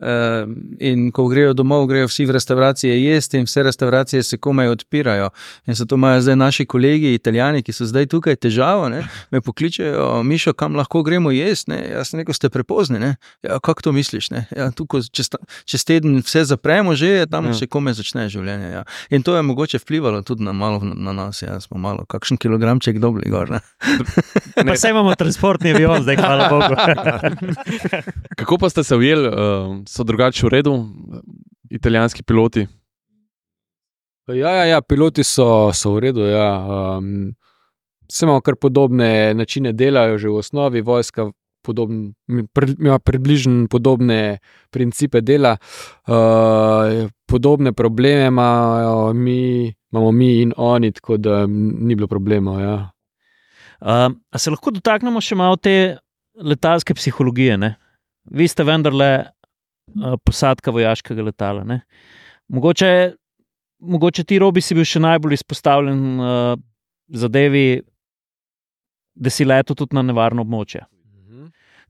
[0.00, 0.48] Uh,
[0.80, 5.26] in ko grejo domov, grejo vsi v restauracije jesti, in vse restauracije se komaj odpirajo.
[5.66, 10.22] In zato imajo zdaj naši kolegi, italijani, ki so zdaj tukaj težavo, ne, me pokličejo,
[10.22, 11.70] Mišo, kam lahko gremo jesti.
[11.70, 11.82] Ne?
[11.92, 12.98] Jaz sem rekel, ste prepozni.
[12.98, 13.10] Ne?
[13.42, 14.30] Ja, kako to misliš?
[14.30, 14.46] Ne?
[14.56, 17.54] Ja, tukaj, čez, ta- čez teden vse zapremo, že je tam, Ja.
[17.54, 18.70] še komaj začne življenje.
[18.72, 18.82] Ja.
[19.10, 21.42] In to je mogoče vplivalo tudi na, malo na, na nas.
[21.42, 21.60] Ja.
[21.60, 23.50] Smo malo, kakšen kilogramček dobili gor.
[23.50, 23.60] Ne?
[24.66, 26.74] Pa saj imamo transportni avion, zdaj hvala Bogu.
[28.36, 29.34] Kako pa ste se ujeli, uh,
[29.90, 30.74] so drugače v redu,
[31.70, 32.66] italijanski piloti?
[34.28, 36.26] Ja, ja, ja, piloti so, so v redu.
[36.30, 36.48] Ja.
[36.98, 37.34] Um,
[38.10, 41.28] Vse imamo kar podobne načine dela, že v osnovi, vojska
[41.62, 42.12] podobn,
[42.78, 44.38] ima približno podobne
[44.70, 45.56] principe dela,
[46.08, 52.60] uh, podobne probleme imajo mi, imamo mi in oni, tako da ni bilo problemov.
[52.60, 52.90] Ja.
[53.80, 55.98] Uh, a se lahko dotaknemo še malo te
[56.34, 57.58] letalske psihologije?
[57.58, 57.74] Ne?
[58.24, 59.30] Vi ste vendarle
[60.24, 61.64] posadka vojaškega letala.
[61.64, 61.80] Ne?
[62.48, 63.12] Mogoče,
[63.80, 66.54] mogoče ti robi si bil še najbolj izpostavljen uh,
[67.08, 67.82] zadevi,
[69.14, 70.84] da si letel tudi na nevarno območje.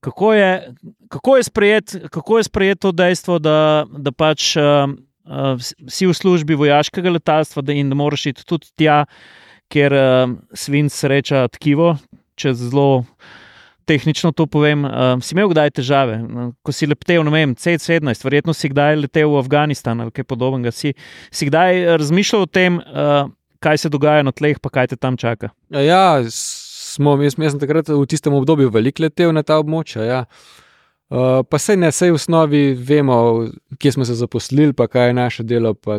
[0.01, 0.51] Kako je,
[1.12, 4.88] kako je, sprejet, kako je sprejet to dejstvo, da, da pač uh,
[5.28, 9.03] uh, si v službi vojaškega letalstva da in da moraš iti tudi tja,
[9.68, 11.98] kjer uh, svinc sreča tkivo,
[12.40, 13.05] če zelo
[13.86, 14.84] tehnično to povem.
[14.84, 18.98] Uh, si imel kdaj težave, No, ko si letel, ne vem, C-17, verjetno si kdaj
[19.02, 20.72] letel v Afganistan ali kaj podobnega.
[20.74, 20.94] Si,
[21.30, 23.30] si kdaj razmišljal o tem, uh,
[23.61, 25.52] kaj se dogaja na tleh, pa kaj te tam čaka?
[25.70, 30.07] Ja, Ja, smo, jaz, jaz sem takrat v tistem obdobju veliko letel na ta območja.
[30.07, 30.24] Ja.
[31.11, 33.16] Uh, pa sej ne, sej v osnovi vemo,
[33.82, 35.74] kje smo se zaposlili, pa kaj je naše delo.
[35.74, 35.98] pa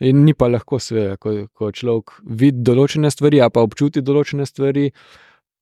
[0.00, 4.92] ni pa lahko, seveda, ko, ko človek vidi določene stvari, a pa občuti določene stvari,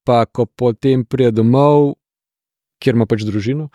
[0.07, 1.97] pa ko potem pride domov,
[2.79, 3.67] kjer ima pač družino,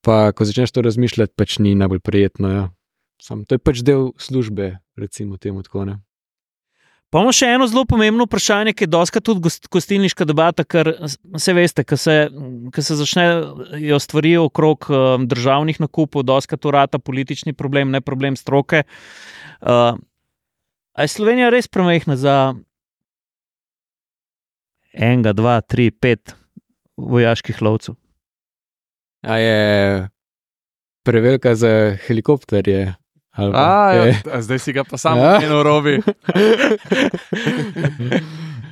[0.00, 2.48] pa ko začneš to razmišljati, pač ni najbolj prijetno.
[2.48, 2.64] Ja.
[3.20, 5.84] Sam, to je pač del službe, recimo temu tako.
[5.88, 6.00] Ne.
[7.12, 10.88] Pa imamo še eno zelo pomembno vprašanje, ki je doska tudi gost- gostilniška debata, ker
[11.38, 12.16] se veste, ko se,
[12.74, 18.34] ko se začnejo stvari okrog uh, državnih nakupov, doska to rata politični problem, ne problem
[18.40, 18.82] stroke.
[19.62, 19.94] Uh,
[20.98, 22.56] je Slovenija res premehna za
[24.94, 26.34] enega, dva, tri, pet
[26.96, 27.94] vojaških lovcev?
[29.26, 30.08] A je
[31.04, 32.94] prevelika za helikopterje.
[33.36, 35.40] ali pa A, ja, a zdaj si ga pa samo Ja.
[35.42, 35.98] eno robi.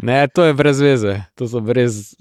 [0.02, 2.14] ne, to je brez veze, to so brez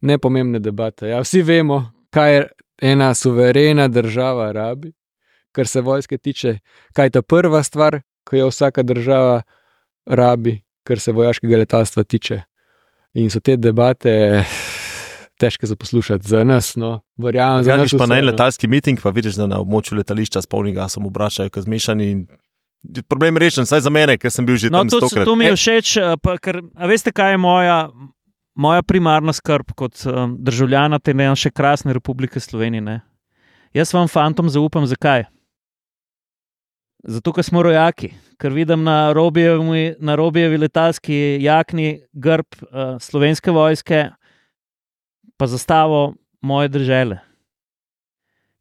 [0.00, 1.08] nepomembne debate.
[1.08, 2.42] Ja, vsi vemo, kaj
[2.82, 4.92] ena suverena država rabi,
[5.52, 6.58] kar se vojske tiče,
[6.92, 8.00] kaj je ta prva stvar,
[8.30, 9.42] ki jo vsaka država
[10.06, 12.42] rabi, kar se vojaškega letalstva tiče.
[13.16, 14.44] In so te debate
[15.40, 17.88] težke za poslušati za nas, no, verjamem, za nas.
[17.90, 18.32] Greš pa na en vseeno.
[18.32, 22.10] letalski miting, pa vidiš, da na območju letališča s polnim gasom obračajo, kot zmešani.
[22.10, 22.26] in
[23.08, 25.24] Problem je rešen, saj za mene, ker sem bil že No, tam to, stokrat.
[25.26, 27.78] to mi je všeč, eh, pa, ker, a veste, kaj je moja,
[28.54, 32.80] moja primarna skrb kot um, državljana te naše krasne Republike Slovenije.
[32.80, 33.00] Ne?
[33.74, 35.24] Jaz vam, fantom, zaupam, zakaj.
[37.02, 42.68] Zato, ker smo rojaki, ker vidim na Robijevi, na Robijevi letalski jakni grb uh,
[43.00, 44.10] slovenske vojske,
[45.36, 47.20] pa zastavo moje države.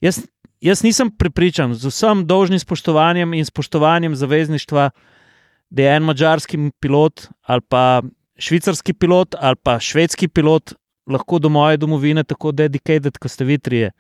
[0.02, 0.20] Jaz,
[0.62, 4.90] jaz nisem prepričan, z vsem dolžnim spoštovanjem in spoštovanjem zavezništva,
[5.70, 8.02] da je en mačarski pilot ali pa
[8.38, 10.74] švicarski pilot ali pa švedski pilot
[11.08, 13.92] lahko do moje domovine tako dedicated, kot ste vi trije.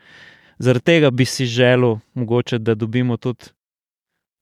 [0.57, 3.45] Zaradi tega bi si želel, mogoče, da dobimo tudi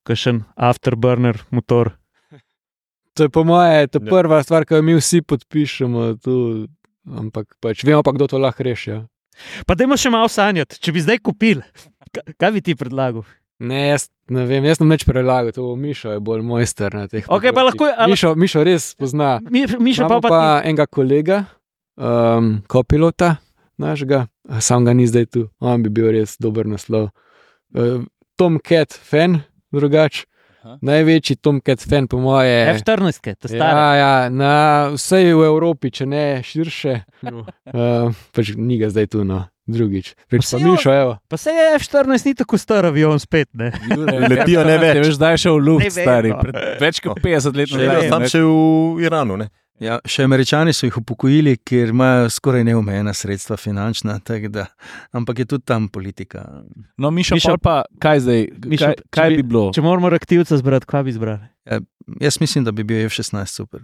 [0.04, 1.94] kakšen afterburner motor.
[3.14, 4.10] To je po moje to Ja.
[4.10, 6.18] prva stvar, ki jo mi vsi podpišemo.
[6.18, 6.68] Tu,
[7.08, 8.90] ampak pač, vemo pa, kdo to lahko reši.
[8.90, 9.00] Ja.
[9.66, 11.62] Pa dajmo še malo sanjati, če bi zdaj kupili.
[12.12, 13.24] Ka- Kaj bi ti predlagal?
[13.60, 17.24] Ne, jaz ne vem, jaz sem neč prelagal, to Mišo je bolj mojster na teh.
[17.26, 19.40] Okej, pa lahko je- a- Mišo, Mišo res pozna.
[19.46, 21.46] Mi, Miša pa, Imamo pa, pa pa enega kolega,
[21.98, 23.38] um, kopilota
[23.78, 24.28] našega,
[24.60, 27.10] sam ga ni zdaj tu, on bi bil res dober naslov.
[27.74, 28.04] Uh,
[28.38, 29.44] Tom Cat, fan,
[29.74, 30.24] drugač.
[30.64, 30.78] Aha.
[30.80, 32.54] Največji Tom Cat fan, po moje.
[32.74, 33.76] F14, to staro.
[33.76, 34.54] Ja, ja, na
[34.94, 36.94] vsej v Evropi, če ne širše.
[37.26, 40.14] Uh, pač ni ga zdaj tu, no, drugič.
[40.32, 41.18] Reč pa Mišo, evo.
[41.28, 43.52] Pa se je F14 ni tako star avion spet.
[43.52, 43.74] Ne?
[44.32, 44.94] Letijo ne več.
[44.94, 46.32] Te veš, da je šel v Ne luft, stari.
[46.32, 46.40] no.
[46.40, 48.10] Pred več kot 50 let Še, nazaj.
[48.10, 48.32] tam ne.
[48.32, 48.56] še v
[49.04, 49.38] Iranu.
[49.44, 49.50] Ne?
[49.80, 54.68] Ja, še američani so jih upokojili, ker imajo skoraj neomejena sredstva finančna, da,
[55.12, 56.44] ampak je tudi tam politika.
[56.98, 58.42] No, Miša, Miša- pa kaj zdaj?
[58.66, 59.72] Miša, kaj kaj bi- bi bilo?
[59.74, 61.50] Če moramo reaktivca zbrati, kaj bi zbrali?
[62.20, 63.82] Jaz mislim, da bi bil F-16 super.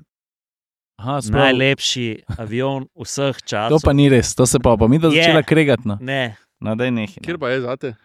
[0.98, 2.06] Aha, sprav, Najlepši
[2.38, 3.70] avion vseh časov.
[3.72, 5.88] to pa ni res, to se pa, pa mi da začela kregati.
[5.88, 5.98] No.
[6.02, 7.24] Ne, No, daj nehaj, no.
[7.24, 7.96] Kjer pa je zate?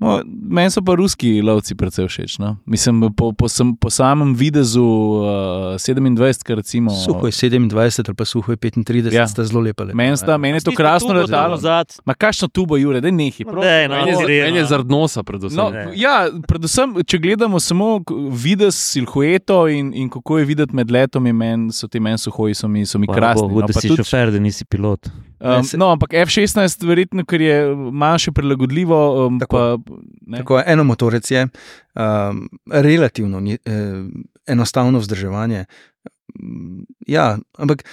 [0.00, 2.38] No, meni so pa ruski lovci predvsej všeč.
[2.38, 2.56] No.
[2.64, 6.90] Mislim, po, po, sam, po samem videzu uh, 27, kar recimo.
[6.90, 7.68] Suho je 27
[8.08, 9.20] ali pa suho je 35, Ja.
[9.20, 9.28] ja.
[9.28, 9.84] sta zelo lepa.
[9.84, 11.60] Meni, sta, meni je to krasno letalo.
[12.04, 13.44] Ma kakšno tubo, Jure, da nehi.
[13.44, 14.44] No, daj, no, Meni je, zrejno.
[14.44, 15.52] meni je zaradi nosa, predvsem.
[15.54, 15.92] No, Ne.
[15.94, 16.14] ja,
[16.48, 18.00] predvsem, če gledamo samo
[18.32, 22.68] videz silhueto in, in kako je videti med letom, men, so ti meni suhoji, so
[22.68, 23.42] mi, so mi krasni.
[23.42, 25.12] Bogu, no, da pa si tudi- šofer, da nisi pilot.
[25.40, 29.26] Um, no, ampak F-16, verjetno, ker je manjše prilagodljivo.
[29.26, 29.56] Um, Tako.
[29.56, 29.94] pa,
[30.26, 30.38] ne.
[30.38, 34.04] Tako eno motorec je um, relativno ni, eh,
[34.46, 35.64] enostavno vzdrževanje.
[37.06, 37.84] Ja, ampak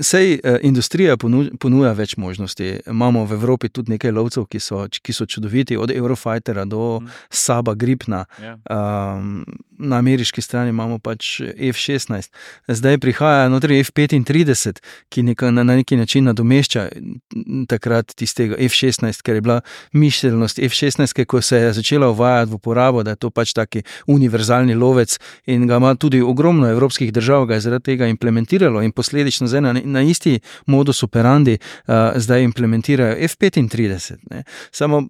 [0.00, 2.80] sej eh, industrija ponu, ponuja več možnosti.
[2.90, 7.08] Imamo v Evropi tudi nekaj lovcev, ki so, ki so čudoviti, od Eurofightera do Mm.
[7.30, 8.24] Saba Gripna.
[8.42, 8.58] Ja.
[8.70, 9.44] Um,
[9.78, 12.30] na ameriški strani imamo pač F-16,
[12.68, 14.78] zdaj prihaja notri F-35,
[15.08, 19.60] ki neka, na, na neki način nadomešča mm, takrat tistega F-16, ker je bila
[19.92, 24.74] mišljenost F-16, ko se je začela uvajati v uporabo, da je to pač taki univerzalni
[24.74, 29.48] lovec in ga ima tudi ogromno evropskih držav, ga je zaradi tega implementiralo in posledično
[29.50, 34.18] zdaj na, na isti modus operandi uh, zdaj implementirajo F-35.
[34.30, 34.44] Ne.
[34.72, 35.06] Samo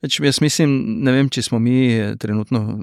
[0.00, 0.70] Več, jaz mislim,
[1.04, 2.78] ne vem, če smo mi eh, trenutno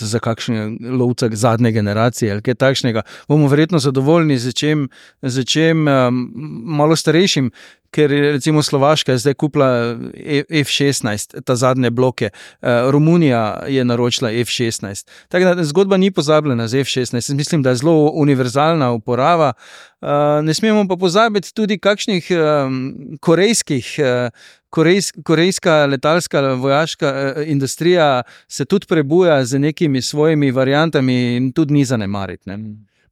[0.00, 3.02] za kakšnega lovca zadnje generacije ali kaj takšnega.
[3.28, 4.88] Bomo verjetno zadovoljni z čem,
[5.22, 6.32] z čem um,
[6.64, 7.50] malo starejšim,
[7.92, 14.30] ker recimo Slovaška je zdaj kupila E- F-16, ta zadnje bloke, uh, Romunija je naročila
[14.30, 15.06] F-16.
[15.28, 17.14] Tako da zgodba ni pozabljena z F-16.
[17.14, 19.52] Jaz Mislim, da je zelo univerzalna uporaba.
[20.00, 20.08] Uh,
[20.42, 23.96] ne smemo pa pozabiti tudi kakšnih um, korejskih.
[23.98, 31.52] Uh, Korejs, korejska letalska vojaška eh, industrija se tudi prebuja z nekimi svojimi variantami in
[31.52, 32.48] tudi ni zanemariti.
[32.48, 32.58] Ne.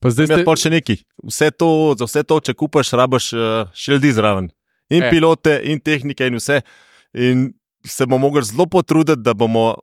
[0.01, 1.03] Pa zdaj ste, pa še nekaj.
[1.28, 1.69] Vse to,
[2.01, 3.43] za vse to, če kupaš, rabaš uh,
[3.77, 4.49] šildi zraven.
[4.89, 5.07] In E.
[5.07, 5.11] e.
[5.12, 6.62] pilote, in tehnike, in vse.
[7.12, 7.51] In
[7.85, 9.74] se bomo mogli zelo potruditi, da bomo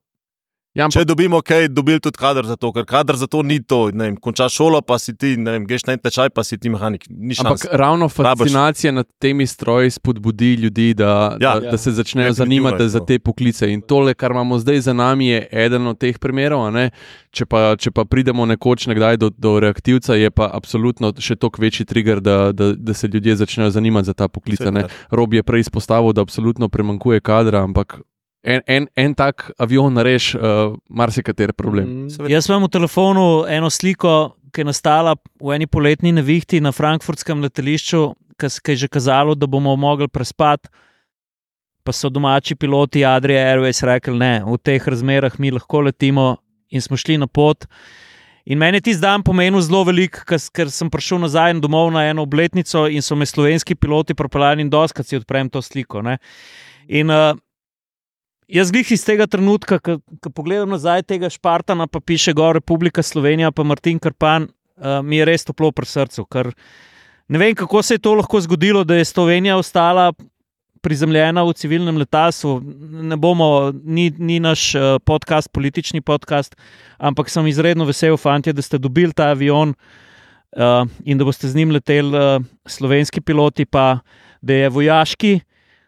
[0.78, 3.58] Ja, Če ampak, dobimo kaj, dobili tudi kader za to, ker kader za to ni
[3.64, 3.90] to.
[3.92, 6.58] ne Vem, končaš šolo, pa si ti, ne vem, greš na en tečaj, pa si
[6.58, 7.08] ti mehanik.
[7.10, 11.60] Ni ampak ravno fascinacija nad temi stroji spodbudi ljudi, da, Ja.
[11.60, 13.72] da, da se začnejo Definitivno zanimati za te poklice.
[13.74, 16.66] In tole, kar imamo zdaj za nami, je eden od teh primerov.
[16.68, 16.90] a ne.
[17.32, 21.62] Če pa, če pa pridemo nekoč nekdaj do, do reaktivca, je pa absolutno še toliko
[21.62, 24.62] večji trigger, da, da, da se ljudje začnejo zanimati za ta poklic.
[25.12, 28.02] Rob je prej izpostavil, da absolutno premankuje kadra, ampak
[28.48, 32.08] en, en, en tak avion reš uh, marsikater problem.
[32.08, 32.32] Mm.
[32.32, 37.44] Jaz imam v telefonu eno sliko, ki je nastala v eni poletni nevihti na frankfurtskem
[37.44, 38.02] letališču,
[38.40, 40.72] ki je že kazalo, da bomo mogli prespati.
[41.84, 46.36] Pa so domači piloti Adria Airways rekli, ne, v teh razmerah mi lahko letimo,
[46.70, 47.68] in smo šli na pot.
[48.48, 52.24] In meni je tisti dan pomenil zelo veliko, ker sem prišel nazaj domov na eno
[52.24, 56.02] obletnico in so me slovenski piloti propeljali in doskrat si odprem to sliko.
[56.02, 56.18] Ne.
[56.88, 57.36] In uh,
[58.48, 63.52] jaz glih iz tega trenutka, ko pogledam nazaj tega Špartana, pa piše Gor Republika Slovenija,
[63.52, 66.26] pa Martin Krpan, uh, mi je res toplo pri srcu.
[66.32, 66.54] Ker
[67.28, 70.12] ne vem, kako se je to lahko zgodilo, da je Slovenija ostala
[70.82, 72.62] prizemljena v civilnem letalstvu.
[73.10, 76.56] Ne bomo, ni, ni naš uh, podcast, politični podcast,
[76.98, 81.60] ampak sem izredno vesel, fanti, da ste dobili ta avion uh, in da boste z
[81.60, 84.00] njim leteli uh, slovenski piloti, pa
[84.42, 85.40] da je vojaški.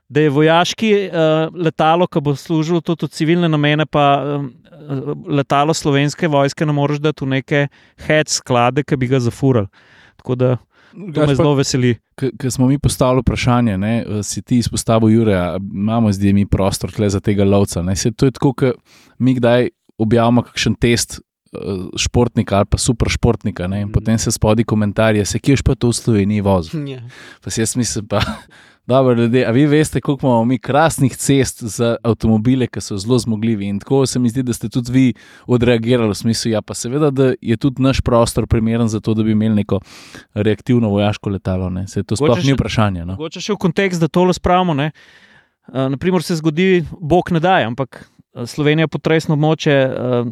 [0.09, 4.05] Da je vojaški uh, letalo, ki bo služilo tudi v civilne namene, pa
[4.39, 4.47] um,
[5.29, 7.67] letalo slovenske vojske, ne moreš dati v neke
[8.07, 9.69] head sklade, ki bi ga zafurali.
[10.17, 10.57] Tako da
[11.13, 11.93] to me zelo veseli.
[12.17, 16.45] Ker smo mi postavili vprašanje, ne, eh, si ti izpostavil, Jure, a imamo zdaj mi
[16.45, 17.81] prostor tle za tega lovca.
[17.85, 18.81] Ne, se, to je tako, kot
[19.19, 21.21] mi kdaj objavimo kakšen test
[21.97, 25.89] športnika ali pa super športnika, ne, in potem se spodi komentarje, se kje pa to
[25.89, 26.77] v Sloveniji vozi.
[26.91, 27.01] Ja.
[27.43, 28.21] Pa si jaz mislim, pa,
[28.89, 33.19] dobro, ljudje, a vi veste, koliko imamo mi krasnih cest za avtomobile, ki so zelo
[33.19, 33.65] zmogljivi.
[33.65, 35.13] In tako se mi zdi, da ste tudi vi
[35.47, 39.23] odreagirali v smislu, ja, pa seveda, da je tudi naš prostor primeren za to, da
[39.23, 39.79] bi imeli neko
[40.33, 41.69] reaktivno vojaško letalo.
[41.69, 41.87] Ne.
[41.87, 43.05] Se to sploh Mogoče ni še- vprašanje.
[43.05, 43.13] No.
[43.13, 44.73] Mogoče še v kontekst, da to spravimo.
[44.73, 44.91] Ne?
[45.67, 50.31] Uh, naprimer, se zgodi, bog ne daje, ampak eh, Slovenija je potresno območje, uh,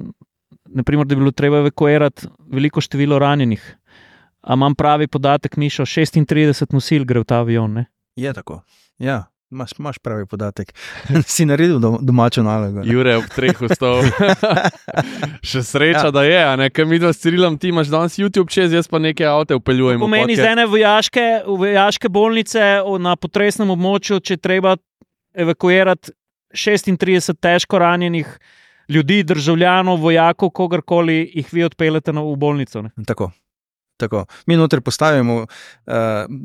[0.66, 3.62] naprimer, da bi bilo treba evakuirati veliko število ranjenih.
[4.42, 7.74] A imam pravi podatek, Mišo, 36 nosil gre v ta avion.
[7.74, 7.86] Ne?
[8.18, 8.62] Je tako.
[8.98, 10.74] Ja, imaš, imaš pravi podatek.
[11.34, 12.82] si naredil dom, domačo nalogo.
[12.82, 12.94] ne?
[12.94, 14.02] Jure ob treh vstal.
[15.50, 16.12] Še sreča, ja.
[16.12, 18.90] da je, a ne, ker mi dva s Cirilom, ti imaš danes YouTube čez, jaz
[18.90, 20.02] pa neke avte upeljujem.
[20.02, 22.68] Pomeni iz ene vojaške, vojaške bolnice
[23.00, 24.76] na potresnem območju, če treba
[25.38, 26.18] evakuirati
[26.58, 28.40] 36 težko ranjenih
[28.90, 32.82] ljudi, državljanov, vojakov, kogarkoli, jih vi odpeljete na, v bolnico.
[32.82, 32.92] Ne?
[33.06, 33.32] Tako.
[33.98, 34.26] Tako.
[34.46, 35.94] Mi noter postavimo, uh,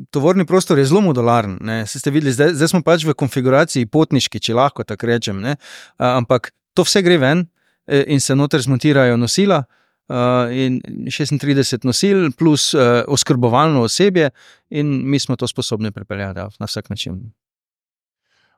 [0.09, 1.59] tovorni prostor je zelo modularen.
[1.85, 5.41] Ste videli, zdaj, zdaj smo pač v konfiguraciji potniški, če lahko tako rečem.
[5.41, 5.55] ne.
[5.99, 7.45] Uh, ampak to vse gre ven
[7.87, 9.63] eh, in se noter zmontirajo nosila.
[10.03, 14.33] Uh, in 36 nosil, plus uh, oskrbovalno osebje,
[14.69, 17.21] in mi smo to sposobni pripeljati ja, na vsak način.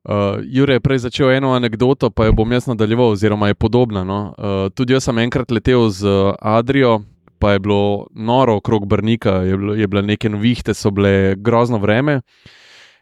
[0.03, 4.03] Uh, Jure je prej začel eno anegdoto, pa jo bom jaz nadaljeval, oziroma je podobna.
[4.03, 4.33] No?
[4.37, 6.09] Uh, tudi jaz sem enkrat letel z
[6.41, 7.03] Adrijo,
[7.39, 11.77] pa je bilo noro okrog Brnika, je, bilo, je bile neke novihte, so bile grozno
[11.77, 12.21] vreme.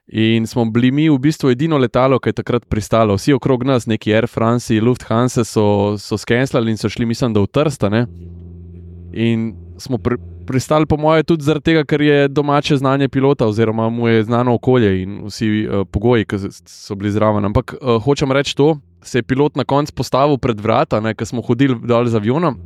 [0.07, 3.15] In smo bili mi v bistvu edino letalo, ki je takrat pristalo.
[3.15, 7.39] Vsi okrog nas, neki Air France, Lufthansa, so, so skenslali in so šli, mislim, da
[7.39, 7.89] v Trsta.
[7.89, 8.05] Ne?
[9.13, 13.89] In smo pri, pristali, po mojem, tudi zaradi tega, ker je domače znanje pilota, oziroma
[13.89, 17.45] mu je znano okolje in vsi uh, pogoji, ki so bili zraven.
[17.45, 21.41] Ampak uh, hočem reči to, se je pilot na koncu postavil pred vrata, ker smo
[21.41, 22.59] hodili dol z avionom.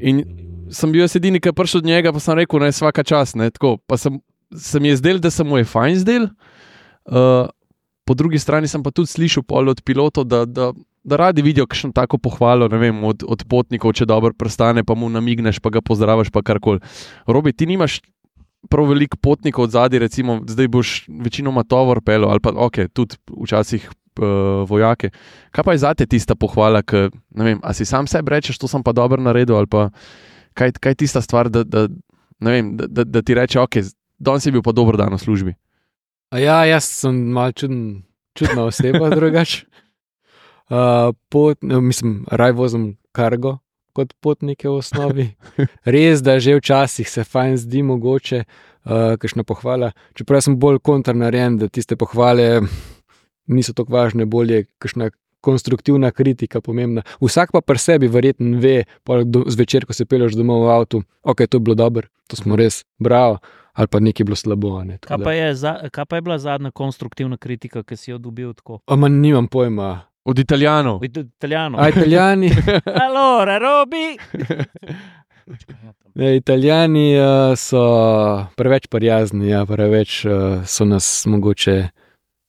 [0.00, 0.24] In
[0.70, 3.34] sem bil jaz edini, ki je prišel od njega, pa sem rekel, je vsaka čas.
[3.38, 4.18] Ne, tako, pa sem,
[4.52, 6.28] se mi je zdel, da se mu je fajn zdel.
[7.06, 7.46] Uh,
[8.06, 10.72] po drugi strani sem pa tudi slišal od pilotov, da, da,
[11.04, 14.94] da radi vidijo kakšno tako pohvalo ne vem, od, od potnikov, če dobro prestane, pa
[14.94, 16.80] mu namigneš, pa ga pozdraviš, pa karkoli.
[17.26, 18.00] Robi, ti nimaš
[18.70, 23.90] prav veliko potnikov zadaj, recimo, zdaj boš večinoma tovor pelil ali pa ok, tudi včasih.
[24.16, 25.10] Uh, vojake.
[25.52, 28.68] Kaj pa je za te tista pohvala, ki vem, a si sam sebi rečeš, to
[28.68, 29.90] sem pa dobro naredil, ali pa
[30.56, 31.84] kaj, kaj je tista stvar, da, da,
[32.40, 33.76] vem, da, da, da ti reče, ok,
[34.16, 35.52] danes je bil pa dober dan v službi.
[36.32, 39.66] A ja, jaz sem mal čuden, čudna oseba, drugače.
[40.66, 43.58] Uh, pot, no, mislim, raj vozim kargo
[43.96, 45.26] kot potnike v osnovi.
[45.94, 49.92] Res, da že včasih se fajn zdi mogoče, uh, kakšna pohvala.
[50.18, 52.60] Čeprav sem bolj kontrnaren, da tiste pohvale
[53.46, 55.10] niso tako važne, bolje kakšna
[55.46, 57.02] konstruktivna kritika pomembna.
[57.20, 61.02] Vsak pa pri sebi verjetno ve, pol do, zvečer, ko se peleš domov v avtu,
[61.22, 63.38] ok, to je bilo dobro, to smo res bravo,
[63.78, 64.74] ali pa nekaj je bilo slabo.
[64.80, 68.10] a Ne, Kaj pa, je, za, kaj pa je bila zadnja konstruktivna kritika, ki si
[68.10, 68.80] jo dobil tako?
[68.86, 70.00] Ama nimam pojma.
[70.26, 70.96] Od Italijanov.
[70.96, 71.80] Od Italijanov.
[71.80, 72.50] A Italijani,
[73.06, 74.18] Allora, Robi.
[76.18, 77.82] ne, Italijani uh, so
[78.56, 81.84] preveč prijazni, ja, preveč uh, so nas mogoče.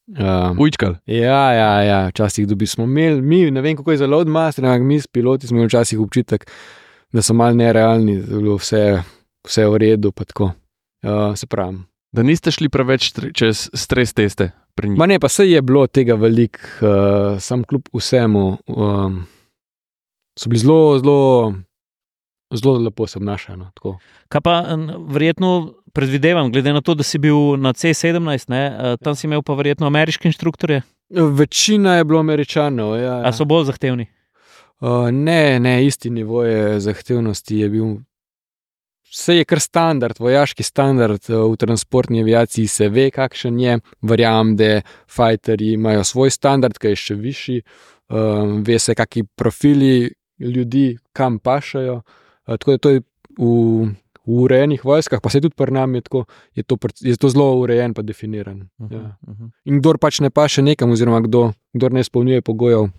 [0.08, 0.96] Um, Ujčkal.
[1.06, 4.82] ja, ja, ja, včasih dobi smo imeli, mi ne vem kako je za loadmaster, ampak
[4.82, 6.48] mi s piloti smo imeli včasih občutek,
[7.12, 9.02] da so mal nerealni, da je bilo vse,
[9.48, 10.12] vse v redu.
[10.12, 10.52] pa tako.
[11.04, 11.78] Uh, se pravi.
[12.12, 14.98] Da niste šli preveč čez stres teste pri njih.
[15.00, 18.58] Ma ne, pa se je bilo tega veliko, uh, sam kljub vsemu.
[18.68, 19.26] Um,
[20.40, 21.54] so bili zelo, zelo,
[22.54, 23.60] zelo lepo se obnašali.
[23.60, 23.98] No, tako.
[24.30, 24.64] Kaj pa
[25.10, 29.42] verjetno predvidevam, glede na to, da si bil na C17, ne, eh, tam si imel
[29.42, 32.96] pa verjetno ameriške inštruktorje, Večina je bilo američanov.
[32.96, 33.22] Ja, ja.
[33.28, 34.08] a so bolj zahtevni.
[34.80, 37.96] Uh, ne, ne, isti nivo je zahtevnosti je bil.
[39.08, 43.80] Vse je kar standard, vojaški standard uh, v transportni aviaciji se ve, kakšen je.
[44.02, 47.62] Verjamem, da fajterji imajo svoj standard, ki je še višji,
[48.12, 52.02] um, ve se, kakšni profili ljudi kam pašajo.
[52.04, 53.02] Uh, tako da to je
[53.40, 53.48] v,
[54.28, 56.26] v urejenih vojskah, pa se tudi pri nami je, tako,
[56.56, 58.68] je, to, je to zelo urejen in definiran.
[58.80, 59.18] Mhm, Ja.
[59.28, 59.46] mhm.
[59.66, 62.90] In kdo pač ne paše nekam, oziroma kdo, kdo ne izpolnjuje pogojev,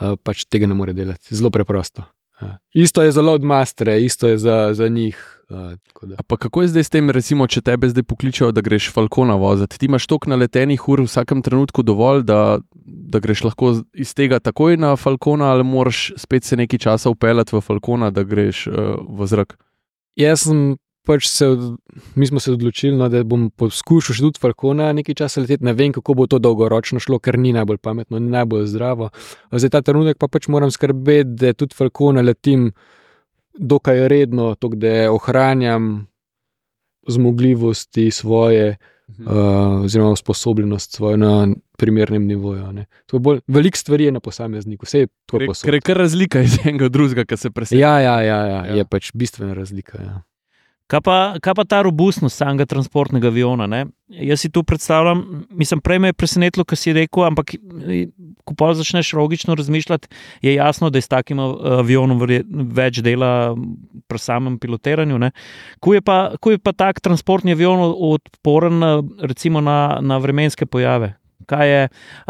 [0.00, 1.34] uh, pač tega ne more delati.
[1.34, 2.02] Zelo preprosto.
[2.40, 5.16] Uh, isto je za loadmastere, isto je za, za njih.
[5.48, 6.14] Uh, tako da.
[6.18, 9.38] A pa kako je zdaj s tem, recimo, če tebe zdaj pokličejo, da greš Falcona
[9.38, 9.78] voziti?
[9.78, 14.42] Ti imaš toliko naletenih ur v vsakem trenutku dovolj, da, da greš lahko iz tega
[14.42, 18.98] takoj na Falcona, ali moraš spet se nekaj časa upeljati v Falcona, da greš uh,
[19.06, 19.56] v zrak.
[20.16, 20.76] Jaz sem
[21.06, 21.76] pač se, od-
[22.16, 25.64] mi smo se odločili, no, da bom poskušal še tudi Falcona nekaj časa leteti.
[25.64, 29.10] Ne vem, kako bo to dolgoročno šlo, ker ni najbolj pametno, ni najbolj zdravo.
[29.52, 32.72] Zdaj ta trenutek pa pač moram skrbeti, da tudi Falcona letim
[33.54, 36.06] dokaj redno, tako da ohranjam
[37.08, 38.76] zmogljivosti svoje.
[39.08, 42.72] Uh, oziroma usposobljenost svojo na primernem nivoju.
[42.72, 42.86] ne.
[43.06, 45.64] To je bolj, veliko stvari je na posamezniku, vse je to posod.
[45.64, 47.80] ker je kar razlika iz enega drugega, ki se preseže.
[47.80, 48.74] Ja, ja, ja, ja, Ja.
[48.74, 50.02] je pač bistvena razlika.
[50.02, 50.22] Ja.
[50.86, 53.66] Kaj pa, kaj pa ta robustnost samega transportnega aviona?
[53.66, 53.80] Ne?
[54.06, 58.04] Jaz si tu predstavljam, mislim, prej me je presenetilo, kar si rekel, ampak eh,
[58.46, 60.08] ko pa začneš logično razmišljati,
[60.46, 62.22] je jasno, da je s takim av- avionom
[62.78, 63.56] več dela
[64.06, 65.18] pri samem pilotiranju.
[65.82, 68.90] Ko je, pa, ko je pa tak transportni avion odporen na,
[69.26, 71.16] recimo na, na vremenske pojave?
[71.50, 71.88] Kaj je,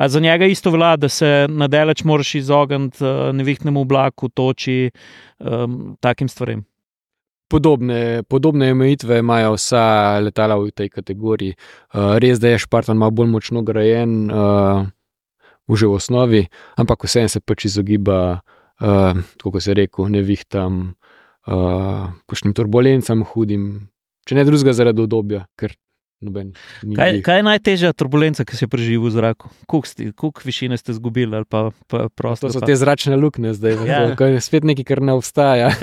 [0.09, 4.91] za njega isto velja, da se nadaleč moraš izogniti eh, nevihtnemu oblaku, toči,
[5.45, 6.65] um, takim stvarem.
[7.49, 11.55] Podobne, podobne omejitve imajo vsa letala v tej kategoriji.
[11.95, 14.83] Uh, res, da je Špartan malo bolj močno grajen, uh,
[15.69, 16.47] v osnovi,
[16.79, 18.41] ampak vseeno se pač izogiba,
[18.81, 20.95] uh, kot se je rekel, nevihtam,
[21.47, 23.89] uh, kakšnim turbulencam hudim,
[24.27, 25.75] če ne drugega zaradi obdobja, ker
[26.21, 26.53] noben.
[26.97, 29.51] Kaj, kaj je najtežja turbulenca, ki si jo preživel v zraku?
[29.69, 32.49] Koliko višine ste izgubili pa, pa To prosto?
[32.51, 34.17] so te zračne luknje zdaj, Ja.
[34.17, 35.71] to je spet nekaj, kar ne obstaja.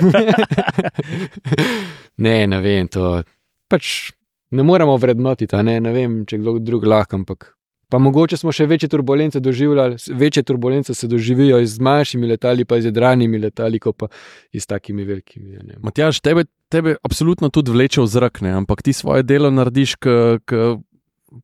[2.24, 3.22] ne, ne vem, to
[3.70, 4.12] pač
[4.54, 7.54] ne moremo vrednotiti, ne, ne vem, če kdo drug lahko, ampak.
[7.88, 12.80] Pa mogoče smo še večje turbulence doživljali, večje turbulence se doživijo z manjšimi letali, pa
[12.80, 14.08] z jedranimi letali, kot pa
[14.52, 15.56] s takimi velikimi.
[15.56, 15.76] a ne.
[15.82, 18.54] Matjaž, tebe, tebe absolutno tudi vleče v zrak, ne?
[18.62, 20.62] ampak ti svoje delo narediš, ki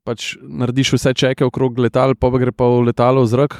[0.06, 3.58] pač narediš vse čeke okrog letal, pa gre pa v letalo v zrak.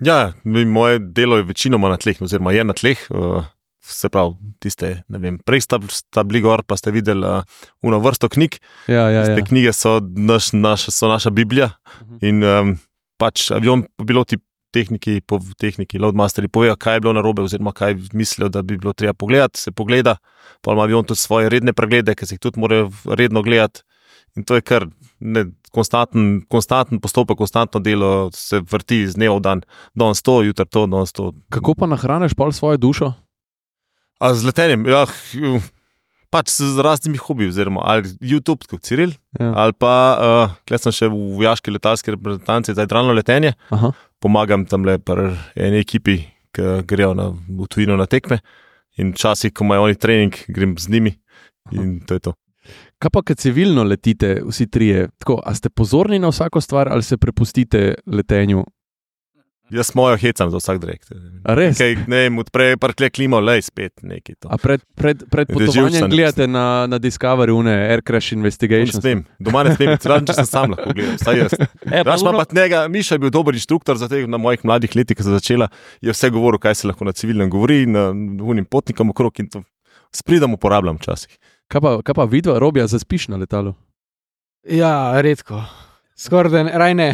[0.00, 3.00] Ja, moje delo je večinoma na tleh, oziroma je na tleh.
[3.10, 3.42] Uh,
[3.88, 7.42] se pravi, tiste, ne vem, prej sta, sta bili gor, pa ste videli uh,
[7.82, 8.58] uno vrsto knjig.
[8.86, 9.44] Ja, ja, Te ja.
[9.44, 11.70] knjige so, naš, naš, so naša Biblija
[12.00, 12.18] Mhm.
[12.22, 12.76] in um,
[13.18, 14.36] pač avion, piloti,
[14.70, 18.92] tehniki, po, tehniki, loadmasteri povejo, kaj je bilo narobe, oziroma kaj mislijo, da bi bilo
[18.92, 19.60] treba pogledati.
[19.60, 20.16] Se pogleda,
[20.60, 23.80] pa ima avion tudi svoje redne preglede, ki se jih tudi morajo redno gledati.
[24.36, 24.84] In to je kar
[25.20, 29.62] ne, konstanten, konstanten postopek, konstantno delo, se vrti iz dneva v dan,
[29.94, 31.32] danes to, jutri to, danes to.
[31.48, 33.12] Kako pa nahraniš pol svojo dušo?
[34.18, 35.04] A z letenjem, ja,
[36.30, 39.52] pač z raznimi hobiji, oziroma ali YouTube, kot Ciril, Ja.
[39.54, 43.92] ali pa uh, klej sem še v vojaški letalski reprezentanci za hidralno letenje, Aha.
[44.20, 46.18] pomagam tam le pri eni ekipi,
[46.52, 48.40] ki grejo na, v tujino na tekme.
[48.98, 51.12] In včasih, ko imajo oni trening, grem z njimi
[51.70, 52.32] in to je to.
[52.98, 55.06] Kaj pa, kad civilno letite, vsi trije?
[55.22, 58.64] Tako, a ste pozorni na vsako stvar ali se prepustite letenju?
[59.70, 60.78] Jaz mojo hecam za vsak
[61.58, 61.76] res?
[61.78, 64.38] Kaj, ne vem, odpre parkle klimo, le spet nekaj.
[64.42, 64.50] To.
[64.54, 69.00] A pred, pred, pred potovanjem gledate na, na Discovery, une Air Crash Ne Investigation?
[69.02, 71.56] smem, doma ne smem, razen če sem sam lahko gledal, vsaj jaz.
[71.58, 74.96] E, pa pa pa njega, Miša je bil dober inštruktor za te na mojih mladih
[74.96, 75.68] letih, ko sem začela,
[76.00, 79.64] je vse govoril, kaj se lahko na civilnem govori, na unim potnikom okrog in to
[80.12, 81.38] s pridom uporabljam včasih.
[81.68, 83.74] Kaj pa, kaj pa vidva, robija, zaspiš na letalu?
[84.64, 85.62] Ja, redko.
[86.16, 87.10] Skoraj da ne, raj ne.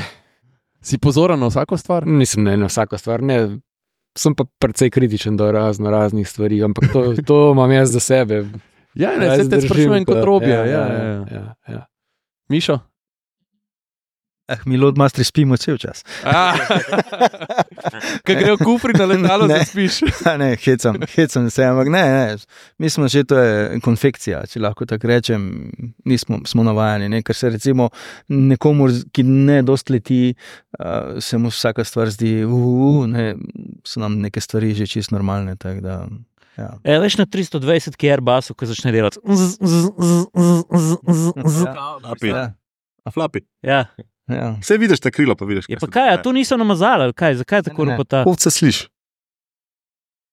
[0.84, 2.06] Si pozoren na vsako stvar?
[2.06, 3.58] Nisem ne na vsako stvar, ne.
[4.18, 8.44] Sem pa precej kritičen do razno raznih stvari, ampak to, to imam jaz za sebe.
[8.94, 10.64] Ja, ne, Jaz se te sprašujem kot robija.
[10.64, 11.24] Ja, Ja, ja, ja, ja.
[11.32, 11.86] ja, ja.
[12.48, 12.78] Mišo?
[14.48, 16.02] Eh, mi loadmastri spimo cel čas.
[18.24, 19.58] Kaj gre v kufri na letalo, Ne.
[19.58, 20.02] da spiš?
[20.38, 22.36] Ne, hecam, hecam se, ampak ne, ne.
[22.78, 25.70] Mi smo že, to je konfekcija, če lahko tako rečem,
[26.04, 27.08] nismo smo navajeni.
[27.08, 27.22] Ne?
[27.24, 27.88] Ker se recimo
[28.28, 30.34] nekomu, ki ne dost leti,
[30.76, 33.32] uh, se mu vsaka stvar zdi, uh, ne,
[33.88, 35.56] so nam neke stvari že čist normalne.
[35.56, 36.04] tak Da,
[36.60, 36.68] ja.
[36.84, 39.24] E, veš na 320 ki je Airbusu, ko začne delati.
[39.24, 41.58] Z, z, z, z, z, z, z.
[42.04, 42.28] Flapi.
[42.28, 42.52] Ja,
[43.04, 43.40] A flapi.
[44.28, 44.56] Ja.
[44.60, 45.64] Vse vidiš, te krilo pa vidiš.
[45.68, 47.96] Je pa kaj, a to niso namazali, ali kaj, zakaj tako Ne, ne.
[47.96, 48.24] ropota?
[48.26, 48.86] Ovce sliš.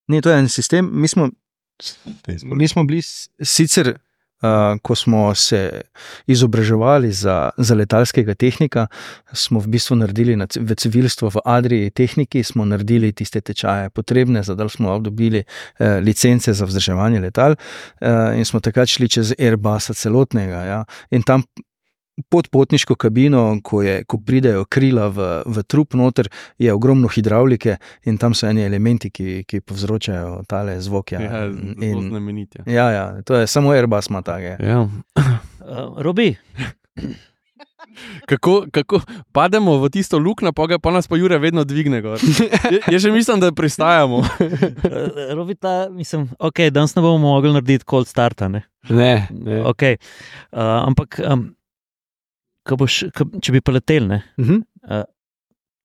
[0.07, 0.89] Ne, to je en sistem.
[0.93, 1.30] Mi smo,
[2.43, 3.01] mi smo bili
[3.41, 3.93] sicer,
[4.41, 5.81] uh, ko smo se
[6.27, 8.88] izobraževali za, za letalskega tehnika,
[9.34, 14.43] smo v bistvu naredili na, v civilstvu v Adriji tehniki, smo naredili tiste tečaje potrebne,
[14.43, 19.93] zato smo dobili uh, licence za vzdrževanje letal uh, in smo takrat šli čez Airbusa
[19.93, 20.63] celotnega.
[20.63, 21.43] Ja, in tam.
[22.29, 26.27] Pod potniško kabino, ko, je, ko pridejo krila v, v trup, noter
[26.59, 31.15] je ogromno hidravlike in tam so eni elementi, ki, ki povzročajo tale zvoke.
[31.15, 32.55] Ja, zelo in, znamenit.
[32.59, 32.63] Ja.
[32.67, 34.57] ja, ja, to je samo Airbus ima take.
[34.59, 34.81] Ja.
[34.81, 36.35] Uh, Robi,
[38.25, 39.01] Kako, kako
[39.31, 42.01] pademo v tisto luknjo, pa, pa nas pa Jure vedno dvigne.
[42.01, 42.19] gor.
[42.71, 44.17] Ja- Jaz že mislim, da pristajamo.
[44.17, 44.27] uh,
[45.33, 48.47] Robi ta, mislim, ok, danes ne bomo mogli narediti cold starta.
[48.47, 48.61] Ne?
[48.89, 49.63] Ne, ne.
[49.63, 49.97] Okay.
[50.51, 51.55] Uh, ampak, um,
[52.67, 54.61] ko boš, ko, če bi pa letel, ne, Mhm.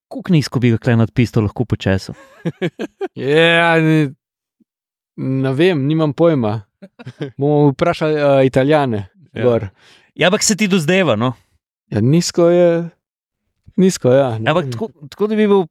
[0.09, 2.15] kako nizko bi ga klej nad pisto lahko počesal.
[3.17, 4.13] Ja, ne,
[5.17, 6.63] ne vem, nimam pojma.
[7.37, 9.09] Bomo vprašali uh, Italijane.
[9.35, 9.45] Ja.
[9.45, 9.71] Ja.
[10.17, 11.17] Ja, ampak se ti dozdeva.
[11.17, 11.33] No?
[11.91, 12.89] Ja, nizko je.
[13.77, 14.39] Nizko, ja.
[14.39, 15.67] ne Ampak tako, tako da bi bil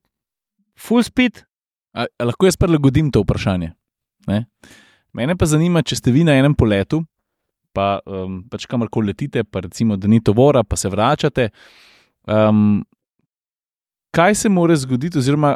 [0.77, 1.41] full speed.
[1.93, 3.71] A, a lahko jaz prilagodim to vprašanje?
[4.27, 4.45] Ne?
[5.13, 6.99] Mene pa zanima, če ste vi na enem poletu,
[7.75, 11.49] pa um, pač kamorkoli letite, pa recimo, da ni tovora, pa se vračate.
[12.25, 12.79] Um,
[14.15, 15.55] kaj se more zgoditi, oziroma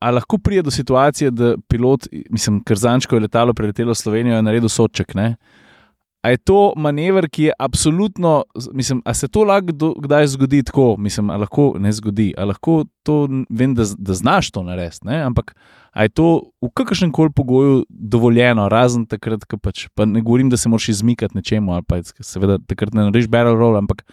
[0.00, 4.68] ali lahko pride do situacije, da pilot, mislim, Krzančko je letalo preletelo Slovenijo in naredil
[4.72, 5.14] soček.
[5.14, 5.34] Ne?
[6.20, 8.42] A je to manever, ki je absolutno,
[8.72, 12.44] mislim, a se to lahko do- kdaj zgodi tako, mislim, a lahko ne zgodi, a
[12.44, 15.22] lahko to, vem, da, da znaš to narediti, ne?
[15.22, 15.54] ampak
[15.90, 20.50] a je to v kakršnem koli pogoju dovoljeno, razen takrat, ko pač, pa ne govorim,
[20.50, 24.04] da se moraš izmikati nečemu, ali pa seveda takrat ne narediš barrel roll, ampak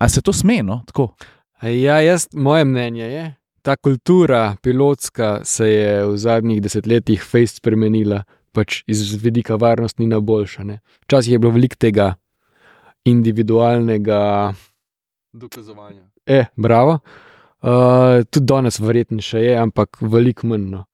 [0.00, 1.14] a se to sme, no, tako.
[1.62, 3.24] Ja, jaz, moje mnenje je,
[3.62, 10.20] ta kultura pilotska se je v zadnjih desetletjih fejst spremenila, pač iz vidika varnosti na
[10.20, 10.64] boljša.
[10.64, 10.80] Ne.
[11.06, 12.14] Včasih je bilo veliko tega
[13.04, 14.54] individualnega,
[15.32, 16.02] Dokazovanje.
[16.26, 16.98] eh, bravo.
[17.62, 20.66] Uh, tudi danes verjetno še je, ampak veliko manj.
[20.72, 20.84] No.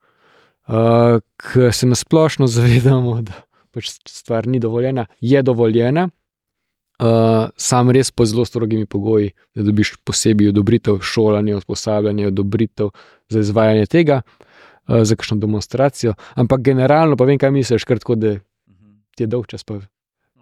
[0.66, 8.10] Uh, Ker se nasplošno zavedamo, da pač stvar ni dovoljena, je dovoljena, uh, sam res
[8.10, 12.90] po zelo strogimi pogoji, da dobiš posebej odobritev šolanja, usposabljanja, odobritev
[13.30, 14.45] za izvajanje tega, uh,
[14.88, 16.14] za kakšno demonstracijo.
[16.34, 18.36] Ampak generalno pa vem, kaj misliš, ker tako da
[19.16, 19.64] ti je dolg čas.
[19.64, 19.80] Pa...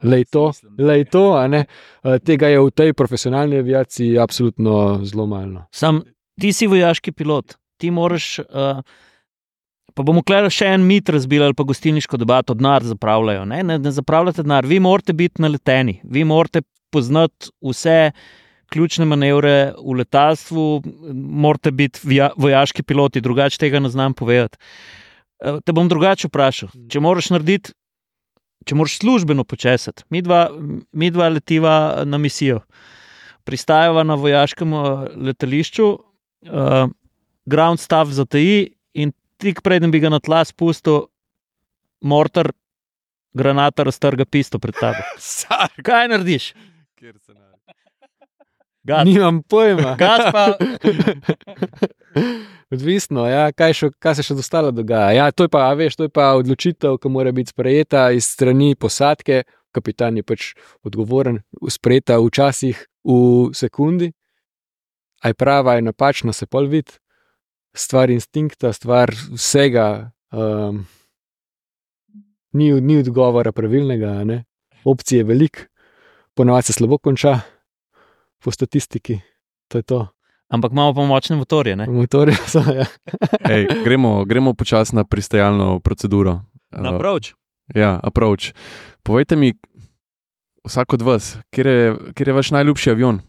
[0.04, 1.64] Lej to, lej to, a ne.
[2.02, 5.64] Uh, tega je v tej profesionalni aviaciji absolutno zelo malo.
[5.72, 6.02] Sam
[6.40, 8.38] ti si vojaški pilot, ti moraš.
[8.44, 8.84] Uh,
[9.94, 13.44] pa bomo gledali še en mit razbili ali pa gostilniško debato, denar zapravljajo.
[13.48, 18.10] Ne, ne, ne zapravljate denar, vi morate biti naleteni, vi morate poznati vse
[18.74, 20.66] ključne manevre v letalstvu,
[21.14, 22.02] morate biti
[22.36, 24.58] vojaški piloti, drugače tega ne znam povedati.
[25.40, 26.74] Eh, Te bom drugače vprašal.
[26.90, 27.72] Če moraš narediti,
[28.66, 30.48] če moraš službeno počesati, mi dva,
[30.92, 32.64] mi dva letiva na misijo
[33.44, 35.88] pristajava na vojaškem eh, letališču,
[36.48, 36.88] uh,
[37.44, 41.06] ground staff zataji in tik preden bi ga na tla spustil,
[42.00, 42.52] mortar,
[43.34, 45.04] granata raztrga pisto pred tabo.
[45.86, 46.52] Kaj narediš?
[48.84, 49.96] Gas, Nimam pojma.
[50.34, 50.58] pa.
[52.74, 55.12] Odvisno, ja, kaj, še, kaj se še dostalo dogaja.
[55.16, 58.74] Ja, to, je pa, veš, to je pa odločitev, ki mora biti sprejeta iz strani
[58.76, 59.44] posadke.
[59.74, 60.52] Kapitan je pač
[60.86, 61.40] odgovoren,
[61.72, 62.78] sprejeta včasih
[63.08, 63.16] v
[63.56, 64.12] sekundi.
[65.24, 66.98] A je prava, a je napačna, se pol vidi.
[67.74, 70.12] Stvar instinkta, stvar vsega.
[70.30, 70.84] Um,
[72.54, 74.44] ni, ni odgovora pravilnega, ne?
[74.84, 75.60] opcije je veliko,
[76.36, 77.38] ponovadi se slabo konča,
[78.44, 79.20] po statistiki.
[79.72, 80.00] To je to.
[80.52, 81.76] Ampak imamo pa močne motorje.
[81.76, 81.88] Ne?
[81.88, 82.60] Motorje so.
[82.60, 82.84] Ja.
[83.54, 86.44] Ej, gremo gremo počasi na pristajalno proceduro.
[86.70, 87.32] Na Uh, proč.
[87.74, 88.52] Ja, approach.
[89.02, 89.54] Povejte mi,
[90.68, 93.20] vsak od vas, kje je, kjer je vaš najljubši avion?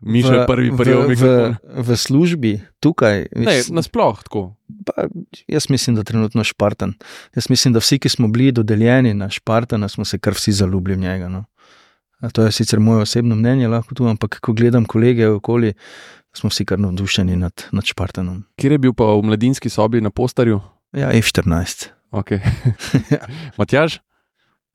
[0.00, 1.56] Miša je prvi v, prijel v, mikrofon.
[1.82, 3.26] v službi, tukaj.
[3.36, 4.54] Ne, nasploh tako.
[4.86, 5.08] pa,
[5.48, 6.94] jaz mislim, da trenutno Špartan.
[7.34, 10.96] Jaz mislim, da vsi, ki smo bili dodeljeni na Špartana, smo se kar vsi zaljubili
[10.96, 11.28] v njega.
[11.28, 11.44] No.
[12.20, 15.74] A To je sicer moje osebno mnenje, lahko tu, ampak ko gledam kolege okoli,
[16.32, 18.44] smo vsi kar navdušeni nad, nad Špartanom.
[18.56, 20.60] Kjer je bil pa v mladinski sobi na postarju?
[20.92, 21.88] Ja, F14.
[22.10, 22.40] Okay.
[23.58, 23.98] Matjaž?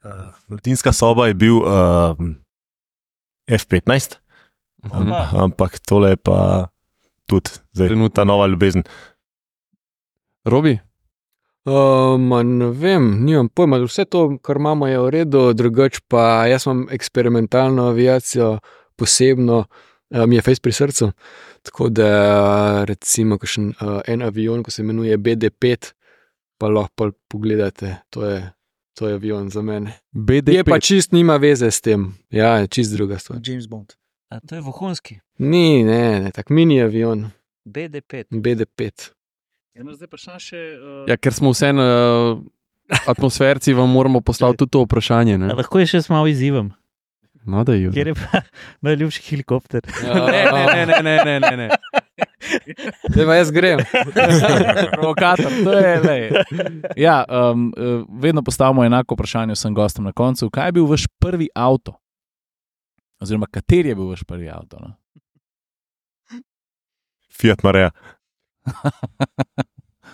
[0.03, 0.11] Uh,
[0.49, 2.11] Latinska soba je bil uh,
[3.47, 4.19] F15,
[4.83, 5.11] Mhm.
[5.43, 6.67] ampak tole je pa
[7.25, 8.09] tudi zdaj, Trenutno.
[8.09, 8.83] ta nova ljubezen.
[10.45, 10.79] Robi?
[11.65, 16.65] Um, ne vem, nimam pojma, vse to, kar imamo, je v redu, drugače pa jaz
[16.67, 18.57] imam eksperimentalno aviacijo,
[18.95, 19.63] posebno,
[20.09, 21.11] uh, mi je fejs pri srcu.
[21.63, 25.93] Tako da, recimo, kakšen, uh, en avion, ko se imenuje BD5,
[26.59, 28.43] pa lahko pol pogledate, to je,
[28.99, 29.95] to je avion za mene.
[30.11, 30.57] BDP.
[30.59, 33.39] Je pa čist nima veze s tem, ja, je čist druga stvar.
[33.39, 33.95] James Bond.
[34.33, 35.19] A to je vohunski.
[35.37, 37.27] Ni, ne, ne, tak mini avion,
[37.69, 38.33] BD5.
[38.33, 39.11] BD5.
[39.73, 40.61] Zdaj pa še.
[40.77, 41.03] Uh...
[41.09, 42.41] Ja, ker smo vseeno uh,
[43.09, 45.37] atmosferci, vam moramo postaviti tudi to vprašanje.
[45.37, 45.51] Ne?
[45.53, 46.71] A lahko je še s malo izzivom.
[47.45, 47.91] No, da je.
[47.93, 48.41] Kjer je pa
[48.89, 49.85] najljubši helikopter?
[50.33, 51.69] Ne, ne, ne, ne, ne, ne, ne.
[53.09, 53.81] Zdaj pa jaz grem.
[54.97, 55.93] Provokator, to je.
[56.03, 56.23] Lej.
[56.97, 57.69] Ja, um,
[58.21, 60.49] vedno postavimo enako vprašanje vsem gostom na koncu.
[60.49, 61.99] Kaj je bil vaš prvi avto?
[63.23, 64.77] Oziroma, kateri je bil vaš prvi avto?
[64.77, 64.91] No?
[67.31, 67.91] Fiat Marea.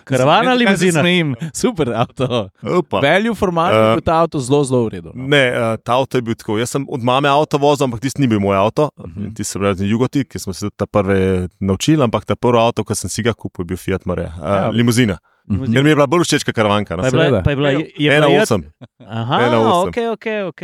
[0.04, 1.00] Karavana ali limuzina?
[1.00, 1.34] smejim?
[1.54, 2.48] Super avto.
[2.62, 3.00] Opa.
[3.00, 5.12] Value for money je Eh, bil ta avto zelo, zelo redu.
[5.14, 5.26] No.
[5.26, 6.58] Ne, uh, ta avto je bil tako.
[6.58, 8.88] Jaz sem od mame avto vozil, ampak tisti ni bil moj avto.
[8.96, 9.20] Uh Mhm.
[9.20, 9.34] -huh.
[9.36, 11.20] Ti sem bil Jugoti, ki smo se ta prvi
[11.60, 14.28] naučili, ampak ta prvi avto, ki sem si ga kupil, je bil Fiat Marea.
[14.30, 14.68] Uh, Ja.
[14.70, 15.18] Limuzina.
[15.46, 15.64] Mhm.
[15.64, 16.96] Ker mi je bila bolj všeč kot karavanka.
[16.96, 17.04] No.
[17.04, 18.64] je bila, pa je bila, je, je Ena bila jed- osem.
[19.00, 19.88] Aha, ena osem.
[19.88, 20.62] ok, ok, ok.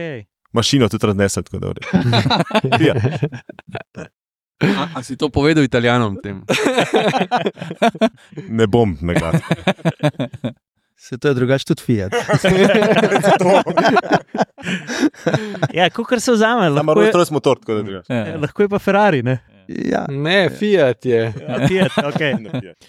[0.56, 1.42] Mašino tudi raznesel.
[2.72, 2.96] Fiat.
[4.58, 6.16] A, a si to povedal italijanom?
[6.16, 6.40] Tem?
[8.48, 9.36] Ne bom nagrad.
[10.96, 12.12] Se to je drugače tudi Fiat.
[15.72, 18.12] Ja, kot se vzame, lahko je, stroj motor, tako da je drugače.
[18.14, 18.36] Ja.
[18.38, 19.22] lahko je pa Ferrari.
[19.22, 19.38] Ne?
[19.68, 21.20] Ja, Ne, Fiat je.
[21.46, 22.32] A, Fiat, okay.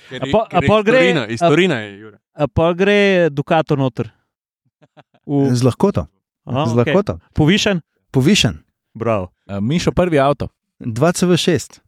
[0.09, 2.17] Ker A je- po- a je pol iz gre- Torina, Iz a- Torina je, Jure.
[2.33, 2.99] A pa gre
[3.29, 4.09] Ducato noter.
[5.25, 6.07] V, z lahkoto.
[6.47, 7.19] Aha, Z lahkoto.
[7.35, 7.81] Povišen?
[8.11, 8.63] Povišen.
[8.95, 9.29] Bravo.
[9.47, 10.47] A, Mišo, prvi avto.
[10.79, 11.79] 2CV6,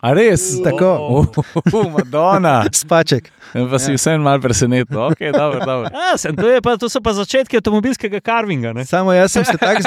[0.00, 0.60] A res?
[0.64, 1.26] tako,
[1.72, 2.64] Oh, Madonna.
[2.72, 3.32] spaček.
[3.52, 4.98] Pa si vseeno malo presenetil.
[5.12, 5.88] Okay, dobro, dobro.
[5.88, 8.72] A, sem, to, je pa, to so pa začetki avtomobilskega karvinga.
[8.76, 8.84] Ne?
[8.84, 9.82] Samo jaz sem se tako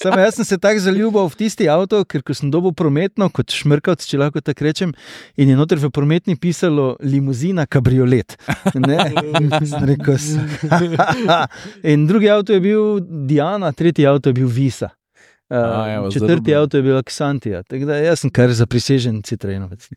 [0.00, 3.50] samo jaz sem se tak zaljubil v tisti avto, ker ko sem dobil prometno, kot
[3.52, 4.94] šmrkavc, če lahko tako rečem,
[5.36, 8.38] in je noter v prometni pisalo limuzina, kabriolet.
[11.92, 14.88] In drugi avto je bil Diana, tretji avto je bil Visa.
[15.52, 16.56] Uh, A, evo, četrti zarubno.
[16.56, 17.62] avto je bil Xantija.
[17.62, 19.88] Tako da jaz sem kar zaprisežen Citroenovec.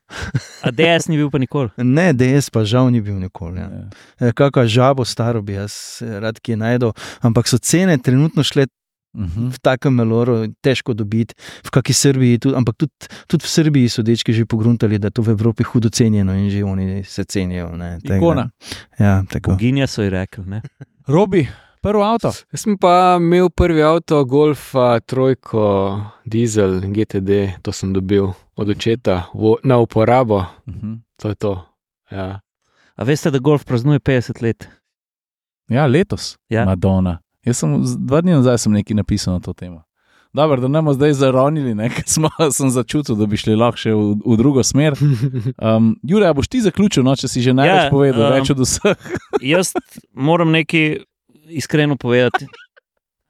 [0.61, 1.69] A DS ni bil pa nikoli.
[1.95, 3.59] Ne, DS pa žal ni bil nikoli.
[3.59, 3.69] Ja.
[4.19, 4.31] Ja.
[4.33, 6.91] Kakšno žabo staro bi jaz eh, rad kje najdel,
[7.21, 8.67] ampak so cene trenutno šle
[9.15, 9.47] Mhm.
[9.47, 11.31] v takem meloru, težko dobiti,
[11.63, 12.91] v kakšni Srbiji, tudi, ampak tudi,
[13.27, 16.49] tudi v Srbiji so dečki že pogruntali, da je to v Evropi hudo cenjeno in
[16.51, 17.71] že oni se cenijo.
[17.71, 18.49] Ne, Ikona.
[18.99, 19.55] Ja, tako.
[19.55, 20.43] Boginja so ji rekli.
[20.45, 20.61] Ne?
[21.07, 21.47] Robi,
[21.85, 22.31] prvo avto.
[22.49, 29.29] Jaz sem pa imel prvi avto, Golfa, trojko, dizel, GTD, to sem dobil od očeta
[29.31, 30.93] v, na uporabo, Mhm.
[31.15, 31.53] to je to.
[32.09, 32.39] Ja.
[32.95, 34.67] A veste, da golf praznuje 50 let?
[35.69, 36.37] Ja, letos.
[36.49, 36.65] Ja.
[36.65, 37.19] Madonna.
[37.43, 39.83] Jaz sem dva dni nazaj sem nekaj napisal na to temo.
[40.33, 43.77] Dobro, da ne bomo zdaj zaronili, ne, ker smo, sem začutil, da bi šli lahko
[43.77, 44.97] še v, v drugo smer.
[45.57, 48.59] Um, Jure, boš ti zaključil, no, če si že največ Ja, povedal, um, več od
[48.59, 48.97] vseh.
[49.53, 49.71] Jaz
[50.13, 51.03] moram nekaj
[51.49, 52.47] iskreno povedati.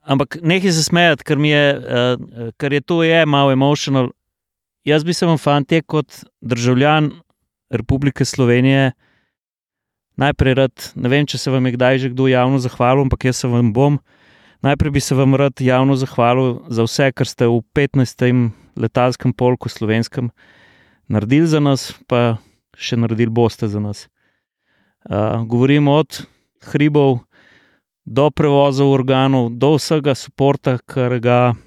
[0.05, 4.11] Ampak nekaj se smejati, ker, je, uh, ker je to je malo emotional.
[4.85, 7.09] Jaz bi se vam, fantje, kot državljan
[7.69, 8.91] Republike Slovenije,
[10.15, 13.41] najprej rad, ne vem, če se vam je kdaj že kdo javno zahvalil, ampak jaz
[13.41, 13.97] se vam bom.
[14.61, 18.53] Najprej bi se vam rad javno zahvalil za vse, kar ste v 15.
[18.77, 20.31] letalskem polku slovenskem
[21.09, 22.37] naredili za nas, pa
[22.77, 24.07] še naredili boste za nas.
[25.05, 26.25] Uh, govorimo od
[26.71, 27.24] hribov
[28.05, 31.57] do prevozov organov, do vsega podporta, kar ga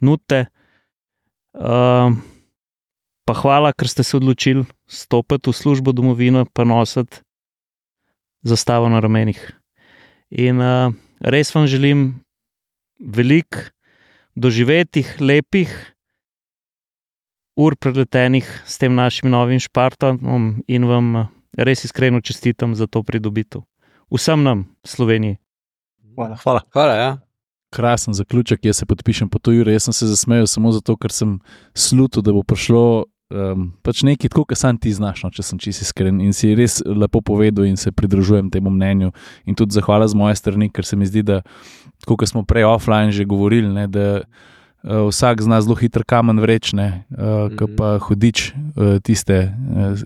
[0.00, 0.46] nudite.
[1.56, 2.14] Uh,
[3.26, 7.18] pa hvala, ker ste se odločili stopiti v službo domovino, pa nositi
[8.46, 9.40] zastavo na ramenih.
[10.30, 12.22] In uh, res vam želim
[13.00, 13.72] veliko
[14.36, 15.72] doživetih, lepih
[17.56, 21.26] ur preletenih s tem našim novim Špartanom in vam uh,
[21.56, 23.64] res iskreno čestitam za to pridobitev.
[24.12, 25.40] Vsem nam, Sloveniji.
[26.16, 26.36] Hvala.
[26.42, 26.60] Hvala.
[26.72, 27.16] Hvala, ja.
[27.70, 29.72] krasen zaključek, jaz se podpišem po to Jure.
[29.72, 31.38] Jaz sem se zasmejal samo zato, ker sem
[31.74, 35.60] slutil, da bo prišlo um, pač nekaj tako, kar sam ti znaš, no, če sem
[35.62, 36.20] čisto iskren.
[36.24, 39.12] In si res lepo povedal in se pridružujem temu mnenju.
[39.46, 41.42] In tudi zahvala z moje strani, ker se mi zdi, da
[42.02, 46.40] tako kot smo prej offline že govorili, ne, da uh, vsak zna zelo hitro kamen
[46.40, 47.76] vrečne, uh, mm -hmm.
[47.76, 49.98] pa hudič uh, tiste uh,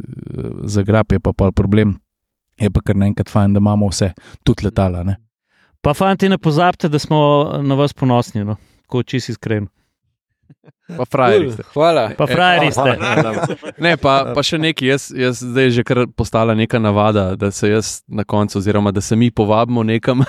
[0.64, 1.98] zagrab je pa pa problem.
[2.60, 4.12] Je pa kar naenkrat fajn, da imamo vse,
[4.44, 5.02] tudi letala.
[5.04, 5.16] Ne.
[5.80, 7.20] Pa, fanti, ne pozabite, da smo
[7.62, 8.56] na vas ponosni, no?
[8.90, 9.68] ko čisi iskren.
[10.96, 11.62] Pa frajeri ste.
[11.72, 12.10] Hvala.
[12.18, 12.96] Pa frajeri ste.
[13.78, 17.52] Ne, pa, pa še nekaj, jaz, jaz zdaj je že kar postala neka navada, da
[17.54, 20.24] se jaz na koncu, oziroma da se mi povabimo nekam.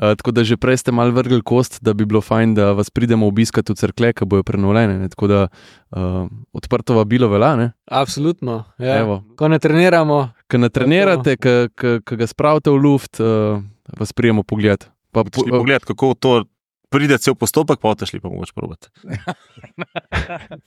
[0.00, 2.88] Eh, tako da že prej ste mal vrgli kost, da bi bilo fajn, da vas
[2.88, 4.94] pridemo obiskati v crkve, ki bojo prenovljene.
[4.96, 5.08] Ne?
[5.12, 6.24] Tako da uh,
[6.56, 7.50] odprto vabilo velja.
[7.58, 7.66] Ne?
[7.84, 8.62] Absolutno.
[8.80, 9.02] Ja.
[9.02, 9.18] Evo.
[9.36, 13.60] Ko ne treniramo, Ko ne trenirate, ko ga spravite v luft, uh,
[13.92, 14.84] vas prijemo pogled.
[15.10, 16.44] Pa, Po, pogled, kako to
[16.88, 18.88] pride cel postopek, pa otešli pa mogoče probati.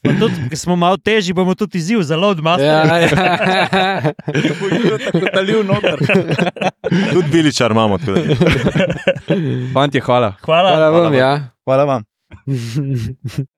[0.01, 2.65] Tudi, ker smo malo težji, bomo tudi izziv za load master.
[2.65, 3.09] ja, ja.
[5.03, 5.99] Tako talil noter.
[7.09, 7.97] Tudi biličar imamo.
[7.97, 8.21] tako da-
[9.73, 10.33] Fantje, hvala.
[10.41, 10.69] Hvala.
[10.71, 11.31] Hvala vam, ja.
[11.63, 12.03] Hvala vam.